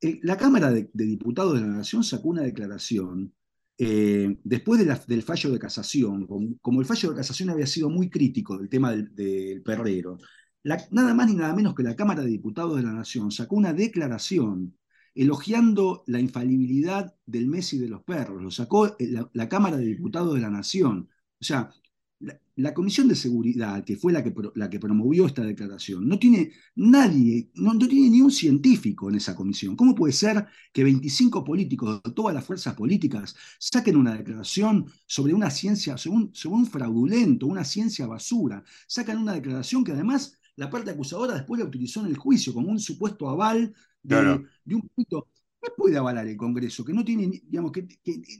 Eh, 0.00 0.18
la 0.22 0.38
Cámara 0.38 0.70
de, 0.70 0.88
de 0.94 1.04
Diputados 1.04 1.54
de 1.54 1.60
la 1.60 1.66
Nación 1.74 2.02
sacó 2.02 2.30
una 2.30 2.42
declaración 2.42 3.34
eh, 3.78 4.38
después 4.42 5.06
del 5.06 5.22
fallo 5.22 5.50
de 5.50 5.58
casación, 5.58 6.26
como, 6.26 6.80
el 6.80 6.86
fallo 6.86 7.10
de 7.10 7.16
casación 7.16 7.50
había 7.50 7.66
sido 7.66 7.90
muy 7.90 8.08
crítico 8.08 8.56
del 8.56 8.68
tema 8.68 8.92
del, 8.92 9.62
perrero, 9.62 10.18
nada 10.90 11.14
más 11.14 11.28
ni 11.28 11.34
nada 11.34 11.54
menos 11.54 11.74
que 11.74 11.82
la 11.82 11.94
Cámara 11.96 12.22
de 12.22 12.28
Diputados 12.28 12.76
de 12.76 12.82
la 12.82 12.92
Nación 12.92 13.30
sacó 13.30 13.56
una 13.56 13.72
declaración 13.72 14.76
elogiando 15.14 16.04
la 16.06 16.20
infalibilidad 16.20 17.14
del 17.26 17.46
Messi 17.46 17.78
de 17.78 17.88
los 17.88 18.02
perros, 18.02 18.42
lo 18.42 18.50
sacó 18.50 18.96
la 19.32 19.48
Cámara 19.48 19.76
de 19.76 19.86
Diputados 19.86 20.34
de 20.34 20.40
la 20.40 20.50
Nación. 20.50 21.08
O 21.40 21.44
sea, 21.44 21.70
la, 22.20 22.74
Comisión 22.74 23.08
de 23.08 23.14
Seguridad, 23.14 23.84
que 23.84 23.96
fue 23.96 24.12
la 24.12 24.22
que, 24.22 24.32
la 24.54 24.70
que 24.70 24.80
promovió 24.80 25.26
esta 25.26 25.42
declaración, 25.42 26.08
no 26.08 26.18
tiene 26.18 26.52
nadie, 26.76 27.50
no, 27.54 27.76
tiene 27.78 28.10
ni 28.10 28.20
un 28.22 28.30
científico 28.30 29.10
en 29.10 29.16
esa 29.16 29.34
comisión. 29.34 29.76
¿Cómo 29.76 29.94
puede 29.94 30.12
ser 30.12 30.46
que 30.72 30.84
25 30.84 31.44
políticos 31.44 32.00
de 32.02 32.12
todas 32.12 32.34
las 32.34 32.44
fuerzas 32.44 32.74
políticas 32.74 33.36
saquen 33.58 33.96
una 33.96 34.14
declaración 34.14 34.86
sobre 35.06 35.34
una 35.34 35.50
ciencia, 35.50 35.96
sobre 35.98 36.16
un, 36.16 36.66
fraudulento, 36.66 37.46
una 37.46 37.64
ciencia 37.64 38.06
basura? 38.06 38.64
Sacan 38.86 39.18
una 39.18 39.34
declaración 39.34 39.84
que 39.84 39.92
además 39.92 40.38
la 40.56 40.70
parte 40.70 40.90
acusadora 40.90 41.34
después 41.34 41.60
la 41.60 41.66
utilizó 41.66 42.00
en 42.00 42.06
el 42.06 42.16
juicio 42.16 42.54
como 42.54 42.68
un 42.70 42.78
supuesto 42.80 43.28
aval 43.28 43.74
de, 44.02 44.42
de 44.64 44.74
un 44.74 44.88
punto 45.66 45.76
puede 45.76 45.96
avalar 45.96 46.26
el 46.26 46.36
Congreso? 46.36 46.84
Que 46.84 46.92
no 46.92 47.04
tiene, 47.04 47.42
digamos, 47.44 47.72
que, 47.72 47.86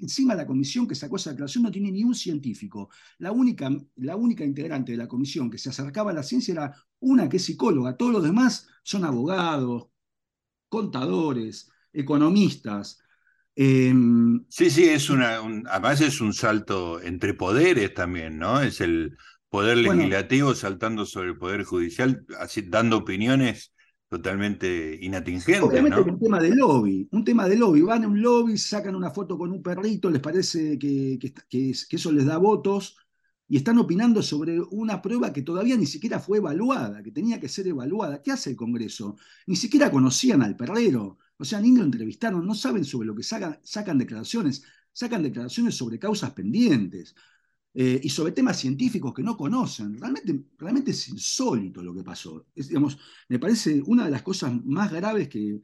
encima 0.00 0.34
la 0.34 0.46
comisión 0.46 0.86
que 0.86 0.94
sacó 0.94 1.16
esa 1.16 1.30
declaración 1.30 1.64
no 1.64 1.70
tiene 1.70 1.90
ni 1.90 2.04
un 2.04 2.14
científico. 2.14 2.90
La 3.18 3.32
única, 3.32 3.70
la 3.96 4.16
única 4.16 4.44
integrante 4.44 4.92
de 4.92 4.98
la 4.98 5.08
comisión 5.08 5.50
que 5.50 5.58
se 5.58 5.70
acercaba 5.70 6.10
a 6.10 6.14
la 6.14 6.22
ciencia 6.22 6.52
era 6.52 6.74
una 7.00 7.28
que 7.28 7.38
es 7.38 7.44
psicóloga. 7.44 7.96
Todos 7.96 8.12
los 8.12 8.22
demás 8.22 8.68
son 8.82 9.04
abogados, 9.04 9.88
contadores, 10.68 11.70
economistas. 11.92 13.00
Em, 13.54 14.44
sí, 14.48 14.70
sí, 14.70 14.84
es 14.84 15.08
una, 15.08 15.38
además 15.70 16.00
es 16.00 16.20
un 16.20 16.34
salto 16.34 17.00
entre 17.00 17.34
poderes 17.34 17.94
también, 17.94 18.38
¿no? 18.38 18.60
Es 18.60 18.80
el 18.80 19.16
poder 19.48 19.78
legislativo 19.78 20.54
saltando 20.54 21.06
sobre 21.06 21.30
el 21.30 21.38
poder 21.38 21.64
judicial, 21.64 22.26
así, 22.38 22.62
dando 22.62 22.98
opiniones 22.98 23.72
totalmente 24.08 24.98
inatingente. 25.00 25.60
Obviamente 25.60 26.00
un 26.00 26.18
tema 26.18 26.40
de 26.40 26.54
lobby, 26.54 27.08
un 27.10 27.24
tema 27.24 27.48
de 27.48 27.56
lobby. 27.56 27.82
Van 27.82 28.04
a 28.04 28.08
un 28.08 28.20
lobby, 28.20 28.56
sacan 28.56 28.94
una 28.94 29.10
foto 29.10 29.36
con 29.36 29.50
un 29.50 29.62
perrito, 29.62 30.10
les 30.10 30.20
parece 30.20 30.78
que, 30.78 31.18
que, 31.48 31.70
eso 31.70 32.12
les 32.12 32.24
da 32.24 32.38
votos 32.38 32.96
y 33.48 33.56
están 33.56 33.78
opinando 33.78 34.22
sobre 34.22 34.60
una 34.60 35.00
prueba 35.00 35.32
que 35.32 35.42
todavía 35.42 35.76
ni 35.76 35.86
siquiera 35.86 36.18
fue 36.18 36.38
evaluada, 36.38 37.02
que 37.02 37.12
tenía 37.12 37.40
que 37.40 37.48
ser 37.48 37.66
evaluada. 37.68 38.22
¿Qué 38.22 38.32
hace 38.32 38.50
el 38.50 38.56
Congreso? 38.56 39.16
Ni 39.46 39.56
siquiera 39.56 39.90
conocían 39.90 40.42
al 40.42 40.56
perrero, 40.56 41.18
o 41.38 41.44
sea, 41.44 41.60
ni 41.60 41.76
lo 41.76 41.84
entrevistaron, 41.84 42.46
no 42.46 42.54
saben 42.54 42.84
sobre 42.84 43.06
lo 43.06 43.14
que 43.14 43.22
sacan, 43.22 43.58
sacan 43.62 43.98
declaraciones, 43.98 44.62
sacan 44.92 45.22
declaraciones 45.22 45.74
sobre 45.76 45.98
causas 45.98 46.32
pendientes. 46.32 47.14
Eh, 47.78 48.00
y 48.02 48.08
sobre 48.08 48.32
temas 48.32 48.58
científicos 48.58 49.12
que 49.12 49.22
no 49.22 49.36
conocen. 49.36 49.98
Realmente, 50.00 50.44
realmente 50.58 50.92
es 50.92 51.08
insólito 51.10 51.82
lo 51.82 51.94
que 51.94 52.02
pasó. 52.02 52.46
digamos, 52.54 52.96
me 53.28 53.38
parece 53.38 53.82
una 53.84 54.06
de 54.06 54.10
las 54.10 54.22
cosas 54.22 54.64
más 54.64 54.90
graves 54.90 55.28
que, 55.28 55.60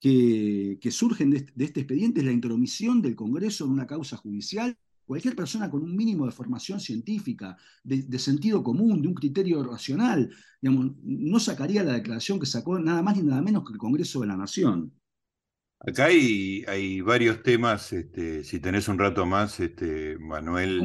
que, 0.00 0.90
surgen 0.90 1.30
de 1.30 1.46
este, 1.58 1.80
expediente 1.80 2.20
es 2.20 2.26
la 2.26 2.32
intromisión 2.32 3.02
del 3.02 3.14
Congreso 3.14 3.66
en 3.66 3.72
una 3.72 3.86
causa 3.86 4.16
judicial. 4.16 4.74
Cualquier 5.04 5.36
persona 5.36 5.70
con 5.70 5.82
un 5.82 5.94
mínimo 5.94 6.24
de 6.24 6.32
formación 6.32 6.80
científica, 6.80 7.58
de, 7.82 8.18
sentido 8.18 8.62
común, 8.62 9.02
de 9.02 9.08
un 9.08 9.14
criterio 9.14 9.62
racional, 9.62 10.30
digamos, 10.62 10.92
no 11.02 11.38
sacaría 11.40 11.84
la 11.84 11.92
declaración 11.92 12.40
que 12.40 12.46
sacó 12.46 12.78
nada 12.78 13.02
más 13.02 13.18
ni 13.18 13.22
nada 13.22 13.42
menos 13.42 13.64
que 13.64 13.74
el 13.74 13.78
Congreso 13.78 14.20
de 14.20 14.28
la 14.28 14.36
Nación. 14.38 14.94
Acá 15.80 16.06
hay, 16.06 16.64
hay 16.66 17.02
varios 17.02 17.42
temas, 17.42 17.92
este, 17.92 18.42
si 18.42 18.58
tenés 18.58 18.88
un 18.88 18.98
rato 18.98 19.26
más, 19.26 19.60
este, 19.60 20.16
Manuel, 20.18 20.80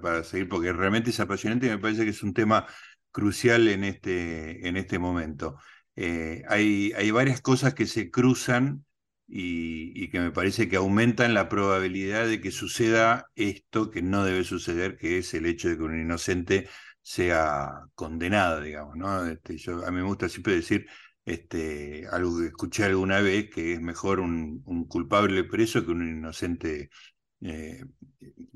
para, 0.00 0.24
seguir, 0.24 0.48
porque 0.48 0.72
realmente 0.72 1.10
es 1.10 1.20
apasionante 1.20 1.66
y 1.66 1.70
me 1.70 1.78
parece 1.78 2.04
que 2.04 2.10
es 2.10 2.22
un 2.22 2.32
tema 2.32 2.66
crucial 3.10 3.68
en 3.68 3.84
este, 3.84 4.66
en 4.66 4.78
este 4.78 4.98
momento. 4.98 5.56
Eh, 5.96 6.42
hay, 6.48 6.92
hay 6.96 7.10
varias 7.10 7.42
cosas 7.42 7.74
que 7.74 7.86
se 7.86 8.10
cruzan 8.10 8.84
y, 9.30 10.08
que 10.10 10.20
me 10.20 10.32
parece 10.32 10.68
que 10.68 10.76
aumentan 10.76 11.34
la 11.34 11.48
probabilidad 11.48 12.26
de 12.26 12.40
que 12.40 12.50
suceda 12.50 13.30
esto 13.36 13.90
que 13.90 14.02
no 14.02 14.24
debe 14.24 14.44
suceder, 14.44 14.96
que 14.96 15.18
es 15.18 15.34
el 15.34 15.46
hecho 15.46 15.68
de 15.68 15.76
que 15.76 15.82
un 15.82 16.00
inocente 16.00 16.68
sea 17.02 17.70
condenado, 17.94 18.60
digamos. 18.60 18.96
¿no? 18.96 19.26
Este, 19.26 19.56
yo, 19.56 19.86
a 19.86 19.90
mí 19.90 19.98
me 19.98 20.04
gusta 20.04 20.28
siempre 20.28 20.54
decir 20.54 20.86
este, 21.24 22.06
algo 22.10 22.38
que 22.38 22.46
escuché 22.46 22.84
alguna 22.84 23.20
vez, 23.20 23.50
que 23.50 23.74
es 23.74 23.80
mejor 23.80 24.20
un, 24.20 24.62
culpable 24.88 25.44
preso 25.44 25.84
que 25.84 25.92
un 25.92 26.08
inocente, 26.08 26.90
eh, 27.42 27.84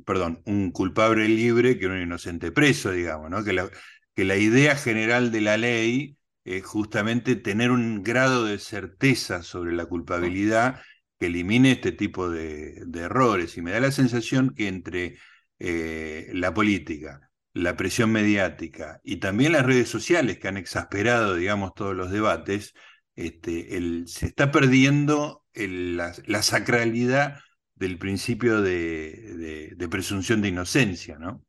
perdón, 0.05 0.43
un 0.47 0.71
culpable 0.73 1.29
libre 1.29 1.79
que 1.79 1.87
un 1.87 2.01
inocente 2.01 2.53
preso, 2.53 2.91
digamos, 2.93 3.31
¿no? 3.31 3.45
Que 3.45 3.53
la, 3.53 3.71
que 4.15 4.25
la 4.25 4.37
idea 4.37 4.77
general 4.77 5.31
de 5.33 5.41
la 5.41 5.57
ley 5.57 6.19
es 6.45 6.65
justamente 6.65 7.37
tener 7.37 7.71
un 7.71 8.03
grado 8.03 8.45
de 8.45 8.59
certeza 8.59 9.43
sobre 9.43 9.73
la 9.73 9.87
culpabilidad 9.87 10.81
que 11.19 11.27
elimine 11.27 11.73
este 11.73 11.93
tipo 11.93 12.29
de, 12.31 12.85
errores. 12.95 13.57
Y 13.57 13.63
me 13.63 13.73
da 13.73 13.81
la 13.81 13.93
sensación 13.93 14.55
que 14.55 14.69
entre 14.69 15.17
eh, 15.59 16.31
la 16.35 16.53
política, 16.55 17.24
la 17.55 17.77
presión 17.77 18.11
mediática 18.11 19.01
y 19.05 19.17
también 19.17 19.53
las 19.53 19.65
redes 19.65 19.89
sociales 19.89 20.39
que 20.39 20.49
han 20.49 20.57
exasperado, 20.57 21.37
digamos, 21.37 21.73
todos 21.75 21.95
los 21.95 22.11
debates, 22.11 22.75
este, 23.15 24.05
se 24.07 24.27
está 24.27 24.51
perdiendo 24.51 25.45
la, 25.55 26.43
sacralidad 26.43 27.39
del 27.77 27.97
principio 27.97 28.61
de, 28.61 29.77
presunción 29.89 30.43
de 30.43 30.49
inocencia, 30.49 31.17
¿no? 31.17 31.45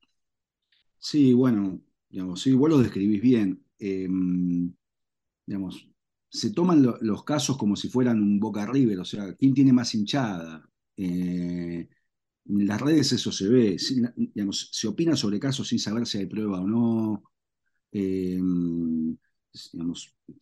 Sí, 1.00 1.34
bueno, 1.34 1.82
digamos, 2.08 2.42
sí, 2.42 2.54
vos 2.54 2.70
lo 2.70 2.78
describís 2.78 3.22
bien. 3.22 3.66
Em, 3.80 4.72
digamos, 5.46 5.90
se 6.30 6.52
toman 6.52 6.86
los 7.02 7.24
casos 7.24 7.58
como 7.58 7.76
si 7.76 7.90
fueran 7.90 8.22
un 8.22 8.40
Boca 8.40 8.66
River, 8.68 9.00
o 9.00 9.06
sea, 9.06 9.34
¿quién 9.36 9.56
tiene 9.56 9.74
más 9.74 9.96
hinchada? 9.96 10.70
Eh, 10.98 11.88
en 12.48 12.68
las 12.68 12.82
redes 12.82 13.12
eso 13.12 13.32
se 13.32 13.48
ve, 13.48 13.78
digamos, 14.16 14.70
se 14.72 14.88
opina 14.88 15.16
sobre 15.16 15.40
casos 15.40 15.68
sin 15.68 15.80
saber 15.80 16.06
si 16.06 16.20
hay 16.20 16.26
prueba 16.28 16.62
o 16.62 16.68
no. 16.68 17.24
Eh, 17.92 18.40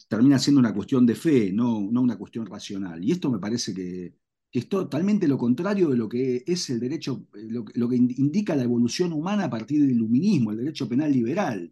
termina 0.08 0.40
siendo 0.40 0.60
una 0.60 0.74
cuestión 0.74 1.06
de 1.06 1.16
fe, 1.16 1.52
no, 1.54 1.88
no 1.92 2.02
una 2.02 2.18
cuestión 2.18 2.46
racional. 2.46 3.04
Y 3.04 3.12
esto 3.12 3.32
me 3.32 3.40
parece 3.40 3.74
que, 3.74 4.16
que 4.52 4.60
es 4.60 4.70
totalmente 4.70 5.28
lo 5.28 5.38
contrario 5.38 5.90
de 5.90 5.98
lo 5.98 6.10
que 6.10 6.44
es 6.46 6.70
el 6.70 6.80
derecho, 6.80 7.26
lo, 7.34 7.90
que 7.90 7.96
indica 7.96 8.56
la 8.56 8.64
evolución 8.64 9.14
humana 9.14 9.46
a 9.46 9.50
partir 9.50 9.82
del 9.82 9.92
iluminismo, 9.92 10.52
el 10.52 10.58
derecho 10.58 10.88
penal 10.90 11.12
liberal. 11.12 11.72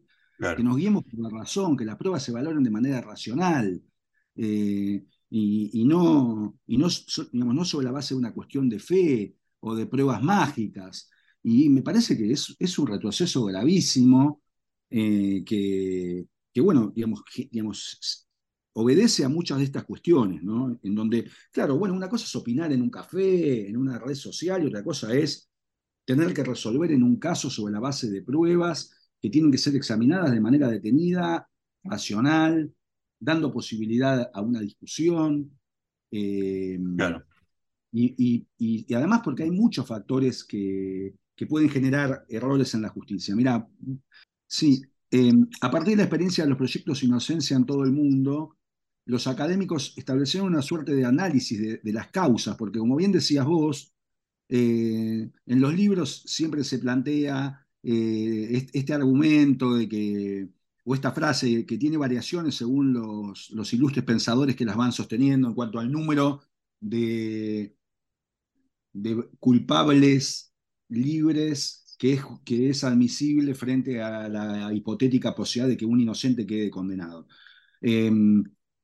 Que 0.57 0.63
nos 0.63 0.75
guiemos 0.75 1.03
por 1.03 1.19
la 1.19 1.29
razón, 1.29 1.77
que 1.77 1.85
las 1.85 1.97
pruebas 1.97 2.23
se 2.23 2.31
valoren 2.31 2.63
de 2.63 2.71
manera 2.71 2.99
racional. 2.99 3.79
Eh, 4.35 5.05
y, 5.29 5.85
no, 5.85 6.57
y 6.65 6.77
no, 6.77 6.89
digamos, 7.31 7.55
no 7.55 7.65
sobre 7.65 7.85
la 7.85 7.91
base 7.91 8.15
de 8.15 8.19
una 8.19 8.33
cuestión 8.33 8.67
de 8.67 8.79
fe 8.79 9.35
o 9.61 9.75
de 9.75 9.87
pruebas 9.87 10.21
mágicas. 10.21 11.09
Y 11.43 11.69
me 11.69 11.81
parece 11.81 12.17
que 12.17 12.31
es, 12.31 12.55
es 12.59 12.77
un 12.79 12.87
retroceso 12.87 13.45
gravísimo 13.45 14.41
eh, 14.89 15.43
que, 15.45 16.25
que, 16.53 16.61
bueno, 16.61 16.91
digamos, 16.93 17.23
digamos, 17.51 18.27
obedece 18.73 19.25
a 19.25 19.29
muchas 19.29 19.57
de 19.57 19.65
estas 19.65 19.85
cuestiones, 19.85 20.43
¿no? 20.43 20.79
En 20.83 20.95
donde, 20.95 21.29
claro, 21.51 21.77
bueno, 21.77 21.95
una 21.95 22.09
cosa 22.09 22.25
es 22.25 22.35
opinar 22.35 22.71
en 22.71 22.81
un 22.81 22.89
café, 22.89 23.67
en 23.67 23.77
una 23.77 23.99
red 23.99 24.15
social, 24.15 24.63
y 24.63 24.67
otra 24.67 24.83
cosa 24.83 25.13
es 25.13 25.49
tener 26.05 26.33
que 26.33 26.43
resolver 26.43 26.91
en 26.91 27.03
un 27.03 27.17
caso 27.17 27.49
sobre 27.49 27.73
la 27.73 27.79
base 27.79 28.09
de 28.09 28.21
pruebas 28.21 28.91
que 29.19 29.29
tienen 29.29 29.51
que 29.51 29.57
ser 29.57 29.75
examinadas 29.75 30.31
de 30.31 30.41
manera 30.41 30.67
detenida, 30.67 31.47
racional, 31.83 32.73
dando 33.19 33.51
posibilidad 33.51 34.29
a 34.33 34.41
una 34.41 34.59
discusión. 34.59 35.51
Eh, 36.11 36.79
claro. 36.97 37.23
Y, 37.91 38.47
además 38.93 39.21
porque 39.23 39.43
hay 39.43 39.51
muchos 39.51 39.87
factores 39.87 40.43
que, 40.43 41.13
que 41.35 41.45
pueden 41.45 41.69
generar 41.69 42.25
errores 42.29 42.73
en 42.73 42.81
la 42.81 42.89
justicia. 42.89 43.35
Mira, 43.35 43.67
sí, 44.47 44.81
eh, 45.11 45.33
a 45.61 45.71
partir 45.71 45.91
de 45.91 45.97
la 45.97 46.03
experiencia 46.03 46.43
de 46.43 46.49
los 46.49 46.57
proyectos 46.57 47.03
Inocencia 47.03 47.57
en 47.57 47.65
todo 47.65 47.83
el 47.83 47.91
mundo, 47.91 48.57
los 49.05 49.27
académicos 49.27 49.93
establecieron 49.97 50.49
una 50.49 50.61
suerte 50.61 50.93
de 50.93 51.05
análisis 51.05 51.81
de, 51.83 51.93
las 51.93 52.09
causas, 52.11 52.55
porque 52.55 52.79
como 52.79 52.95
bien 52.95 53.11
decías 53.11 53.45
vos, 53.45 53.93
eh, 54.49 55.29
en 55.45 55.61
los 55.61 55.73
libros 55.73 56.23
siempre 56.27 56.63
se 56.63 56.79
plantea 56.79 57.65
este 57.83 58.93
argumento 58.93 59.73
de 59.73 59.89
que 59.89 60.49
o 60.83 60.95
esta 60.95 61.11
frase 61.11 61.65
que 61.65 61.77
tiene 61.77 61.97
variaciones 61.97 62.55
según 62.55 62.93
los, 62.93 63.73
ilustres 63.73 64.05
pensadores 64.05 64.55
que 64.55 64.65
las 64.65 64.77
van 64.77 64.91
sosteniendo 64.91 65.47
en 65.47 65.53
cuanto 65.53 65.79
al 65.79 65.91
número 65.91 66.41
de, 66.79 67.75
de 68.93 69.29
culpables 69.39 70.53
libres 70.89 71.95
que 71.97 72.13
es, 72.13 72.23
que 72.43 72.69
es, 72.69 72.83
admisible 72.83 73.53
frente 73.53 74.01
a 74.01 74.27
la 74.27 74.73
hipotética 74.73 75.35
posibilidad 75.35 75.69
de 75.69 75.77
que 75.77 75.85
un 75.85 75.99
inocente 76.01 76.47
quede 76.47 76.71
condenado. 76.71 77.27
Em, 77.79 78.43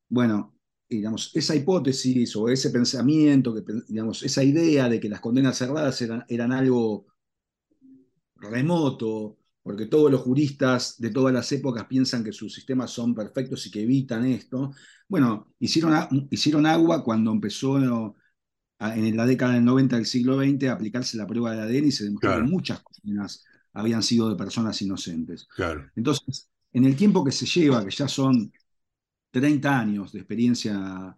bueno, 0.10 0.56
digamos, 0.90 1.32
esa 1.36 1.56
hipótesis 1.56 2.36
o 2.36 2.50
ese 2.50 2.70
pensamiento, 2.70 3.54
que, 3.56 3.64
digamos, 3.88 4.24
esa 4.24 4.44
idea 4.44 4.88
de 4.90 5.00
que 5.00 5.10
las 5.10 5.20
condenas 5.20 5.58
cerradas 5.58 6.02
eran, 6.02 6.26
eran 6.30 6.52
algo 6.52 7.08
remoto, 8.36 9.38
porque 9.64 9.88
todos 9.88 10.12
los 10.12 10.22
juristas 10.22 10.96
de 11.00 11.10
todas 11.10 11.34
las 11.34 11.52
épocas 11.52 11.86
piensan 11.88 12.24
que 12.24 12.32
sus 12.32 12.54
sistemas 12.54 12.92
son 12.92 13.14
perfectos 13.14 13.66
y 13.68 13.72
que 13.72 13.82
evitan 13.82 14.26
esto. 14.26 14.72
Bueno, 15.10 15.54
hicieron, 15.60 16.28
hicieron 16.32 16.66
agua 16.66 17.04
cuando 17.04 17.32
empezó 17.32 18.16
en 18.80 19.18
la 19.18 19.26
década 19.26 19.54
del 19.54 19.66
90 19.66 19.96
del 19.96 20.06
siglo 20.06 20.40
XX 20.40 20.70
aplicarse 20.70 21.18
la 21.18 21.28
prueba 21.28 21.54
de 21.54 21.62
ADN 21.62 21.88
y 21.88 21.92
se 21.92 22.04
demostró 22.06 22.36
que 22.36 22.44
muchas 22.44 22.82
condenas 22.82 23.44
habían 23.74 24.04
sido 24.04 24.30
de 24.30 24.36
personas 24.36 24.82
inocentes. 24.82 25.48
Entonces, 25.96 26.50
en 26.74 26.86
el 26.86 26.96
tiempo 26.96 27.24
que 27.24 27.32
se 27.32 27.46
lleva, 27.46 27.84
que 27.84 27.92
ya 27.92 28.08
son 28.08 28.52
30 29.32 29.80
años 29.80 30.12
de 30.12 30.20
experiencia 30.20 31.16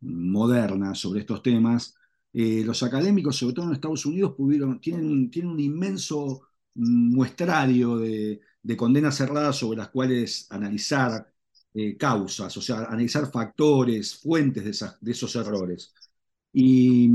moderna 0.00 0.94
sobre 0.94 1.20
estos 1.20 1.42
temas, 1.42 1.94
eh, 2.32 2.62
los 2.64 2.82
académicos, 2.82 3.36
sobre 3.36 3.54
todo 3.54 3.66
en 3.66 3.72
Estados 3.72 4.04
Unidos, 4.06 4.34
pudieron, 4.36 4.80
tienen, 4.80 5.30
tienen 5.30 5.52
un 5.52 5.60
inmenso 5.60 6.42
muestrario 6.74 7.96
de, 7.98 8.40
condenas 8.76 9.16
cerradas 9.16 9.56
sobre 9.56 9.78
las 9.78 9.88
cuales 9.88 10.46
analizar 10.50 11.32
eh, 11.72 11.96
causas, 11.96 12.56
o 12.56 12.60
sea, 12.60 12.84
analizar 12.84 13.30
factores, 13.30 14.16
fuentes 14.16 14.64
de, 15.00 15.10
esos 15.12 15.36
errores. 15.36 15.94
Y, 16.58 17.10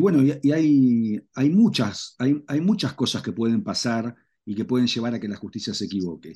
bueno, 0.00 0.20
y, 0.24 0.50
hay, 0.50 1.50
muchas, 1.50 2.16
hay, 2.18 2.60
muchas 2.60 2.94
cosas 2.94 3.22
que 3.22 3.30
pueden 3.30 3.62
pasar 3.62 4.16
y 4.44 4.56
que 4.56 4.64
pueden 4.64 4.88
llevar 4.88 5.14
a 5.14 5.20
que 5.20 5.28
la 5.28 5.36
justicia 5.36 5.72
se 5.72 5.84
equivoque. 5.84 6.32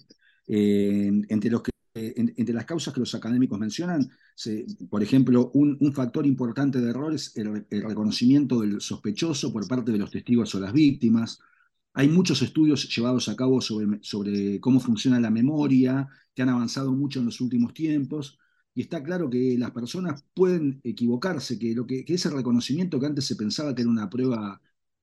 Eh, 0.47 1.11
entre, 1.29 1.51
los 1.51 1.63
entre 1.95 2.55
las 2.55 2.65
causas 2.65 2.95
que 2.95 3.01
los 3.01 3.13
académicos 3.17 3.59
mencionan, 3.59 4.09
por 4.89 5.03
ejemplo, 5.03 5.51
un, 5.53 5.93
factor 5.93 6.27
importante 6.27 6.81
de 6.81 6.91
error 6.91 7.13
es 7.13 7.37
el, 7.37 7.67
el, 7.71 7.83
reconocimiento 7.83 8.61
del 8.61 8.81
sospechoso 8.81 9.53
por 9.53 9.67
parte 9.67 9.91
de 9.91 9.99
los 9.99 10.13
testigos 10.13 10.55
o 10.55 10.61
las 10.61 10.73
víctimas, 10.73 11.41
hay 11.95 12.09
muchos 12.09 12.41
estudios 12.43 12.89
llevados 12.95 13.29
a 13.29 13.35
cabo 13.35 13.61
sobre, 13.61 13.99
sobre 14.03 14.61
cómo 14.61 14.79
funciona 14.79 15.19
la 15.19 15.31
memoria, 15.31 16.07
que 16.33 16.43
han 16.43 16.51
avanzado 16.51 16.93
mucho 16.93 17.19
en 17.19 17.27
los 17.27 17.41
últimos 17.41 17.75
tiempos, 17.75 18.39
y 18.79 18.83
está 18.83 19.03
claro 19.03 19.29
que 19.29 19.57
las 19.59 19.73
personas 19.73 20.25
pueden 20.35 20.81
equivocarse, 20.85 21.59
que, 21.59 21.75
lo 21.75 21.85
que, 21.85 22.05
ese 22.07 22.31
reconocimiento 22.31 23.01
que 23.01 23.07
antes 23.07 23.27
se 23.27 23.35
pensaba 23.35 23.75
que 23.75 23.83
era 23.83 23.91
una 23.91 24.09
prueba 24.09 24.63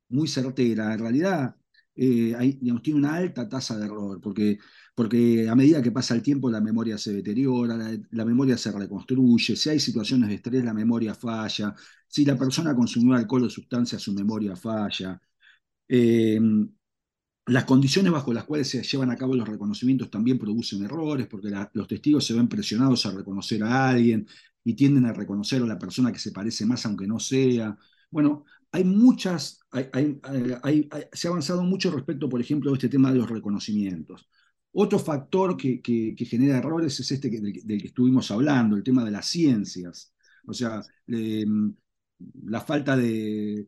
muy 0.09 0.29
certera, 0.29 0.93
en 0.93 0.99
realidad 0.99 1.57
eh, 1.93 2.57
tiene 2.81 2.99
una 2.99 3.15
alta 3.15 3.49
tasa 3.49 3.77
de 3.77 3.85
error, 3.85 4.21
porque, 4.21 4.59
porque 4.95 5.49
a 5.49 5.55
medida 5.55 5.81
que 5.81 5.91
pasa 5.91 6.15
el 6.15 6.21
tiempo 6.21 6.49
la 6.49 6.61
memoria 6.61 6.97
se 6.97 7.11
deteriora, 7.13 7.75
la, 8.11 8.25
memoria 8.25 8.57
se 8.57 8.71
reconstruye, 8.71 9.57
si 9.57 9.69
hay 9.69 9.79
situaciones 9.81 10.29
de 10.29 10.35
estrés 10.35 10.63
la 10.63 10.73
memoria 10.73 11.13
falla, 11.13 11.75
si 12.07 12.23
la 12.23 12.37
persona 12.37 12.73
consumió 12.73 13.13
alcohol 13.15 13.43
o 13.43 13.49
sustancias 13.49 14.01
su 14.01 14.13
memoria 14.13 14.55
falla. 14.55 15.21
Eh, 15.87 16.39
las 17.47 17.65
condiciones 17.65 18.11
bajo 18.11 18.33
las 18.33 18.45
cuales 18.45 18.69
se 18.69 18.81
llevan 18.81 19.11
a 19.11 19.17
cabo 19.17 19.35
los 19.35 19.47
reconocimientos 19.47 20.09
también 20.09 20.39
producen 20.39 20.83
errores, 20.83 21.27
porque 21.27 21.49
los 21.73 21.87
testigos 21.87 22.25
se 22.25 22.33
ven 22.33 22.47
presionados 22.47 23.05
a 23.05 23.11
reconocer 23.11 23.63
a 23.63 23.89
alguien 23.89 24.27
y 24.63 24.73
tienden 24.73 25.05
a 25.05 25.13
reconocer 25.13 25.61
a 25.61 25.65
la 25.65 25.77
persona 25.77 26.11
que 26.11 26.19
se 26.19 26.31
parece 26.31 26.65
más 26.65 26.85
aunque 26.85 27.05
no 27.05 27.19
sea. 27.19 27.77
Bueno, 28.09 28.45
hay 28.71 28.83
muchas, 28.83 29.59
se 31.13 31.27
ha 31.27 31.31
avanzado 31.31 31.63
mucho 31.63 31.91
respecto, 31.91 32.27
por 32.27 32.41
ejemplo, 32.41 32.71
de 32.71 32.75
este 32.75 32.89
tema 32.89 33.11
de 33.11 33.19
los 33.19 33.29
reconocimientos. 33.29 34.27
Otro 34.71 34.99
factor 34.99 35.55
que, 35.55 36.15
genera 36.17 36.57
errores 36.57 36.99
es 36.99 37.11
este 37.11 37.29
del, 37.29 37.53
que 37.53 37.87
estuvimos 37.87 38.31
hablando, 38.31 38.75
el 38.75 38.83
tema 38.83 39.05
de 39.05 39.11
las 39.11 39.27
ciencias. 39.27 40.13
O 40.47 40.53
sea, 40.53 40.81
la 42.45 42.61
falta 42.61 42.95
de, 42.95 43.67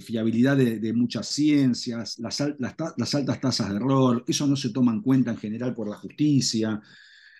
fiabilidad 0.00 0.56
de, 0.56 0.92
muchas 0.92 1.26
ciencias, 1.28 2.18
las, 2.18 2.40
altas 2.40 3.40
tasas 3.40 3.70
de 3.70 3.76
error, 3.76 4.24
eso 4.26 4.46
no 4.46 4.56
se 4.56 4.70
toma 4.70 4.92
en 4.92 5.02
cuenta 5.02 5.30
en 5.30 5.36
general 5.36 5.74
por 5.74 5.88
la 5.88 5.96
justicia. 5.96 6.80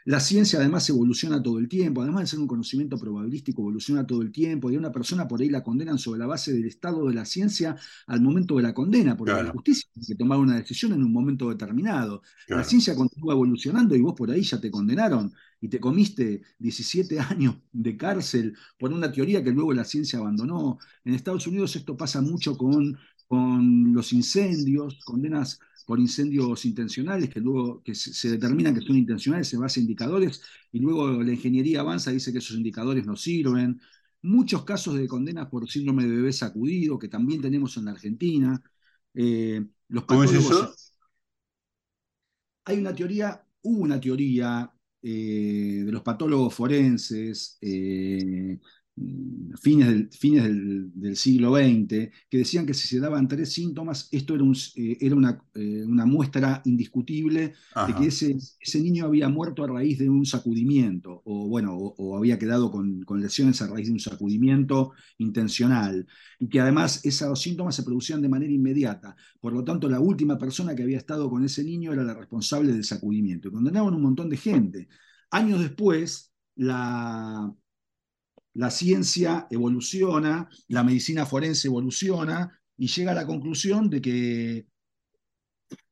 La 0.07 0.21
ciencia 0.21 0.61
además 0.61 0.89
evoluciona 0.89 1.43
todo 1.43 1.59
el 1.59 1.69
tiempo, 1.69 2.01
además 2.01 2.23
de 2.23 2.27
ser 2.29 2.39
un 2.39 2.47
conocimiento 2.47 2.97
probabilístico, 2.97 3.61
evoluciona 3.61 4.07
todo 4.07 4.23
el 4.23 4.31
tiempo, 4.31 4.71
y 4.71 4.77
a 4.77 4.79
una 4.79 4.93
persona 4.93 5.27
por 5.27 5.41
ahí 5.41 5.49
la 5.49 5.65
condenan 5.65 5.99
sobre 5.99 6.21
la 6.21 6.27
base 6.29 6.53
del 6.53 6.65
estado 6.65 7.09
de 7.09 7.15
la 7.15 7.25
ciencia 7.25 7.77
al 8.07 8.21
momento 8.21 8.57
de 8.57 8.63
la 8.63 8.73
condena, 8.73 9.17
porque 9.17 9.33
la 9.33 9.51
justicia 9.51 9.89
tiene 9.93 10.07
que 10.07 10.15
tomar 10.15 10.39
una 10.39 10.55
decisión 10.57 10.93
en 10.93 11.03
un 11.03 11.13
momento 11.13 11.49
determinado. 11.49 12.23
La 12.47 12.63
ciencia 12.63 12.95
continúa 12.95 13.35
evolucionando 13.35 13.97
y 13.97 14.01
vos 14.01 14.15
por 14.15 14.31
ahí 14.31 14.43
ya 14.43 14.61
te 14.61 14.71
condenaron 14.71 15.33
y 15.61 15.69
te 15.69 15.81
comiste 15.81 16.43
17 16.59 17.19
años 17.21 17.57
de 17.73 17.97
cárcel 17.97 18.57
por 18.79 18.93
una 18.93 19.11
teoría 19.11 19.43
que 19.43 19.51
luego 19.51 19.73
la 19.73 19.85
ciencia 19.85 20.21
abandonó. 20.21 20.79
En 21.05 21.15
Estados 21.15 21.49
Unidos 21.49 21.75
esto 21.75 21.97
pasa 21.97 22.21
mucho 22.21 22.57
con, 22.57 22.97
con 23.27 23.93
los 23.93 24.12
incendios, 24.12 25.01
condenas 25.05 25.59
por 25.87 26.01
incendios 26.01 26.64
intencionales 26.64 27.31
que 27.31 27.41
luego 27.41 27.83
que 27.83 27.95
se, 27.95 28.31
determinan 28.31 28.74
que 28.74 28.81
son 28.81 28.97
intencionales 28.97 29.49
se 29.49 29.57
basa 29.57 29.79
en 29.79 29.85
indicadores 29.85 30.43
y 30.72 30.81
luego 30.81 31.22
la 31.22 31.33
ingeniería 31.33 31.81
avanza 31.81 32.11
y 32.11 32.14
dice 32.14 32.33
que 32.33 32.39
esos 32.39 32.57
indicadores 32.57 33.07
no 33.07 33.16
sirven. 33.16 33.81
Muchos 34.22 34.64
casos 34.64 34.97
de 34.97 35.07
condenas 35.07 35.49
por 35.49 35.70
síndrome 35.70 36.05
de 36.05 36.16
bebé 36.16 36.33
sacudido 36.33 36.99
que 36.99 37.09
también 37.09 37.41
tenemos 37.41 37.77
en 37.77 37.85
la 37.85 37.93
Argentina. 37.93 38.61
Eh, 39.14 39.64
los 39.89 40.05
¿Cómo 40.05 40.24
es 40.24 40.33
eso? 40.33 40.74
Hay 42.64 42.79
una 42.79 42.93
teoría, 42.93 43.47
hubo 43.62 43.83
una 43.83 44.01
teoría 44.01 44.72
eh, 45.03 45.83
de 45.87 45.93
los 45.93 46.03
patólogos 46.03 46.53
forenses, 46.53 47.59
eh, 47.61 48.59
fines 49.61 49.88
del, 49.88 50.11
fines 50.11 50.44
del, 50.44 51.16
siglo 51.16 51.55
XX, 51.55 52.11
que 52.30 52.38
decían 52.38 52.64
que 52.64 52.72
si 52.72 52.88
se 52.88 52.99
daban 52.99 53.28
tres 53.28 53.53
síntomas, 53.53 54.09
esto 54.11 54.34
era, 54.34 54.44
eh, 54.76 54.97
era 55.01 55.14
una, 55.14 55.42
eh, 55.55 55.84
una, 55.86 56.07
muestra 56.07 56.62
indiscutible 56.64 57.53
de 57.86 57.94
que 57.94 58.07
ese, 58.07 58.36
ese, 58.59 58.80
niño 58.80 59.05
había 59.05 59.28
muerto 59.28 59.64
a 59.64 59.66
raíz 59.66 59.99
de 59.99 60.09
un 60.09 60.24
sacudimiento, 60.24 61.22
o 61.26 61.47
bueno, 61.47 61.76
o, 61.76 62.16
había 62.16 62.38
quedado 62.38 62.70
con, 62.70 63.03
con, 63.03 63.20
lesiones 63.20 63.61
a 63.61 63.66
raíz 63.66 63.88
de 63.88 63.92
un 63.92 64.01
sacudimiento 64.01 64.92
intencional, 65.18 66.07
y 66.38 66.49
que 66.49 66.61
además 66.61 67.05
esos 67.05 67.40
síntomas 67.40 67.74
se 67.74 67.82
producían 67.82 68.22
de 68.22 68.30
manera 68.30 68.53
inmediata. 68.53 69.14
Por 69.40 69.53
lo 69.53 69.62
tanto, 69.62 69.88
la 69.88 70.01
última 70.01 70.38
persona 70.38 70.74
que 70.74 70.82
había 70.82 70.99
estado 70.99 71.28
con 71.28 71.44
ese 71.44 71.62
niño 71.64 71.92
era 71.92 72.03
la 72.03 72.14
responsable 72.14 72.72
del 72.72 72.84
sacudimiento. 72.84 73.49
Y 73.49 73.53
condenaban 73.53 73.94
un 73.94 74.03
montón 74.03 74.30
de 74.30 74.36
gente. 74.36 74.88
Años 75.30 75.61
después, 75.61 76.32
la, 76.55 77.55
la 78.57 78.71
ciencia 78.71 79.47
evoluciona, 79.51 80.49
la 80.69 80.83
medicina 80.83 81.27
forense 81.27 81.69
evoluciona 81.69 82.59
y 82.77 82.89
llega 82.89 83.13
a 83.13 83.15
la 83.15 83.27
conclusión 83.27 83.91
de 83.91 84.01
que, 84.01 84.67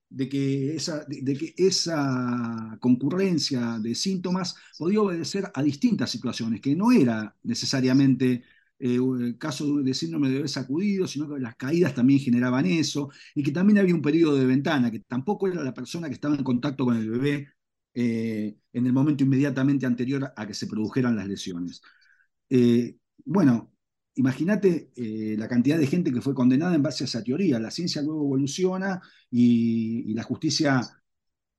de 0.09 0.29
que, 0.29 0.77
esa, 0.77 1.05
de, 1.07 1.37
que 1.37 1.55
esa 1.59 2.79
concurrencia 2.81 3.79
de 3.81 3.95
síntomas 3.95 4.55
podía 4.79 5.01
obedecer 5.03 5.51
a 5.55 5.63
distintas 5.63 6.11
situaciones, 6.11 6.61
que 6.61 6.75
no 6.75 6.91
era 6.93 7.37
necesariamente 7.43 8.45
eh, 8.79 8.97
el 8.97 9.37
caso 9.39 9.83
de 9.83 9.93
síndrome 9.95 10.29
de 10.29 10.37
bebé 10.37 10.49
sacudido, 10.49 11.07
sino 11.07 11.29
que 11.29 11.41
las 11.41 11.57
caídas 11.57 11.95
también 11.95 12.21
generaban 12.21 12.65
eso, 12.67 13.11
y 13.35 13.43
que 13.43 13.53
también 13.53 13.79
había 13.79 13.95
un 13.95 14.03
periodo 14.03 14.37
de 14.37 14.47
ventana, 14.47 14.91
que 14.91 15.01
tampoco 15.01 15.49
era 15.49 15.63
la 15.63 15.75
persona 15.75 16.09
que 16.09 16.15
estaba 16.15 16.35
en 16.35 16.45
contacto 16.45 16.85
con 16.85 16.97
el 16.97 17.11
bebé 17.11 17.49
eh, 17.95 18.57
en 18.73 18.87
el 18.87 18.93
momento 18.93 19.25
inmediatamente 19.25 19.87
anterior 19.87 20.33
a 20.37 20.47
que 20.47 20.55
se 20.55 20.67
produjeran 20.67 21.17
las 21.17 21.29
lesiones. 21.29 21.83
Eh, 22.51 22.97
bueno, 23.25 23.73
imagínate 24.17 24.91
eh, 24.97 25.37
la 25.39 25.49
cantidad 25.49 25.79
de 25.79 25.87
gente 25.87 26.13
que 26.13 26.21
fue 26.21 26.35
condenada 26.35 26.75
en 26.75 26.83
base 26.83 27.05
a 27.05 27.07
esa 27.07 27.23
teoría. 27.23 27.59
La 27.59 27.71
ciencia 27.71 28.03
luego 28.03 28.23
evoluciona 28.25 29.01
y, 29.31 30.13
la 30.15 30.23
justicia, 30.23 30.81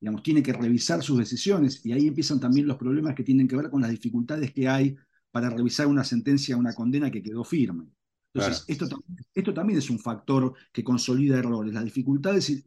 digamos, 0.00 0.22
tiene 0.22 0.42
que 0.42 0.52
revisar 0.52 1.02
sus 1.02 1.18
decisiones 1.18 1.84
y 1.84 1.92
ahí 1.92 2.06
empiezan 2.06 2.40
también 2.40 2.66
los 2.66 2.76
problemas 2.76 3.14
que 3.14 3.24
tienen 3.24 3.48
que 3.48 3.56
ver 3.56 3.70
con 3.70 3.82
las 3.82 3.90
dificultades 3.90 4.52
que 4.52 4.68
hay 4.68 4.96
para 5.30 5.50
revisar 5.50 5.86
una 5.86 6.04
sentencia, 6.04 6.56
una 6.56 6.74
condena 6.74 7.10
que 7.10 7.22
quedó 7.22 7.44
firme. 7.44 7.88
Entonces, 8.32 8.64
esto, 8.68 8.86
esto 9.34 9.54
también 9.54 9.78
es 9.78 9.88
un 9.88 9.98
factor 9.98 10.54
que 10.72 10.84
consolida 10.84 11.38
errores, 11.38 11.72
las 11.72 11.84
dificultades 11.84 12.66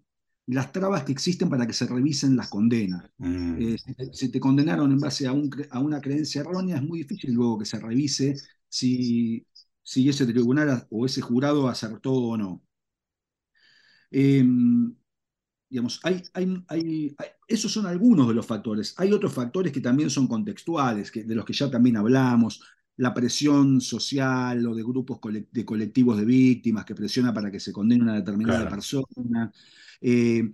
las 0.53 0.71
trabas 0.71 1.03
que 1.03 1.11
existen 1.11 1.49
para 1.49 1.67
que 1.67 1.73
se 1.73 1.85
revisen 1.85 2.35
las 2.35 2.49
condenas. 2.49 3.09
Mm. 3.17 3.55
Eh, 3.59 3.77
si, 4.11 4.29
te, 4.29 4.39
condenaron 4.39 4.91
en 4.91 4.99
base 4.99 5.27
a, 5.27 5.31
a, 5.31 5.79
una 5.79 6.01
creencia 6.01 6.41
errónea, 6.41 6.77
es 6.77 6.83
muy 6.83 6.99
difícil 6.99 7.33
luego 7.33 7.59
que 7.59 7.65
se 7.65 7.79
revise 7.79 8.35
si, 8.67 9.45
si 9.83 10.09
ese 10.09 10.25
tribunal 10.25 10.87
o 10.89 11.05
ese 11.05 11.21
jurado 11.21 11.67
acertó 11.67 12.13
o 12.13 12.37
no. 12.37 12.63
Em, 14.11 14.95
digamos, 15.69 15.99
hay, 16.03 16.23
hay, 16.33 17.15
esos 17.47 17.71
son 17.71 17.85
algunos 17.85 18.27
de 18.27 18.33
los 18.33 18.45
factores. 18.45 18.95
Hay 18.97 19.11
otros 19.13 19.33
factores 19.33 19.71
que 19.71 19.81
también 19.81 20.09
son 20.09 20.27
contextuales, 20.27 21.11
que, 21.11 21.23
de 21.23 21.35
los 21.35 21.45
que 21.45 21.53
ya 21.53 21.69
también 21.69 21.97
hablamos. 21.97 22.63
La 22.99 23.13
presión 23.13 23.79
social 23.79 24.65
o 24.67 24.75
de 24.75 24.83
grupos 24.83 25.19
de 25.51 25.63
colectivos 25.63 26.17
de 26.17 26.25
víctimas 26.25 26.83
que 26.83 26.95
presiona 26.95 27.33
para 27.33 27.49
que 27.49 27.59
se 27.59 27.71
condene 27.71 28.03
una 28.03 28.15
determinada 28.15 28.69
persona. 28.69 29.51
Eh, 30.01 30.51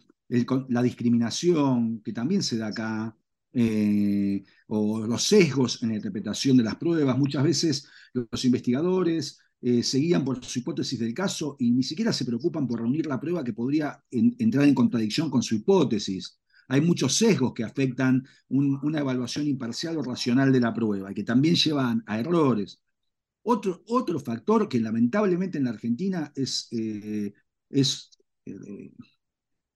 la 0.70 0.82
discriminación 0.84 2.02
que 2.02 2.14
también 2.14 2.43
se 2.43 2.58
da 2.58 2.68
acá, 2.68 3.18
eh, 3.52 4.43
o 4.68 5.08
los 5.08 5.24
sesgos 5.24 5.82
en 5.82 5.89
la 5.89 5.96
interpretación 5.96 6.58
de 6.58 6.64
las 6.64 6.76
pruebas. 6.76 7.18
Muchas 7.18 7.43
veces 7.43 7.88
los 8.14 8.46
investigadores 8.46 9.39
eh, 9.62 9.82
seguían 9.82 10.24
por 10.24 10.43
su 10.46 10.60
hipótesis 10.60 11.00
del 11.00 11.14
caso 11.14 11.56
y 11.58 11.72
ni 11.72 11.82
siquiera 11.82 12.14
se 12.14 12.26
preocupan 12.26 12.68
por 12.68 12.82
reunir 12.82 13.08
la 13.08 13.20
prueba 13.20 13.43
que 13.43 13.54
podría 13.54 14.04
entrar 14.12 14.66
en 14.66 14.76
contradicción 14.76 15.32
con 15.32 15.41
su 15.41 15.56
hipótesis. 15.56 16.39
Hay 16.68 16.82
muchos 16.82 17.16
sesgos 17.16 17.53
que 17.53 17.63
afectan 17.63 18.26
una 18.49 18.99
evaluación 18.99 19.47
imparcial 19.47 19.97
o 19.97 20.03
racional 20.03 20.51
de 20.51 20.59
la 20.59 20.74
prueba 20.74 21.11
y 21.11 21.16
que 21.16 21.24
también 21.24 21.55
llevan 21.55 22.03
a 22.07 22.20
errores. 22.20 22.82
Otro, 23.43 23.84
otro 23.88 24.20
factor 24.20 24.68
que 24.68 24.80
lamentablemente 24.80 25.57
en 25.57 25.66
la 25.66 25.70
Argentina 25.70 26.32
es, 26.36 26.68
es 27.70 28.09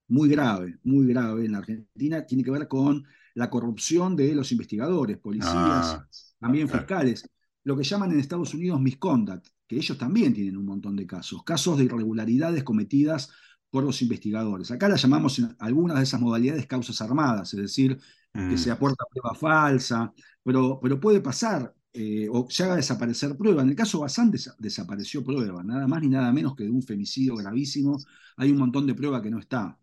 muy 0.08 0.30
grave, 0.30 0.80
muy 0.84 1.08
grave 1.08 1.46
en 1.46 1.52
la 1.52 1.60
Argentina, 1.60 2.26
tiene 2.26 2.44
que 2.44 2.52
ver 2.52 2.68
con 2.68 3.06
la 3.36 3.50
corrupción 3.50 4.16
de 4.16 4.34
los 4.36 4.52
investigadores, 4.52 5.18
policías, 5.18 5.54
ah, 5.54 6.08
también 6.40 6.68
fiscales, 6.68 7.30
lo 7.64 7.78
que 7.78 7.84
llaman 7.84 8.12
en 8.12 8.20
Estados 8.20 8.54
Unidos 8.54 8.82
misconduct, 8.82 9.48
que 9.68 9.78
ellos 9.78 9.98
también 9.98 10.34
tienen 10.34 10.58
un 10.58 10.66
montón 10.66 10.96
de 10.96 11.06
casos, 11.06 11.44
casos 11.44 11.78
de 11.78 11.86
irregularidades 11.86 12.64
cometidas 12.64 13.30
por 13.70 13.84
los 13.84 14.02
investigadores. 14.02 14.72
Acá 14.72 14.90
las 14.90 15.02
llamamos 15.02 15.40
en 15.40 15.56
algunas 15.60 15.98
de 15.98 16.04
esas 16.04 16.22
modalidades 16.22 16.66
causas 16.68 17.02
armadas, 17.02 17.54
es 17.54 17.62
decir, 17.62 18.00
que 18.34 18.58
se 18.58 18.70
mm. 18.70 18.74
aporta 18.74 19.04
prueba 19.12 19.36
falsa, 19.36 20.14
pero, 20.44 20.80
pero 20.82 21.00
puede 21.00 21.22
pasar 21.22 21.74
eh, 21.92 22.28
o 22.32 22.48
se 22.50 22.64
haga 22.64 22.76
desaparecer 22.76 23.36
prueba. 23.36 23.62
En 23.64 23.70
el 23.70 23.76
caso 23.76 24.00
Bazán 24.00 24.32
desapareció 24.60 25.24
prueba, 25.24 25.64
nada 25.64 25.88
más 25.88 26.02
ni 26.02 26.10
nada 26.10 26.32
menos 26.32 26.56
que 26.56 26.64
de 26.64 26.70
un 26.72 26.84
femicidio 26.84 27.36
gravísimo. 27.36 27.98
Hay 28.38 28.52
un 28.52 28.58
montón 28.58 28.86
de 28.88 28.96
prueba 28.96 29.22
que 29.22 29.32
no 29.32 29.40
está. 29.40 29.80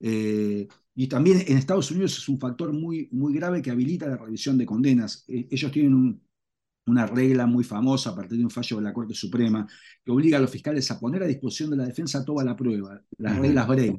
Eh, 0.00 0.68
y 0.94 1.06
también 1.08 1.42
en 1.46 1.58
Estados 1.58 1.90
Unidos 1.90 2.16
es 2.18 2.28
un 2.28 2.38
factor 2.38 2.72
muy, 2.72 3.08
muy 3.12 3.34
grave 3.34 3.62
que 3.62 3.70
habilita 3.70 4.06
la 4.06 4.16
revisión 4.16 4.56
de 4.58 4.66
condenas. 4.66 5.24
Eh, 5.28 5.48
ellos 5.50 5.72
tienen 5.72 6.20
una 6.88 7.06
regla 7.06 7.46
muy 7.46 7.64
famosa 7.64 8.10
a 8.10 8.14
partir 8.14 8.38
de 8.38 8.44
un 8.44 8.50
fallo 8.50 8.76
de 8.76 8.82
la 8.82 8.92
Corte 8.92 9.14
Suprema 9.14 9.66
que 10.04 10.10
obliga 10.10 10.38
a 10.38 10.40
los 10.40 10.50
fiscales 10.50 10.90
a 10.90 10.98
poner 10.98 11.22
a 11.22 11.26
disposición 11.26 11.70
de 11.70 11.76
la 11.76 11.86
defensa 11.86 12.24
toda 12.24 12.44
la 12.44 12.56
prueba, 12.56 13.02
las 13.18 13.38
reglas 13.38 13.68
Bray. 13.68 13.96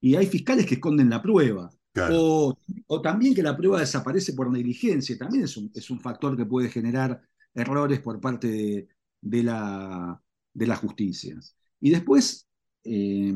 Y 0.00 0.14
hay 0.14 0.26
fiscales 0.26 0.66
que 0.66 0.74
esconden 0.74 1.10
la 1.10 1.20
prueba. 1.20 1.70
O, 2.12 2.56
también 3.02 3.34
que 3.34 3.42
la 3.42 3.56
prueba 3.56 3.80
desaparece 3.80 4.32
por 4.34 4.50
negligencia. 4.50 5.18
También 5.18 5.44
es 5.44 5.56
un, 5.56 5.70
es 5.74 5.90
un 5.90 6.00
factor 6.00 6.36
que 6.36 6.46
puede 6.46 6.68
generar 6.68 7.20
errores 7.54 8.00
por 8.00 8.20
parte 8.20 8.88
de, 9.20 9.42
la, 9.42 10.20
de 10.54 10.66
la 10.66 10.76
justicia. 10.76 11.36
Y 11.80 11.90
después, 11.90 12.46
eh, 12.84 13.34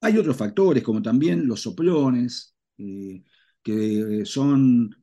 hay 0.00 0.18
otros 0.18 0.36
factores, 0.36 0.82
como 0.82 1.02
también 1.02 1.46
los 1.46 1.62
soplones, 1.62 2.54
eh, 2.76 3.22
que 3.62 4.22
son 4.24 4.94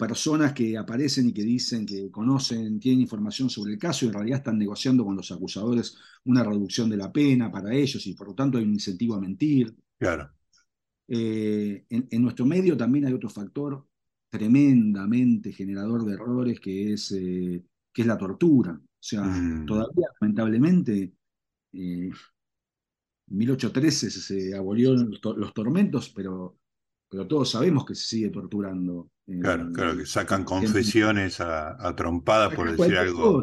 personas 0.00 0.54
que 0.54 0.78
aparecen 0.78 1.28
y 1.28 1.32
que 1.32 1.42
dicen 1.42 1.84
que 1.84 2.10
conocen, 2.10 2.80
tienen 2.80 3.02
información 3.02 3.50
sobre 3.50 3.74
el 3.74 3.78
caso 3.78 4.04
y 4.04 4.08
en 4.08 4.14
realidad 4.14 4.38
están 4.38 4.58
negociando 4.58 5.04
con 5.04 5.14
los 5.14 5.30
acusadores 5.30 5.98
una 6.24 6.42
reducción 6.42 6.88
de 6.88 6.96
la 6.96 7.12
pena 7.12 7.52
para 7.52 7.74
ellos 7.74 8.06
y 8.06 8.14
por 8.14 8.28
lo 8.28 8.34
tanto 8.34 8.56
hay 8.56 8.64
un 8.64 8.72
incentivo 8.72 9.14
a 9.14 9.20
mentir. 9.20 9.76
Claro. 9.98 10.30
Eh, 11.06 11.84
en, 11.90 12.22
nuestro 12.22 12.46
medio 12.46 12.76
también 12.76 13.04
hay 13.04 13.12
otro 13.12 13.28
factor 13.28 13.86
tremendamente 14.30 15.52
generador 15.52 16.04
de 16.04 16.14
errores 16.14 16.60
que 16.60 16.94
es, 16.94 17.12
eh, 17.12 17.62
que 17.92 18.02
es 18.02 18.08
la 18.08 18.16
tortura. 18.16 18.72
O 18.72 19.02
sea, 19.02 19.24
mm. 19.24 19.66
todavía 19.66 20.06
lamentablemente 20.20 21.12
1813 21.72 24.10
se 24.10 24.56
abolieron 24.56 25.10
los, 25.10 25.20
tormentos, 25.52 26.08
pero, 26.10 26.56
pero 27.08 27.26
todos 27.26 27.50
sabemos 27.50 27.84
que 27.84 27.94
se 27.94 28.06
sigue 28.06 28.30
torturando. 28.30 29.10
Claro, 29.38 29.72
claro, 29.72 29.96
que 29.96 30.06
sacan 30.06 30.44
confesiones 30.44 31.40
a, 31.40 31.94
trompadas 31.94 32.54
por 32.54 32.76
decir 32.76 32.96
algo. 32.96 33.42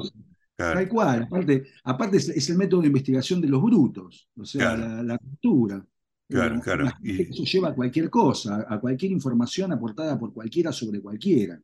Tal 0.55 0.89
cual, 0.89 1.23
aparte, 1.23 1.67
aparte 1.83 2.17
es, 2.17 2.49
el 2.49 2.57
método 2.57 2.81
de 2.81 2.87
investigación 2.87 3.39
de 3.39 3.47
los 3.47 3.61
brutos, 3.61 4.27
o 4.35 4.43
sea, 4.43 4.75
la, 4.75 5.17
cultura. 5.17 5.85
Claro, 6.27 6.59
claro. 6.59 6.87
Eso 7.03 7.43
lleva 7.43 7.69
a 7.69 7.75
cualquier 7.75 8.09
cosa, 8.09 8.65
a 8.67 8.79
cualquier 8.79 9.11
información 9.11 9.71
aportada 9.71 10.19
por 10.19 10.33
cualquiera 10.33 10.71
sobre 10.71 10.99
cualquiera. 10.99 11.59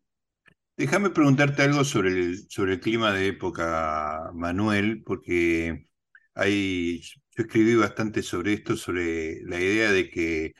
Déjame 0.78 1.10
preguntarte 1.10 1.64
algo 1.64 1.84
sobre 1.84 2.12
el, 2.12 2.50
sobre 2.50 2.74
el 2.74 2.80
clima 2.80 3.12
de 3.12 3.28
época, 3.28 4.32
Manuel, 4.34 5.04
porque 5.04 5.88
hay, 6.34 7.02
yo 7.02 7.44
escribí 7.44 7.76
bastante 7.76 8.24
sobre 8.24 8.54
esto, 8.54 8.78
sobre 8.78 9.42
la 9.44 9.60
idea 9.60 9.92
de 9.92 10.10
que 10.10 10.54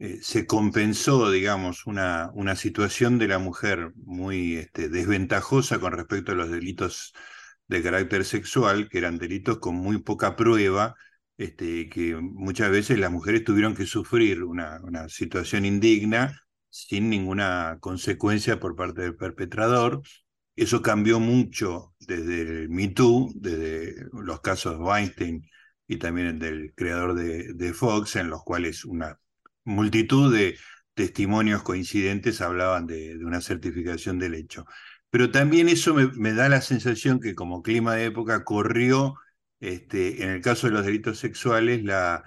eh, 0.00 0.18
se 0.22 0.46
compensó, 0.46 1.30
digamos, 1.30 1.86
una, 1.86 2.30
una, 2.34 2.56
situación 2.56 3.18
de 3.18 3.28
la 3.28 3.38
mujer 3.38 3.92
muy 3.96 4.56
este, 4.56 4.88
desventajosa 4.88 5.78
con 5.78 5.92
respecto 5.92 6.32
a 6.32 6.34
los 6.34 6.50
delitos 6.50 7.12
de 7.68 7.82
carácter 7.82 8.24
sexual, 8.24 8.88
que 8.88 8.98
eran 8.98 9.18
delitos 9.18 9.58
con 9.58 9.76
muy 9.76 9.98
poca 10.02 10.36
prueba, 10.36 10.94
este, 11.38 11.88
que 11.88 12.16
muchas 12.16 12.70
veces 12.70 12.98
las 12.98 13.12
mujeres 13.12 13.44
tuvieron 13.44 13.74
que 13.76 13.86
sufrir 13.86 14.42
una, 14.44 14.80
una 14.82 15.08
situación 15.08 15.64
indigna 15.64 16.42
sin 16.70 17.10
ninguna 17.10 17.78
consecuencia 17.80 18.60
por 18.60 18.76
parte 18.76 19.02
del 19.02 19.16
perpetrador. 19.16 20.02
Eso 20.56 20.82
cambió 20.82 21.20
mucho 21.20 21.94
desde 22.00 22.42
el 22.42 22.68
Me 22.70 22.88
Too, 22.88 23.30
desde 23.34 23.94
los 24.12 24.40
casos 24.40 24.78
de 24.78 24.84
Weinstein 24.84 25.50
y 25.86 25.96
también 25.98 26.28
el 26.28 26.38
del 26.38 26.74
creador 26.74 27.14
de, 27.14 27.74
Fox, 27.74 28.16
en 28.16 28.30
los 28.30 28.42
cuales 28.44 28.84
una 28.84 29.18
multitud 29.64 30.34
de 30.34 30.58
testimonios 30.94 31.62
coincidentes 31.62 32.40
hablaban 32.40 32.86
de, 32.86 33.16
una 33.24 33.40
certificación 33.40 34.18
del 34.18 34.34
hecho. 34.34 34.66
Pero 35.10 35.30
también 35.30 35.68
eso 35.68 35.94
me, 35.94 36.32
da 36.34 36.48
la 36.48 36.60
sensación 36.60 37.20
que 37.20 37.34
como 37.34 37.62
clima 37.62 37.94
de 37.94 38.06
época 38.06 38.44
corrió, 38.44 39.14
este, 39.60 40.22
en 40.24 40.30
el 40.30 40.40
caso 40.42 40.66
de 40.66 40.74
los 40.74 40.84
delitos 40.84 41.18
sexuales, 41.18 41.82
la, 41.84 42.22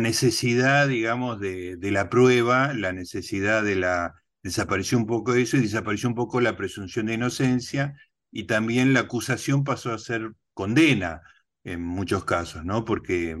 necesidad, 0.00 0.88
digamos, 0.88 1.40
de, 1.40 1.76
de, 1.76 1.90
la 1.90 2.08
prueba, 2.08 2.72
la 2.74 2.92
necesidad 2.92 3.62
de 3.62 3.76
la... 3.76 4.14
Desapareció 4.42 4.96
un 4.96 5.06
poco 5.06 5.34
eso 5.34 5.58
y 5.58 5.60
desapareció 5.60 6.08
un 6.08 6.14
poco 6.14 6.40
la 6.40 6.56
presunción 6.56 7.06
de 7.06 7.14
inocencia 7.14 7.94
y 8.30 8.44
también 8.44 8.94
la 8.94 9.00
acusación 9.00 9.64
pasó 9.64 9.92
a 9.92 9.98
ser 9.98 10.32
condena 10.54 11.20
en 11.72 11.82
muchos 11.82 12.24
casos, 12.24 12.64
¿no? 12.64 12.84
Porque 12.84 13.36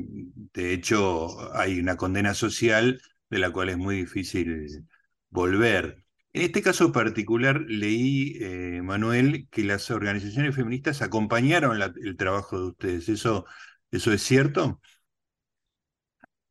de 0.52 0.72
hecho 0.72 1.54
hay 1.54 1.78
una 1.80 1.96
condena 1.96 2.34
social 2.34 3.00
de 3.30 3.38
la 3.38 3.52
cual 3.52 3.70
es 3.70 3.78
muy 3.78 3.96
difícil 3.96 4.86
volver. 5.30 6.04
En 6.32 6.42
este 6.42 6.62
caso 6.62 6.92
particular 6.92 7.60
leí, 7.68 8.36
eh, 8.40 8.82
Manuel, 8.82 9.48
que 9.50 9.64
las 9.64 9.90
organizaciones 9.90 10.54
feministas 10.54 11.02
acompañaron 11.02 11.80
el 12.02 12.16
trabajo 12.16 12.58
de 12.58 12.66
ustedes. 12.68 13.08
¿Eso, 13.08 13.46
eso 13.90 14.12
es 14.12 14.22
cierto? 14.22 14.80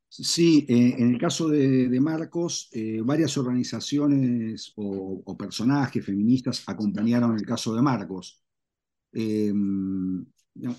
Sí, 0.09 0.65
eh, 0.67 0.95
en 0.97 1.13
el 1.13 1.19
caso 1.19 1.47
de, 1.49 1.99
Marcos, 2.01 2.69
eh, 2.73 2.99
varias 3.03 3.37
organizaciones 3.37 4.73
o, 4.75 5.37
personajes 5.37 6.03
feministas 6.03 6.63
acompañaron 6.67 7.37
el 7.37 7.45
caso 7.45 7.75
de 7.75 7.81
Marcos. 7.81 8.41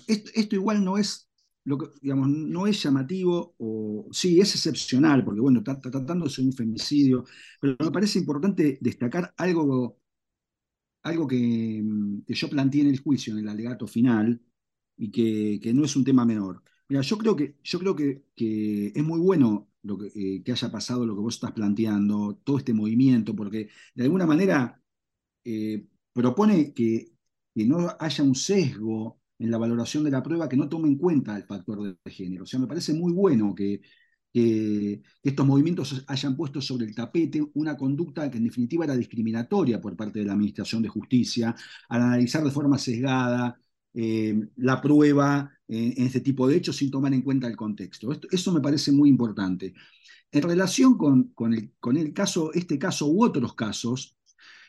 Esto, 0.07 0.55
igual 0.55 0.83
no 0.83 0.97
es 0.97 1.29
lo 1.63 1.77
que, 1.77 1.87
digamos, 2.01 2.27
no 2.29 2.67
es 2.67 2.81
llamativo, 2.81 3.55
o 3.59 4.07
sí, 4.11 4.39
es 4.39 4.55
excepcional, 4.55 5.23
porque 5.23 5.41
bueno, 5.41 5.59
está, 5.59 5.79
tratándose 5.79 6.41
de 6.41 6.47
un 6.47 6.53
femicidio, 6.53 7.25
pero 7.59 7.75
me 7.79 7.91
parece 7.91 8.19
importante 8.19 8.79
destacar 8.81 9.33
algo, 9.37 9.99
algo 11.03 11.27
que, 11.27 11.83
yo 12.27 12.49
planteé 12.49 12.81
en 12.81 12.87
el 12.87 12.99
juicio, 12.99 13.33
en 13.33 13.39
el 13.39 13.49
alegato 13.49 13.87
final, 13.87 14.41
y 14.97 15.11
que, 15.11 15.73
no 15.73 15.85
es 15.85 15.95
un 15.95 16.03
tema 16.03 16.25
menor. 16.25 16.63
Mira, 16.89 17.01
yo 17.01 17.17
creo 17.17 17.35
que, 17.35 17.57
yo 17.63 17.79
creo 17.79 17.95
que, 17.95 18.25
que 18.35 18.87
es 18.95 19.03
muy 19.03 19.19
bueno 19.19 19.69
lo 19.83 19.97
que, 19.97 20.07
eh, 20.15 20.43
que, 20.43 20.51
haya 20.51 20.71
pasado 20.71 21.05
lo 21.05 21.15
que 21.15 21.21
vos 21.21 21.35
estás 21.35 21.51
planteando, 21.53 22.39
todo 22.43 22.57
este 22.57 22.73
movimiento, 22.73 23.35
porque 23.35 23.69
de 23.95 24.03
alguna 24.03 24.25
manera 24.25 24.81
eh, 25.43 25.87
propone 26.13 26.73
que, 26.73 27.13
que 27.55 27.65
no 27.65 27.95
haya 27.99 28.23
un 28.23 28.35
sesgo 28.35 29.20
en 29.41 29.49
la 29.49 29.57
valoración 29.57 30.03
de 30.03 30.11
la 30.11 30.21
prueba 30.21 30.47
que 30.47 30.55
no 30.55 30.69
tome 30.69 30.87
en 30.87 30.97
cuenta 30.97 31.35
el 31.35 31.43
factor 31.43 31.81
de 31.81 32.11
género. 32.11 32.43
O 32.43 32.45
sea, 32.45 32.59
me 32.59 32.67
parece 32.67 32.93
muy 32.93 33.11
bueno 33.11 33.55
que, 33.55 33.81
estos 34.33 35.45
movimientos 35.45 36.05
hayan 36.07 36.37
puesto 36.37 36.61
sobre 36.61 36.85
el 36.85 36.95
tapete 36.95 37.43
una 37.55 37.75
conducta 37.75 38.31
que 38.31 38.37
en 38.37 38.45
definitiva 38.45 38.85
era 38.85 38.95
discriminatoria 38.95 39.81
por 39.81 39.97
parte 39.97 40.19
de 40.19 40.25
la 40.25 40.31
Administración 40.31 40.81
de 40.81 40.87
Justicia, 40.87 41.53
al 41.89 42.01
analizar 42.01 42.41
de 42.41 42.51
forma 42.51 42.77
sesgada 42.77 43.59
eh, 43.93 44.47
la 44.55 44.81
prueba 44.81 45.51
en, 45.67 46.05
este 46.05 46.21
tipo 46.21 46.47
de 46.47 46.55
hechos 46.55 46.77
sin 46.77 46.89
tomar 46.89 47.13
en 47.13 47.23
cuenta 47.23 47.47
el 47.47 47.57
contexto. 47.57 48.09
eso 48.31 48.53
me 48.53 48.61
parece 48.61 48.93
muy 48.93 49.09
importante. 49.09 49.73
En 50.31 50.41
relación 50.43 50.97
con, 50.97 51.33
el, 51.53 51.73
con 51.79 51.97
el 51.97 52.13
caso, 52.13 52.53
este 52.53 52.79
caso 52.79 53.07
u 53.07 53.25
otros 53.25 53.53
casos, 53.53 54.17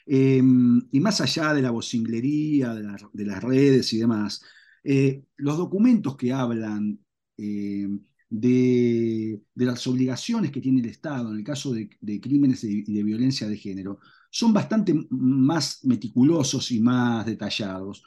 eh, 0.07 0.43
y 0.91 1.01
más 1.01 1.20
allá 1.20 1.55
de 1.55 1.62
la 1.62 1.70
vocinglería, 1.70 2.75
de 2.75 3.25
las 3.27 3.43
redes 3.43 3.93
y 3.93 3.99
demás, 3.99 4.43
eh, 4.85 5.24
los 5.37 5.57
documentos 5.59 6.16
que 6.16 6.33
hablan 6.33 6.99
eh, 7.37 7.89
de, 8.28 9.43
las 9.55 9.87
obligaciones 9.87 10.51
que 10.51 10.61
tiene 10.61 10.80
el 10.80 10.87
Estado 10.87 11.30
en 11.33 11.39
el 11.39 11.45
caso 11.45 11.72
de, 11.72 11.89
crímenes 12.20 12.64
y 12.64 12.83
de, 12.83 13.03
violencia 13.03 13.49
de 13.49 13.57
género 13.57 14.01
son 14.30 14.53
bastante 14.53 14.95
más 15.11 15.85
meticulosos 15.85 16.70
y 16.72 16.80
más 16.80 17.26
detallados. 17.26 18.03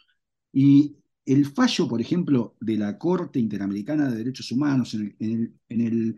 Y 0.52 0.98
el 1.26 1.46
fallo, 1.48 1.88
por 1.88 2.02
ejemplo, 2.02 2.56
de 2.60 2.78
la 2.78 2.98
Corte 2.98 3.40
Interamericana 3.40 4.10
de 4.10 4.18
Derechos 4.18 4.52
Humanos 4.52 4.94
en 4.96 5.60
el, 5.70 6.16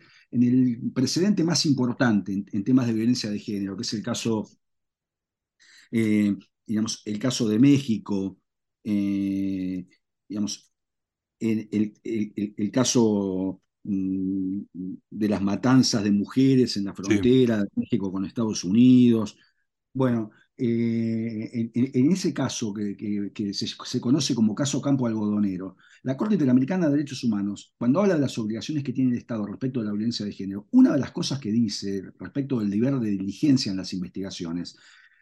precedente 0.94 1.44
más 1.44 1.66
importante 1.66 2.32
en, 2.34 2.64
temas 2.64 2.88
de 2.88 2.94
violencia 2.94 3.30
de 3.30 3.40
género, 3.40 3.76
que 3.76 3.84
es 3.84 3.94
el 3.94 4.04
caso, 4.04 4.48
eh, 5.92 6.36
digamos, 6.66 7.02
el 7.06 7.20
caso 7.20 7.48
de 7.48 7.60
México, 7.60 8.38
digamos, 10.28 10.72
el, 11.40 11.94
el, 12.04 12.72
caso 12.72 13.62
mm, 13.84 14.62
de 15.10 15.30
las 15.30 15.42
matanzas 15.42 16.04
de 16.04 16.12
mujeres 16.12 16.78
en 16.78 16.86
la 16.86 16.94
frontera 16.94 17.60
de 17.64 17.70
México 17.76 18.12
con 18.12 18.26
Estados 18.26 18.64
Unidos. 18.64 19.38
Bueno, 19.94 20.32
eh, 20.60 21.70
en, 21.74 22.12
ese 22.12 22.34
caso 22.34 22.74
que, 22.74 23.54
se, 23.54 24.02
conoce 24.02 24.34
como 24.34 24.56
caso 24.56 24.82
campo 24.82 25.06
algodonero, 25.06 25.78
la 26.04 26.18
Corte 26.18 26.34
Interamericana 26.34 26.88
de 26.88 26.94
Derechos 26.94 27.24
Humanos, 27.24 27.76
cuando 27.78 28.02
habla 28.02 28.16
de 28.16 28.22
las 28.22 28.38
obligaciones 28.40 28.84
que 28.84 28.94
tiene 28.94 29.12
el 29.12 29.18
Estado 29.18 29.46
respecto 29.46 29.82
a 29.82 29.84
la 29.84 29.92
violencia 29.92 30.26
de 30.26 30.32
género, 30.34 30.68
una 30.72 30.94
de 30.94 31.00
las 31.00 31.12
cosas 31.12 31.40
que 31.40 31.52
dice 31.52 32.04
respecto 32.20 32.60
del 32.60 32.72
deber 32.72 33.00
de 33.00 33.12
diligencia 33.12 33.72
en 33.72 33.78
las 33.78 33.94
investigaciones, 33.94 34.78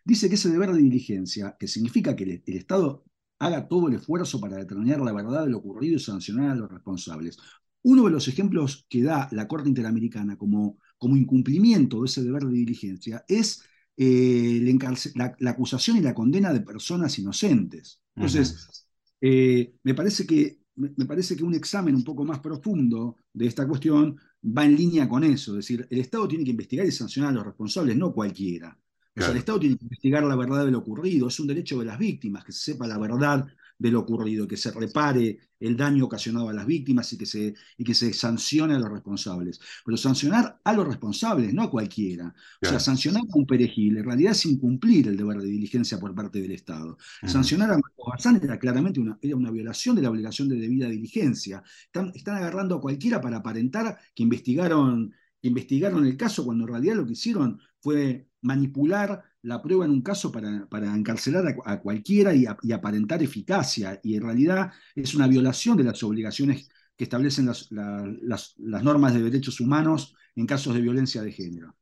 dice 0.06 0.30
que 0.30 0.36
ese 0.36 0.49
deber 0.49 0.72
de 0.72 0.82
diligencia, 0.82 1.58
que 1.60 1.68
significa 1.68 2.16
que 2.16 2.41
el 2.45 2.56
Estado 2.58 3.03
haga 3.39 3.67
todo 3.67 3.88
el 3.88 3.95
esfuerzo 3.95 4.39
para 4.39 4.57
determinar 4.57 5.01
la 5.01 5.13
verdad 5.13 5.43
de 5.43 5.51
lo 5.51 5.57
ocurrido 5.57 5.95
y 5.95 5.99
sancionar 5.99 6.51
a 6.51 6.55
los 6.55 6.71
responsables. 6.71 7.38
Uno 7.83 8.05
de 8.05 8.11
los 8.11 8.27
ejemplos 8.27 8.86
que 8.89 9.03
da 9.03 9.29
la 9.31 9.47
Corte 9.47 9.69
Interamericana 9.69 10.38
como, 10.38 10.79
como 10.97 11.17
incumplimiento 11.17 12.01
de 12.01 12.07
ese 12.07 12.23
deber 12.23 12.43
de 12.43 12.53
diligencia 12.53 13.23
es 13.27 13.63
eh, 13.97 14.77
la, 15.15 15.49
acusación 15.49 15.97
y 15.97 16.01
la 16.01 16.13
condena 16.13 16.51
de 16.51 16.61
personas 16.61 17.17
inocentes. 17.19 18.01
Entonces, 18.15 18.88
eh, 19.21 19.75
me, 19.83 19.93
parece 19.93 20.25
que, 20.25 20.61
me 20.75 21.05
parece 21.05 21.36
que 21.36 21.43
un 21.43 21.53
examen 21.53 21.95
un 21.95 22.03
poco 22.03 22.25
más 22.25 22.39
profundo 22.39 23.17
de 23.33 23.47
esta 23.47 23.67
cuestión 23.67 24.17
va 24.45 24.65
en 24.65 24.75
línea 24.75 25.07
con 25.07 25.23
eso, 25.23 25.51
es 25.53 25.65
decir, 25.65 25.88
el 25.89 25.99
Estado 25.99 26.27
tiene 26.27 26.43
que 26.43 26.51
investigar 26.51 26.86
y 26.86 26.91
sancionar 26.91 27.31
a 27.31 27.33
los 27.33 27.45
responsables, 27.45 27.97
no 27.97 28.13
cualquiera 28.13 28.77
el 29.16 29.38
Estado 29.38 29.59
tiene 29.59 29.78
que 29.78 29.86
investigar 29.86 30.24
la 30.24 30.36
verdad 30.36 30.66
de 30.66 30.72
lo 30.72 30.80
ocurrido, 30.80 31.28
es 31.28 31.39
un 31.39 31.47
derecho 31.47 31.80
de 31.80 31.86
las 31.86 31.97
víctimas, 31.97 32.43
que 32.43 32.51
se 32.51 32.74
sepa 32.74 32.88
la 32.88 32.97
verdad 32.97 33.47
de 33.78 33.91
lo 33.91 33.99
ocurrido, 33.99 34.47
que 34.47 34.57
se 34.57 34.72
repare 34.72 35.39
el 35.59 35.76
daño 35.76 36.05
ocasionado 36.05 36.49
a 36.49 36.53
las 36.53 36.66
víctimas 36.66 37.11
y 37.13 37.18
que 37.18 37.26
se, 37.26 37.53
y 37.78 37.84
que 37.84 37.93
se 37.93 38.13
sancione 38.13 38.76
a 38.76 38.80
los 38.80 38.89
responsables. 38.89 39.59
Pero 39.84 39.97
sancionar 39.97 40.59
a 40.63 40.74
los 40.74 40.88
responsables, 40.88 41.53
no 41.53 41.63
a 41.63 41.72
cualquiera. 41.72 42.34
O 42.61 42.66
sea, 42.66 42.80
sancionar 42.80 43.24
a 43.24 43.38
un 43.38 43.45
perejil, 43.45 43.97
en 43.97 44.05
realidad 44.05 44.32
es 44.32 44.45
incumplir 44.45 45.07
el 45.07 45.18
deber 45.18 45.38
de 45.41 45.47
diligencia 45.47 45.99
por 45.99 46.13
parte 46.13 46.41
del 46.41 46.51
Estado. 46.51 46.97
Sancionar 47.26 47.72
a 47.72 47.78
Marco 47.78 48.09
Bazán 48.09 48.39
era 48.41 48.57
claramente 48.59 48.99
una, 48.99 49.18
era 49.22 49.36
una 49.36 49.51
violación 49.51 49.95
de 49.95 50.01
la 50.01 50.09
obligación 50.09 50.49
de 50.49 50.57
debida 50.57 50.88
diligencia. 50.89 51.63
Están, 51.86 52.11
están 52.16 52.38
agarrando 52.38 52.76
a 52.76 52.82
cualquiera 52.82 53.20
para 53.22 53.38
aparentar 53.38 53.97
que 54.13 54.24
investigaron, 54.24 55.13
que 55.41 55.49
investigaron 55.49 56.05
el 56.05 56.18
caso 56.18 56.45
cuando 56.45 56.63
en 56.66 56.70
realidad 56.70 56.95
lo 56.95 57.05
que 57.05 57.13
hicieron 57.13 57.59
fue 57.86 58.27
manipular 58.41 59.23
la 59.43 59.61
prueba 59.61 59.86
en 59.86 59.91
un 59.91 60.01
caso 60.01 60.31
para, 60.31 60.65
para 60.67 60.91
encarcelar 60.95 61.55
a, 61.63 61.79
cualquiera 61.79 62.33
y, 62.33 62.47
aparentar 62.71 63.21
eficacia. 63.21 63.99
Y 64.01 64.15
en 64.15 64.23
realidad 64.23 64.71
es 64.95 65.13
una 65.13 65.27
violación 65.27 65.77
de 65.77 65.83
las 65.83 66.01
obligaciones 66.01 66.67
que 66.97 67.03
establecen 67.03 67.45
las, 67.45 67.69
las, 67.69 68.55
normas 68.57 69.13
de 69.13 69.21
derechos 69.21 69.59
humanos 69.59 70.15
en 70.36 70.47
casos 70.47 70.73
de 70.73 70.81
violencia 70.81 71.21
de 71.21 71.31
género. 71.31 71.75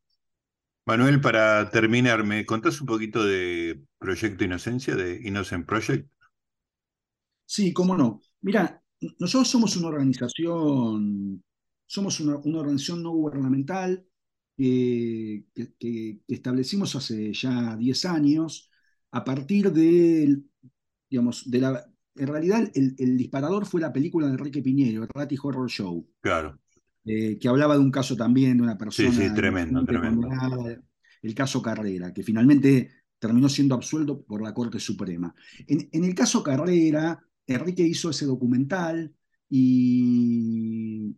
Manuel, 0.86 1.22
para 1.22 1.70
terminar, 1.70 2.26
¿me 2.26 2.45
contás 2.45 2.82
un 2.82 2.88
poquito 2.88 3.24
de 3.24 3.82
Proyecto 3.97 4.43
Inocencia, 4.43 4.97
de 4.97 5.22
Innocent 5.24 5.66
Project? 5.66 6.10
Sí, 7.45 7.72
cómo 7.72 7.95
no. 7.95 8.20
Mira, 8.41 8.84
nosotros 9.20 9.47
somos 9.47 9.78
una 9.78 9.88
organización, 9.88 11.41
somos 11.86 12.20
una, 12.20 12.36
una 12.43 12.60
organización 12.60 13.01
no 13.01 13.12
gubernamental 13.12 14.06
que, 14.64 16.20
establecimos 16.28 16.95
hace 16.95 17.34
ya 17.34 17.76
10 17.76 18.05
años 18.05 18.70
a 19.11 19.24
partir 19.24 19.72
de, 19.72 20.41
digamos, 21.09 21.49
de 21.49 21.59
la... 21.59 21.86
En 22.16 22.28
realidad 22.28 22.72
el, 22.76 23.18
disparador 23.18 23.66
fue 23.66 23.82
la 23.82 23.91
película 23.91 24.28
de 24.28 24.34
Enrique 24.34 24.61
Piñero, 24.61 25.03
el 25.03 25.09
Ratty 25.09 25.36
Horror 25.41 25.70
Show. 25.70 26.07
Claro. 26.22 26.59
Eh, 27.05 27.38
que 27.39 27.47
hablaba 27.47 27.74
de 27.74 27.82
un 27.82 27.91
caso 27.91 28.16
también 28.16 28.57
de 28.57 28.64
una 28.64 28.78
persona... 28.78 29.11
Sí, 29.11 29.16
sí, 29.16 29.34
tremendo, 29.34 29.84
tremendo. 29.84 30.30
El 31.22 31.36
caso 31.36 31.61
Carrera, 31.61 32.14
que 32.14 32.24
finalmente 32.24 32.91
terminó 33.18 33.49
siendo 33.49 33.76
absuelto 33.76 34.24
por 34.24 34.41
la 34.41 34.53
Corte 34.53 34.80
Suprema. 34.80 35.34
En, 35.68 35.89
en 35.91 36.03
el 36.03 36.14
caso 36.14 36.43
Carrera, 36.43 37.26
Enrique 37.47 37.84
hizo 37.84 38.09
ese 38.11 38.26
documental 38.26 39.14
y, 39.49 41.16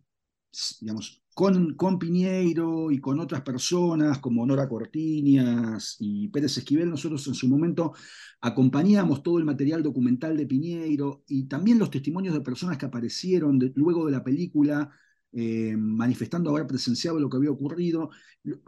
digamos, 0.80 1.22
con, 1.36 1.74
con 1.74 1.98
Piñeiro 1.98 2.90
y 2.90 2.98
con 2.98 3.20
otras 3.20 3.42
personas 3.42 4.20
como 4.20 4.46
Nora 4.46 4.66
Cortiñas 4.66 5.96
y 6.00 6.28
Pérez 6.28 6.56
Esquivel, 6.56 6.88
nosotros 6.88 7.26
en 7.26 7.34
su 7.34 7.46
momento 7.46 7.92
acompañamos 8.40 9.22
todo 9.22 9.38
el 9.38 9.44
material 9.44 9.82
documental 9.82 10.34
de 10.34 10.46
Piñeiro 10.46 11.24
y 11.28 11.44
también 11.46 11.78
los 11.78 11.90
testimonios 11.90 12.32
de 12.32 12.40
personas 12.40 12.78
que 12.78 12.86
aparecieron 12.86 13.58
luego 13.74 14.06
de 14.06 14.12
la 14.12 14.24
película 14.24 14.90
eh, 15.32 15.76
manifestando 15.76 16.48
haber 16.48 16.66
presenciado 16.66 17.20
lo 17.20 17.28
que 17.28 17.36
había 17.36 17.50
ocurrido. 17.50 18.08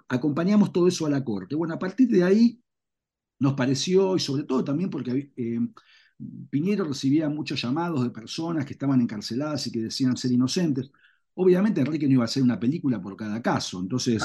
Acompañamos 0.06 0.70
todo 0.70 0.88
eso 0.88 1.06
a 1.06 1.10
la 1.10 1.24
corte. 1.24 1.54
Bueno, 1.54 1.72
a 1.72 1.78
partir 1.78 2.08
de 2.08 2.22
ahí 2.22 2.60
nos 3.38 3.54
pareció, 3.54 4.14
y 4.14 4.20
sobre 4.20 4.42
todo 4.42 4.62
también 4.62 4.90
porque 4.90 5.32
eh, 5.36 5.58
recibía 6.84 7.30
muchos 7.30 7.62
llamados 7.62 8.04
de 8.04 8.10
personas 8.10 8.66
que 8.66 8.74
estaban 8.74 9.00
encarceladas 9.00 9.66
y 9.66 9.72
que 9.72 9.80
decían 9.80 10.18
ser 10.18 10.32
inocentes. 10.32 10.90
Obviamente 11.40 11.80
Enrique 11.80 12.08
no 12.08 12.14
iba 12.14 12.24
a 12.24 12.24
hacer 12.24 12.42
una 12.42 12.58
película 12.58 13.00
por 13.00 13.16
cada 13.16 13.40
caso, 13.40 13.78
entonces 13.78 14.20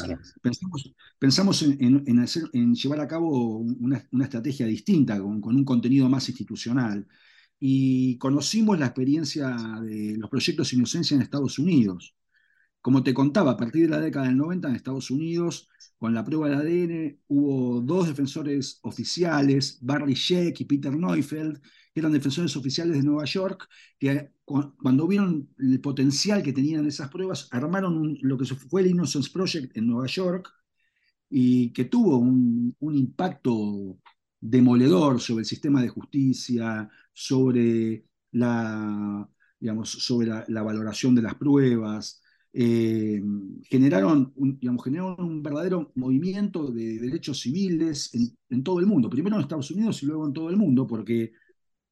pensamos, 1.22 1.62
en, 1.62 2.20
hacer, 2.20 2.46
en, 2.54 2.74
llevar 2.74 3.02
a 3.02 3.08
cabo 3.08 3.60
una, 3.60 4.04
estrategia 4.24 4.66
distinta, 4.66 5.22
con, 5.22 5.56
un 5.56 5.64
contenido 5.64 6.10
más 6.10 6.28
institucional. 6.28 7.08
Y 7.60 8.18
conocimos 8.18 8.80
la 8.80 8.88
experiencia 8.88 9.56
de 9.84 10.18
los 10.18 10.28
proyectos 10.28 10.74
Inocencia 10.74 11.14
en 11.14 11.22
Estados 11.22 11.60
Unidos. 11.60 12.16
Como 12.84 13.02
te 13.02 13.14
contaba, 13.14 13.52
a 13.52 13.58
partir 13.58 13.84
de 13.84 13.96
la 13.96 14.02
década 14.02 14.28
del 14.28 14.36
90 14.38 14.68
en 14.68 14.76
Estados 14.76 15.10
Unidos, 15.10 15.70
con 15.98 16.14
la 16.14 16.26
prueba 16.26 16.50
del 16.50 16.60
ADN, 16.60 17.20
hubo 17.30 17.80
dos 17.80 18.08
defensores 18.08 18.80
oficiales, 18.82 19.80
Barry 19.82 20.16
Sheck 20.16 20.60
y 20.60 20.66
Peter 20.66 20.94
Neufeld, 20.94 21.62
que 21.94 22.00
eran 22.02 22.12
defensores 22.12 22.58
oficiales 22.58 22.98
de 22.98 23.04
Nueva 23.04 23.24
York, 23.24 23.70
que 23.98 24.34
cuando 24.44 25.08
vieron 25.08 25.50
el 25.60 25.80
potencial 25.80 26.44
que 26.44 26.52
tenían 26.52 26.86
esas 26.86 27.10
pruebas, 27.10 27.48
armaron 27.52 28.18
lo 28.22 28.38
que 28.38 28.46
fue 28.46 28.82
el 28.82 28.88
Innocence 28.88 29.32
Project 29.32 29.78
en 29.78 29.88
Nueva 29.88 30.08
York 30.08 30.52
y 31.30 31.72
que 31.72 31.86
tuvo 31.86 32.18
un, 32.18 32.76
impacto 32.82 33.98
demoledor 34.42 35.22
sobre 35.22 35.44
el 35.44 35.46
sistema 35.46 35.82
de 35.82 35.88
justicia, 35.88 36.90
sobre 37.14 38.06
la, 38.32 39.26
digamos, 39.58 39.90
sobre 39.90 40.28
la, 40.28 40.64
valoración 40.64 41.16
de 41.16 41.22
las 41.22 41.36
pruebas, 41.36 42.23
eh, 42.56 43.20
generaron, 43.64 44.32
un, 44.36 44.60
digamos, 44.60 44.84
generaron 44.84 45.26
un 45.26 45.42
verdadero 45.42 45.92
movimiento 45.96 46.72
de 46.72 47.00
derechos 47.00 47.40
civiles 47.42 48.12
en, 48.50 48.64
todo 48.64 48.80
el 48.80 48.86
mundo, 48.86 49.10
primero 49.10 49.36
en 49.36 49.42
Estados 49.42 49.72
Unidos 49.72 50.04
y 50.04 50.06
luego 50.06 50.28
en 50.28 50.34
todo 50.34 50.50
el 50.52 50.58
mundo, 50.58 50.86
porque 50.86 51.34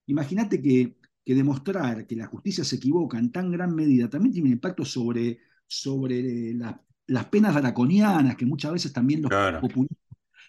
imagínate 0.05 0.61
que, 0.61 0.97
que, 1.25 1.35
demostrar 1.35 2.05
que 2.05 2.15
la 2.15 2.27
justicia 2.27 2.63
se 2.63 2.75
equivoca 2.75 3.17
en 3.17 3.31
tan 3.31 3.51
gran 3.51 3.73
medida 3.75 4.09
también 4.09 4.33
tiene 4.33 4.49
un 4.49 4.53
impacto 4.53 4.85
sobre, 4.85 5.39
sobre 5.65 6.53
las 6.53 7.25
penas 7.25 7.55
draconianas 7.55 8.35
que 8.35 8.45
muchas 8.45 8.71
veces 8.73 8.93
también 8.93 9.23
los, 9.23 9.31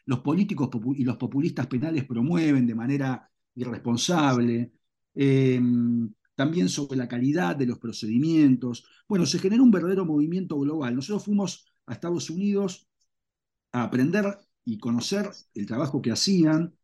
los 0.05 0.21
políticos 0.21 0.69
y 0.97 1.05
los 1.05 1.17
populistas 1.17 1.67
penales 1.67 2.05
promueven 2.05 2.67
de 2.67 2.75
manera 2.75 3.31
irresponsable. 3.55 4.73
Eh, 5.15 5.61
también 6.35 6.69
sobre 6.69 6.97
la 6.97 7.09
calidad 7.09 7.57
de 7.57 7.67
los 7.67 7.79
procedimientos. 7.79 8.85
Bueno, 9.09 9.27
se 9.27 9.39
generó 9.39 9.63
un 9.63 9.71
verdadero 9.71 10.05
movimiento 10.05 10.59
global. 10.59 10.95
Nosotros 10.95 11.25
fuimos 11.25 11.67
a 11.87 11.95
Estados 11.95 12.31
Unidos 12.31 12.89
a 13.73 13.85
aprender 13.85 14.39
y 14.65 14.79
conocer 14.79 15.31
el 15.55 15.67
trabajo 15.67 16.01
que 16.01 16.13
hacían 16.13 16.75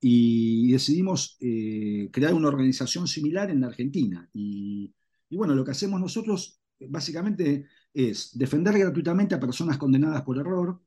y 0.00 0.72
decidimos 0.72 1.36
eh, 1.40 2.08
crear 2.12 2.34
una 2.34 2.48
organización 2.48 3.06
similar 3.06 3.50
en 3.50 3.60
la 3.60 3.68
Argentina. 3.68 4.28
Y, 4.32 4.94
bueno, 5.30 5.54
lo 5.54 5.64
que 5.64 5.72
hacemos 5.72 6.00
nosotros 6.00 6.60
básicamente 6.88 7.66
es 7.92 8.36
defender 8.36 8.78
gratuitamente 8.78 9.34
a 9.34 9.40
personas 9.40 9.76
condenadas 9.76 10.22
por 10.22 10.38
error, 10.38 10.80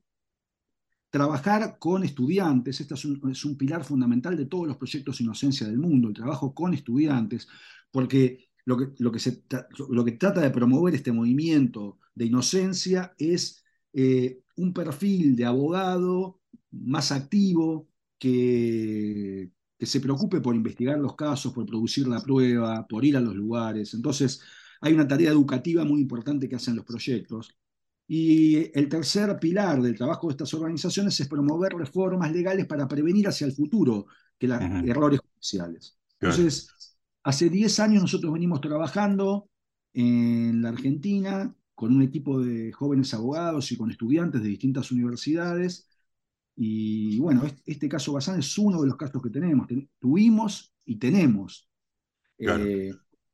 trabajar 1.14 1.78
con 1.78 2.04
estudiantes, 2.04 2.82
este 2.82 2.96
es 2.96 3.46
un, 3.46 3.56
pilar 3.56 3.84
fundamental 3.84 4.36
de 4.36 4.48
todos 4.48 4.68
los 4.68 4.78
proyectos 4.78 5.20
de 5.20 5.26
inocencia 5.26 5.68
del 5.68 5.78
mundo, 5.78 6.08
el 6.08 6.16
trabajo 6.16 6.56
con 6.56 6.74
estudiantes, 6.74 7.48
porque 7.92 8.50
lo 8.66 8.76
que, 8.80 8.88
lo 8.98 9.12
que, 9.12 9.20
se, 9.20 9.44
lo 9.90 10.04
que 10.04 10.14
trata 10.14 10.42
de 10.42 10.50
promover 10.50 10.96
este 10.96 11.12
movimiento 11.12 12.00
de 12.16 12.26
inocencia 12.26 13.14
es 13.20 13.64
eh, 13.94 14.42
un 14.56 14.74
perfil 14.74 15.36
de 15.36 15.46
abogado 15.46 16.42
más 16.72 17.12
activo 17.12 17.88
que, 18.18 19.52
que 19.78 19.86
se 19.86 20.00
preocupe 20.00 20.42
por 20.42 20.56
investigar 20.56 20.98
los 20.98 21.16
casos, 21.16 21.54
por 21.54 21.68
producir 21.68 22.08
la 22.08 22.22
prueba, 22.22 22.88
por 22.88 23.06
ir 23.06 23.18
a 23.18 23.22
los 23.22 23.36
lugares. 23.36 23.94
Entonces, 23.94 24.42
hay 24.82 24.94
una 24.94 25.08
tarea 25.08 25.30
educativa 25.30 25.86
muy 25.86 26.02
importante 26.02 26.50
que 26.50 26.56
hacen 26.56 26.76
los 26.76 26.86
proyectos. 26.86 27.56
Y 28.14 28.70
el 28.78 28.90
tercer 28.90 29.40
pilar 29.40 29.82
del 29.82 29.96
trabajo 29.96 30.28
de 30.28 30.34
estas 30.34 30.54
organizaciones 30.54 31.20
es 31.20 31.28
promover 31.28 31.74
reformas 31.74 32.32
legales 32.32 32.66
para 32.68 32.88
prevenir 32.88 33.28
hacia 33.28 33.48
el 33.48 33.54
futuro 33.54 34.06
que 34.38 34.48
los 34.48 34.62
errores 34.62 35.20
judiciales. 35.20 35.98
Entonces, 36.20 36.70
Hace 37.24 37.50
10 37.50 37.80
años 37.80 38.02
nosotros 38.02 38.34
venimos 38.34 38.60
trabajando 38.60 39.50
en 39.94 40.62
la 40.62 40.70
Argentina 40.70 41.56
con 41.74 41.96
un 41.96 42.02
equipo 42.02 42.42
de 42.42 42.72
jóvenes 42.74 43.14
abogados 43.14 43.72
y 43.72 43.78
con 43.78 43.90
estudiantes 43.90 44.44
de 44.44 44.50
distintas 44.50 44.92
universidades. 44.92 45.88
Y 46.56 47.18
bueno, 47.20 47.44
este, 47.66 47.88
caso 47.88 48.14
Bazán 48.14 48.40
es 48.40 48.58
uno 48.58 48.82
de 48.82 48.88
los 48.88 48.98
casos 48.98 49.22
que 49.22 49.30
tenemos. 49.30 49.68
tuvimos 50.00 50.74
y 50.86 50.98
tenemos 50.98 51.70
eh, 52.38 52.92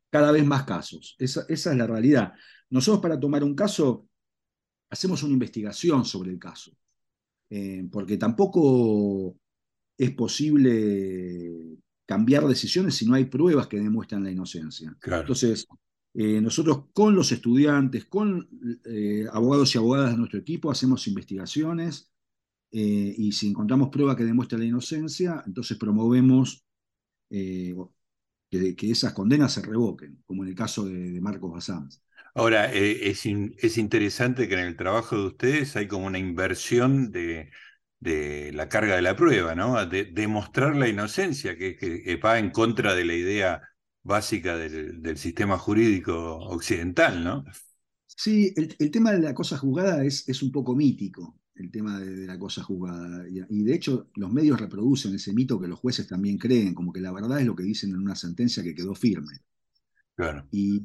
cada 0.08 0.30
vez 0.30 0.46
más 0.46 0.62
casos. 0.62 1.16
Esa, 1.18 1.44
es 1.48 1.66
la 1.66 1.86
realidad. 1.86 2.32
Nosotros 2.70 3.02
para 3.02 3.18
tomar 3.18 3.42
un 3.42 3.56
caso 3.56 4.08
hacemos 4.90 5.22
una 5.22 5.32
investigación 5.32 6.04
sobre 6.04 6.30
el 6.30 6.38
caso, 6.38 6.72
eh, 7.48 7.88
porque 7.90 8.16
tampoco 8.16 9.36
es 9.96 10.10
posible 10.12 11.78
cambiar 12.06 12.46
decisiones 12.46 12.96
si 12.96 13.06
no 13.06 13.14
hay 13.14 13.26
pruebas 13.26 13.68
que 13.68 13.78
demuestran 13.78 14.24
la 14.24 14.32
inocencia. 14.32 14.96
Entonces, 15.02 15.66
eh, 16.12 16.40
nosotros 16.40 16.86
con 16.92 17.14
los 17.14 17.30
estudiantes, 17.30 18.06
con 18.06 18.48
eh, 18.84 19.26
abogados 19.32 19.74
y 19.74 19.78
abogadas 19.78 20.10
de 20.10 20.18
nuestro 20.18 20.40
equipo, 20.40 20.70
hacemos 20.70 21.06
investigaciones 21.06 22.10
eh, 22.72 23.14
y 23.16 23.30
si 23.32 23.48
encontramos 23.48 23.90
pruebas 23.90 24.16
que 24.16 24.24
demuestran 24.24 24.60
la 24.60 24.66
inocencia, 24.66 25.42
entonces 25.46 25.78
promovemos 25.78 26.64
que, 27.28 27.76
esas 28.80 29.12
condenas 29.12 29.52
se 29.52 29.62
revoquen, 29.62 30.20
como 30.26 30.42
en 30.42 30.48
el 30.48 30.54
caso 30.56 30.84
de, 30.84 31.20
Marcos 31.20 31.52
Bazán. 31.52 31.88
Ahora, 32.34 32.72
es, 32.72 33.26
es 33.26 33.78
interesante 33.78 34.48
que 34.48 34.54
en 34.54 34.60
el 34.60 34.76
trabajo 34.76 35.16
de 35.16 35.26
ustedes 35.26 35.76
hay 35.76 35.88
como 35.88 36.06
una 36.06 36.18
inversión 36.18 37.10
de 37.10 37.50
de 38.00 38.50
la 38.54 38.68
carga 38.68 38.96
de 38.96 39.02
la 39.02 39.14
prueba, 39.14 39.54
¿no? 39.54 39.86
De 39.86 40.06
demostrar 40.06 40.74
la 40.74 40.88
inocencia, 40.88 41.56
que, 41.56 42.20
va 42.24 42.38
en 42.38 42.50
contra 42.50 42.94
de 42.94 43.04
la 43.04 43.14
idea 43.14 43.62
básica 44.02 44.56
del, 44.56 45.16
sistema 45.18 45.58
jurídico 45.58 46.36
occidental, 46.38 47.22
¿no? 47.22 47.44
Sí, 48.06 48.52
el, 48.56 48.90
tema 48.90 49.12
de 49.12 49.20
la 49.20 49.34
cosa 49.34 49.56
juzgada 49.58 50.04
es, 50.04 50.28
es 50.28 50.42
un 50.42 50.50
poco 50.50 50.74
mítico, 50.74 51.38
el 51.54 51.70
tema 51.70 52.00
de, 52.00 52.26
la 52.26 52.38
cosa 52.38 52.62
juzgada. 52.62 53.26
Y, 53.28 53.62
de 53.62 53.74
hecho 53.74 54.08
los 54.16 54.32
medios 54.32 54.58
reproducen 54.58 55.14
ese 55.14 55.34
mito 55.34 55.60
que 55.60 55.68
los 55.68 55.78
jueces 55.78 56.08
también 56.08 56.38
creen, 56.38 56.74
como 56.74 56.92
que 56.92 57.00
la 57.00 57.12
verdad 57.12 57.38
es 57.40 57.46
lo 57.46 57.54
que 57.54 57.64
dicen 57.64 57.90
en 57.90 57.98
una 57.98 58.16
sentencia 58.16 58.62
que 58.62 58.74
quedó 58.74 58.94
firme. 58.94 59.40
Claro. 60.16 60.46
Y, 60.50 60.82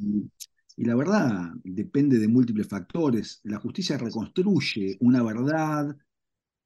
y 0.78 0.86
la 0.86 0.96
verdad 0.96 1.52
depende 1.64 2.20
de 2.20 2.28
múltiples 2.28 2.68
factores. 2.68 3.40
La 3.44 3.60
justicia 3.60 3.98
reconstruye 3.98 4.98
una 5.00 5.24
verdad 5.24 5.96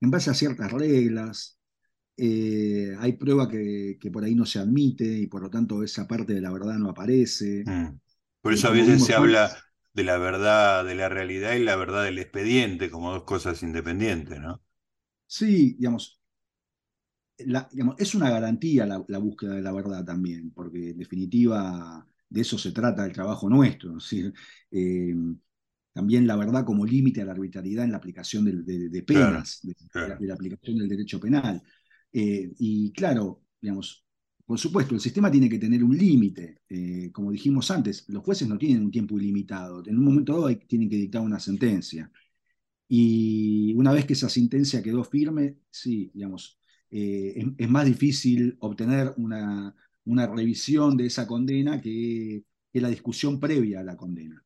en 0.01 0.12
base 0.12 0.32
a 0.32 0.34
ciertas 0.34 0.72
reglas. 0.72 1.60
Eh, 2.18 2.95
hay 2.99 3.14
prueba 3.14 3.47
que, 3.47 3.97
por 4.12 4.24
ahí 4.24 4.36
no 4.36 4.45
se 4.45 4.60
admite 4.60 5.05
y 5.05 5.28
por 5.28 5.41
lo 5.41 5.49
tanto 5.49 5.84
esa 5.84 6.07
parte 6.07 6.34
de 6.34 6.41
la 6.41 6.51
verdad 6.51 6.78
no 6.78 6.89
aparece. 6.89 7.64
Mm. 7.66 7.99
Por 8.41 8.53
eso 8.53 8.68
a 8.70 8.72
veces 8.72 9.03
se 9.03 9.14
habla 9.14 9.55
de 9.93 10.03
la 10.03 10.18
verdad 10.18 10.86
de 10.86 10.95
la 10.95 11.10
realidad 11.10 11.55
y 11.55 11.64
la 11.64 11.76
verdad 11.76 12.05
del 12.05 12.20
expediente 12.20 12.89
como 12.89 13.12
dos 13.12 13.24
cosas 13.24 13.62
independientes, 13.64 14.39
¿no? 14.39 14.62
Sí, 15.28 15.74
digamos, 15.74 16.20
es 17.97 18.16
una 18.16 18.30
garantía 18.30 18.86
la, 18.86 19.18
búsqueda 19.20 19.55
de 19.55 19.62
la 19.62 19.72
verdad 19.72 20.03
también, 20.03 20.51
porque 20.51 20.89
en 20.89 20.97
definitiva 20.97 22.05
de 22.30 22.42
eso 22.42 22.58
se 22.58 22.72
trata 22.72 23.06
el 23.06 23.14
trabajo 23.14 23.50
nuestro. 23.50 23.98
Eh, 24.72 25.16
también 25.94 26.28
la 26.28 26.36
verdad 26.36 26.64
como 26.64 26.86
límite 26.86 27.22
a 27.22 27.26
la 27.26 27.32
arbitrariedad 27.32 27.84
en 27.84 27.92
la 27.92 27.98
aplicación 27.98 28.46
de, 28.46 29.04
penas, 29.04 29.60
de, 29.64 29.76
la 30.28 30.34
aplicación 30.36 30.78
del 30.78 30.88
derecho 30.88 31.20
penal. 31.20 31.62
Eh, 32.14 32.54
y 32.60 32.92
claro, 32.92 33.42
digamos, 33.60 34.06
por 34.46 34.58
supuesto, 34.58 34.96
el 34.96 35.02
sistema 35.02 35.30
tiene 35.30 35.50
que 35.50 35.60
tener 35.60 35.84
un 35.84 35.96
límite. 35.98 36.62
Eh, 36.70 37.12
como 37.12 37.32
dijimos 37.32 37.70
antes, 37.72 38.06
los 38.10 38.24
jueces 38.24 38.48
no 38.48 38.58
tienen 38.58 38.84
un 38.84 38.92
tiempo 38.92 39.20
ilimitado. 39.20 39.84
En 39.86 39.98
un 39.98 40.04
momento 40.06 40.34
dado 40.34 40.58
tienen 40.58 40.90
que 40.90 40.96
dictar 40.96 41.22
una 41.22 41.40
sentencia. 41.40 42.12
Y 42.88 43.74
una 43.76 43.94
vez 43.94 44.06
que 44.06 44.14
esa 44.14 44.30
sentencia 44.30 44.82
quedó 44.82 45.04
firme, 45.04 45.58
sí, 45.70 46.10
digamos, 46.14 46.60
eh, 46.90 47.46
es, 47.58 47.70
más 47.70 47.86
difícil 47.86 48.58
obtener 48.60 49.14
una, 49.18 49.76
una, 50.06 50.28
revisión 50.28 50.97
de 50.97 51.06
esa 51.08 51.28
condena 51.28 51.82
que, 51.82 52.43
que 52.72 52.82
la 52.82 52.89
discusión 52.89 53.39
previa 53.39 53.82
a 53.82 53.84
la 53.84 53.97
condena. 53.97 54.43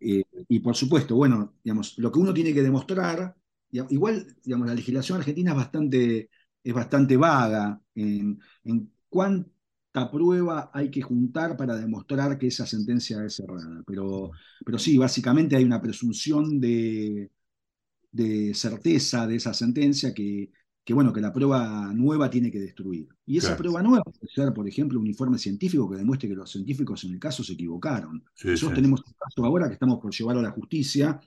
Eh, 0.00 0.22
y 0.48 0.60
por 0.60 0.76
supuesto, 0.76 1.16
bueno, 1.16 1.54
digamos, 1.62 1.98
lo 1.98 2.12
que 2.12 2.18
uno 2.18 2.34
tiene 2.34 2.52
que 2.52 2.62
demostrar, 2.62 3.34
igual, 3.70 4.26
digamos, 4.44 4.66
la 4.66 4.74
legislación 4.74 5.18
argentina 5.18 5.52
es 5.52 5.56
bastante, 5.56 6.30
es 6.62 6.74
bastante 6.74 7.16
vaga 7.16 7.80
en, 7.94 8.40
cuánta 9.08 10.10
prueba 10.10 10.70
hay 10.74 10.90
que 10.90 11.02
juntar 11.02 11.56
para 11.56 11.76
demostrar 11.76 12.36
que 12.38 12.48
esa 12.48 12.66
sentencia 12.66 13.24
es 13.24 13.36
cerrada. 13.36 13.82
Pero, 13.86 14.32
pero 14.64 14.78
sí, 14.78 14.98
básicamente 14.98 15.56
hay 15.56 15.64
una 15.64 15.80
presunción 15.80 16.60
de, 16.60 17.30
de 18.12 18.54
certeza 18.54 19.26
de 19.26 19.36
esa 19.36 19.54
sentencia 19.54 20.12
que, 20.12 20.50
que 20.84 20.92
bueno, 20.92 21.12
que 21.12 21.20
la 21.22 21.32
prueba 21.32 21.92
nueva 21.94 22.28
tiene 22.28 22.50
que 22.50 22.60
destruir. 22.60 23.08
Y 23.24 23.38
esa 23.38 23.56
prueba 23.56 23.82
nueva 23.82 24.02
puede 24.02 24.30
ser, 24.32 24.52
por 24.52 24.68
ejemplo, 24.68 25.00
un 25.00 25.06
informe 25.06 25.38
científico 25.38 25.88
que 25.88 25.96
demuestre 25.96 26.28
que 26.28 26.34
los 26.34 26.50
científicos 26.50 27.02
en 27.04 27.12
el 27.12 27.18
caso 27.18 27.42
se 27.42 27.54
equivocaron. 27.54 28.22
Nosotros 28.44 28.74
tenemos 28.74 29.02
un 29.06 29.14
caso 29.14 29.44
ahora 29.46 29.66
que 29.68 29.74
estamos 29.74 29.98
por 29.98 30.12
llevar 30.12 30.36
a 30.36 30.42
la 30.42 30.50
justicia, 30.50 31.18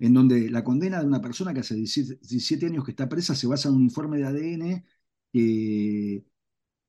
en 0.00 0.14
donde 0.14 0.50
la 0.50 0.64
condena 0.64 1.00
de 1.00 1.06
una 1.06 1.20
persona 1.20 1.54
que 1.54 1.60
hace 1.60 1.76
17, 1.76 2.66
años 2.66 2.84
que 2.84 2.90
está 2.90 3.08
presa 3.08 3.36
se 3.36 3.46
basa 3.46 3.68
en 3.68 3.76
un 3.76 3.84
informe 3.84 4.18
de 4.18 4.24
ADN 4.24 4.84
que, 5.32 6.24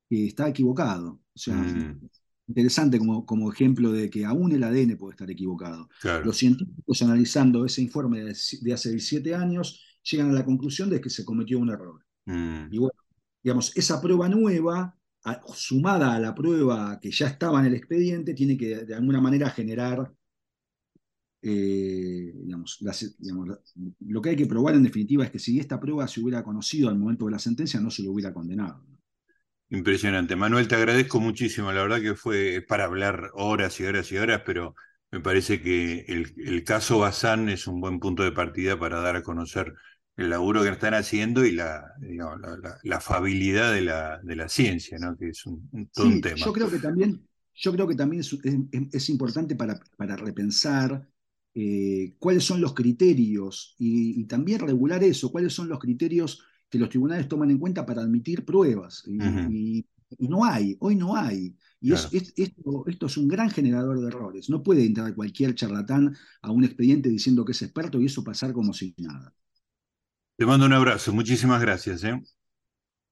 está 0.09 0.49
equivocado. 0.49 1.21
O 1.35 1.39
sea, 1.39 1.55
mm. 1.55 2.09
interesante 2.47 2.97
como, 2.97 3.23
como 3.27 3.51
ejemplo 3.51 3.91
de 3.91 4.09
que 4.09 4.25
aún 4.25 4.51
el 4.51 4.63
ADN 4.63 4.97
puede 4.97 5.11
estar 5.11 5.29
equivocado. 5.29 5.89
Los 6.23 6.37
científicos 6.37 7.03
analizando 7.03 7.65
ese 7.65 7.83
informe 7.83 8.21
de, 8.21 8.35
de, 8.61 8.73
hace 8.73 8.89
17 8.89 9.35
años 9.35 9.88
llegan 10.03 10.29
a 10.29 10.33
la 10.33 10.45
conclusión 10.45 10.89
de 10.89 11.01
que 11.01 11.09
se 11.09 11.25
cometió 11.25 11.59
un 11.59 11.69
error. 11.69 12.03
Mm. 12.25 12.67
Y 12.71 12.77
bueno, 12.77 12.99
digamos, 13.43 13.75
esa 13.75 14.01
prueba 14.01 14.29
nueva, 14.29 14.95
sumada 15.53 16.15
a 16.15 16.19
la 16.19 16.33
prueba 16.33 16.99
que 17.01 17.11
ya 17.11 17.27
estaba 17.27 17.59
en 17.59 17.67
el 17.67 17.75
expediente, 17.75 18.33
tiene 18.33 18.57
que 18.57 18.85
de 18.85 18.95
alguna 18.95 19.21
manera 19.21 19.49
generar 19.49 20.11
eh, 21.41 22.33
digamos, 22.35 22.79
lo 23.99 24.21
que 24.21 24.29
hay 24.29 24.35
que 24.35 24.45
probar 24.45 24.75
en 24.75 24.83
definitiva 24.83 25.23
es 25.23 25.31
que 25.31 25.39
si 25.39 25.57
esta 25.59 25.79
prueba 25.79 26.07
se 26.07 26.19
hubiera 26.19 26.43
conocido 26.43 26.89
al 26.89 26.97
momento 26.97 27.25
de 27.25 27.31
la 27.31 27.39
sentencia, 27.39 27.79
no 27.79 27.89
se 27.89 28.03
lo 28.03 28.11
hubiera 28.11 28.33
condenado. 28.33 28.83
Impresionante. 29.69 30.35
Manuel, 30.35 30.67
te 30.67 30.75
agradezco 30.75 31.19
muchísimo. 31.19 31.71
La 31.71 31.83
verdad 31.83 32.01
que 32.01 32.15
fue 32.15 32.65
para 32.67 32.85
hablar 32.85 33.29
horas 33.33 33.79
y 33.79 33.83
horas 33.85 34.11
y 34.11 34.17
horas, 34.17 34.41
pero 34.45 34.75
me 35.11 35.19
parece 35.19 35.61
que 35.61 36.05
el, 36.07 36.63
caso 36.63 36.99
Bazán 36.99 37.49
es 37.49 37.67
un 37.67 37.81
buen 37.81 37.99
punto 37.99 38.23
de 38.23 38.31
partida 38.31 38.79
para 38.79 38.99
dar 38.99 39.15
a 39.15 39.23
conocer 39.23 39.73
el 40.15 40.29
laburo 40.29 40.63
que 40.63 40.69
están 40.69 40.93
haciendo 40.93 41.45
y 41.45 41.53
la, 41.53 41.93
la, 42.83 42.95
afabilidad 42.97 43.73
de 43.73 43.81
la, 43.81 44.19
de 44.21 44.35
la 44.35 44.49
ciencia, 44.49 44.97
¿no? 44.99 45.17
que 45.17 45.29
es 45.29 45.45
un, 45.45 45.69
tema. 46.21 46.35
Yo 46.35 46.53
creo 46.53 46.69
que 46.69 46.79
también, 46.79 47.25
yo 47.55 47.71
creo 47.71 47.87
que 47.87 47.95
también 47.95 48.21
es, 48.21 48.37
es 48.91 49.09
importante 49.09 49.55
para, 49.55 49.79
para 49.97 50.15
repensar 50.15 51.07
eh, 51.55 52.15
cuáles 52.19 52.43
son 52.43 52.61
los 52.61 52.73
criterios 52.73 53.75
y, 53.79 54.23
también 54.25 54.59
regular 54.59 55.03
eso, 55.03 55.31
cuáles 55.31 55.51
son 55.53 55.67
los 55.67 55.79
criterios 55.79 56.43
que 56.69 56.77
los 56.77 56.89
tribunales 56.89 57.27
toman 57.27 57.49
en 57.49 57.57
cuenta 57.57 57.85
para 57.85 58.01
admitir 58.01 58.45
pruebas. 58.45 59.03
Y, 59.07 59.85
no 60.19 60.45
hay, 60.45 60.77
hoy 60.79 60.95
no 60.95 61.15
hay. 61.15 61.55
Y 61.81 61.93
esto, 61.93 62.85
es 62.85 63.17
un 63.17 63.27
gran 63.27 63.49
generador 63.49 63.99
de 64.01 64.07
errores. 64.07 64.49
No 64.49 64.61
puede 64.61 64.85
entrar 64.85 65.15
cualquier 65.15 65.55
charlatán 65.55 66.15
a 66.41 66.51
un 66.51 66.65
expediente 66.65 67.09
diciendo 67.09 67.45
que 67.45 67.53
es 67.53 67.61
experto 67.61 68.01
y 68.01 68.05
eso 68.05 68.23
pasar 68.23 68.51
como 68.51 68.73
si 68.73 68.93
nada. 68.97 69.33
Te 70.35 70.45
mando 70.45 70.65
un 70.65 70.73
abrazo, 70.73 71.13
muchísimas 71.13 71.61
gracias. 71.61 72.03
¿eh? 72.03 72.21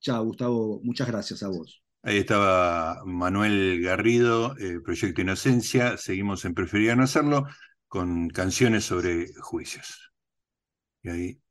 Chao, 0.01 0.25
Gustavo, 0.25 0.81
muchas 0.83 1.07
gracias 1.07 1.43
a 1.43 1.47
vos. 1.47 1.81
Ahí 2.03 2.17
estaba 2.17 3.03
Manuel 3.05 3.81
Garrido, 3.81 4.57
eh, 4.57 4.79
Proyecto 4.83 5.21
Inocencia. 5.21 5.97
Seguimos 5.97 6.45
en 6.45 6.53
Preferir 6.53 6.95
no 6.95 7.03
hacerlo 7.03 7.47
con 7.87 8.29
canciones 8.29 8.85
sobre 8.85 9.33
juicios. 9.39 10.11
Y 11.03 11.09
ahí 11.09 11.41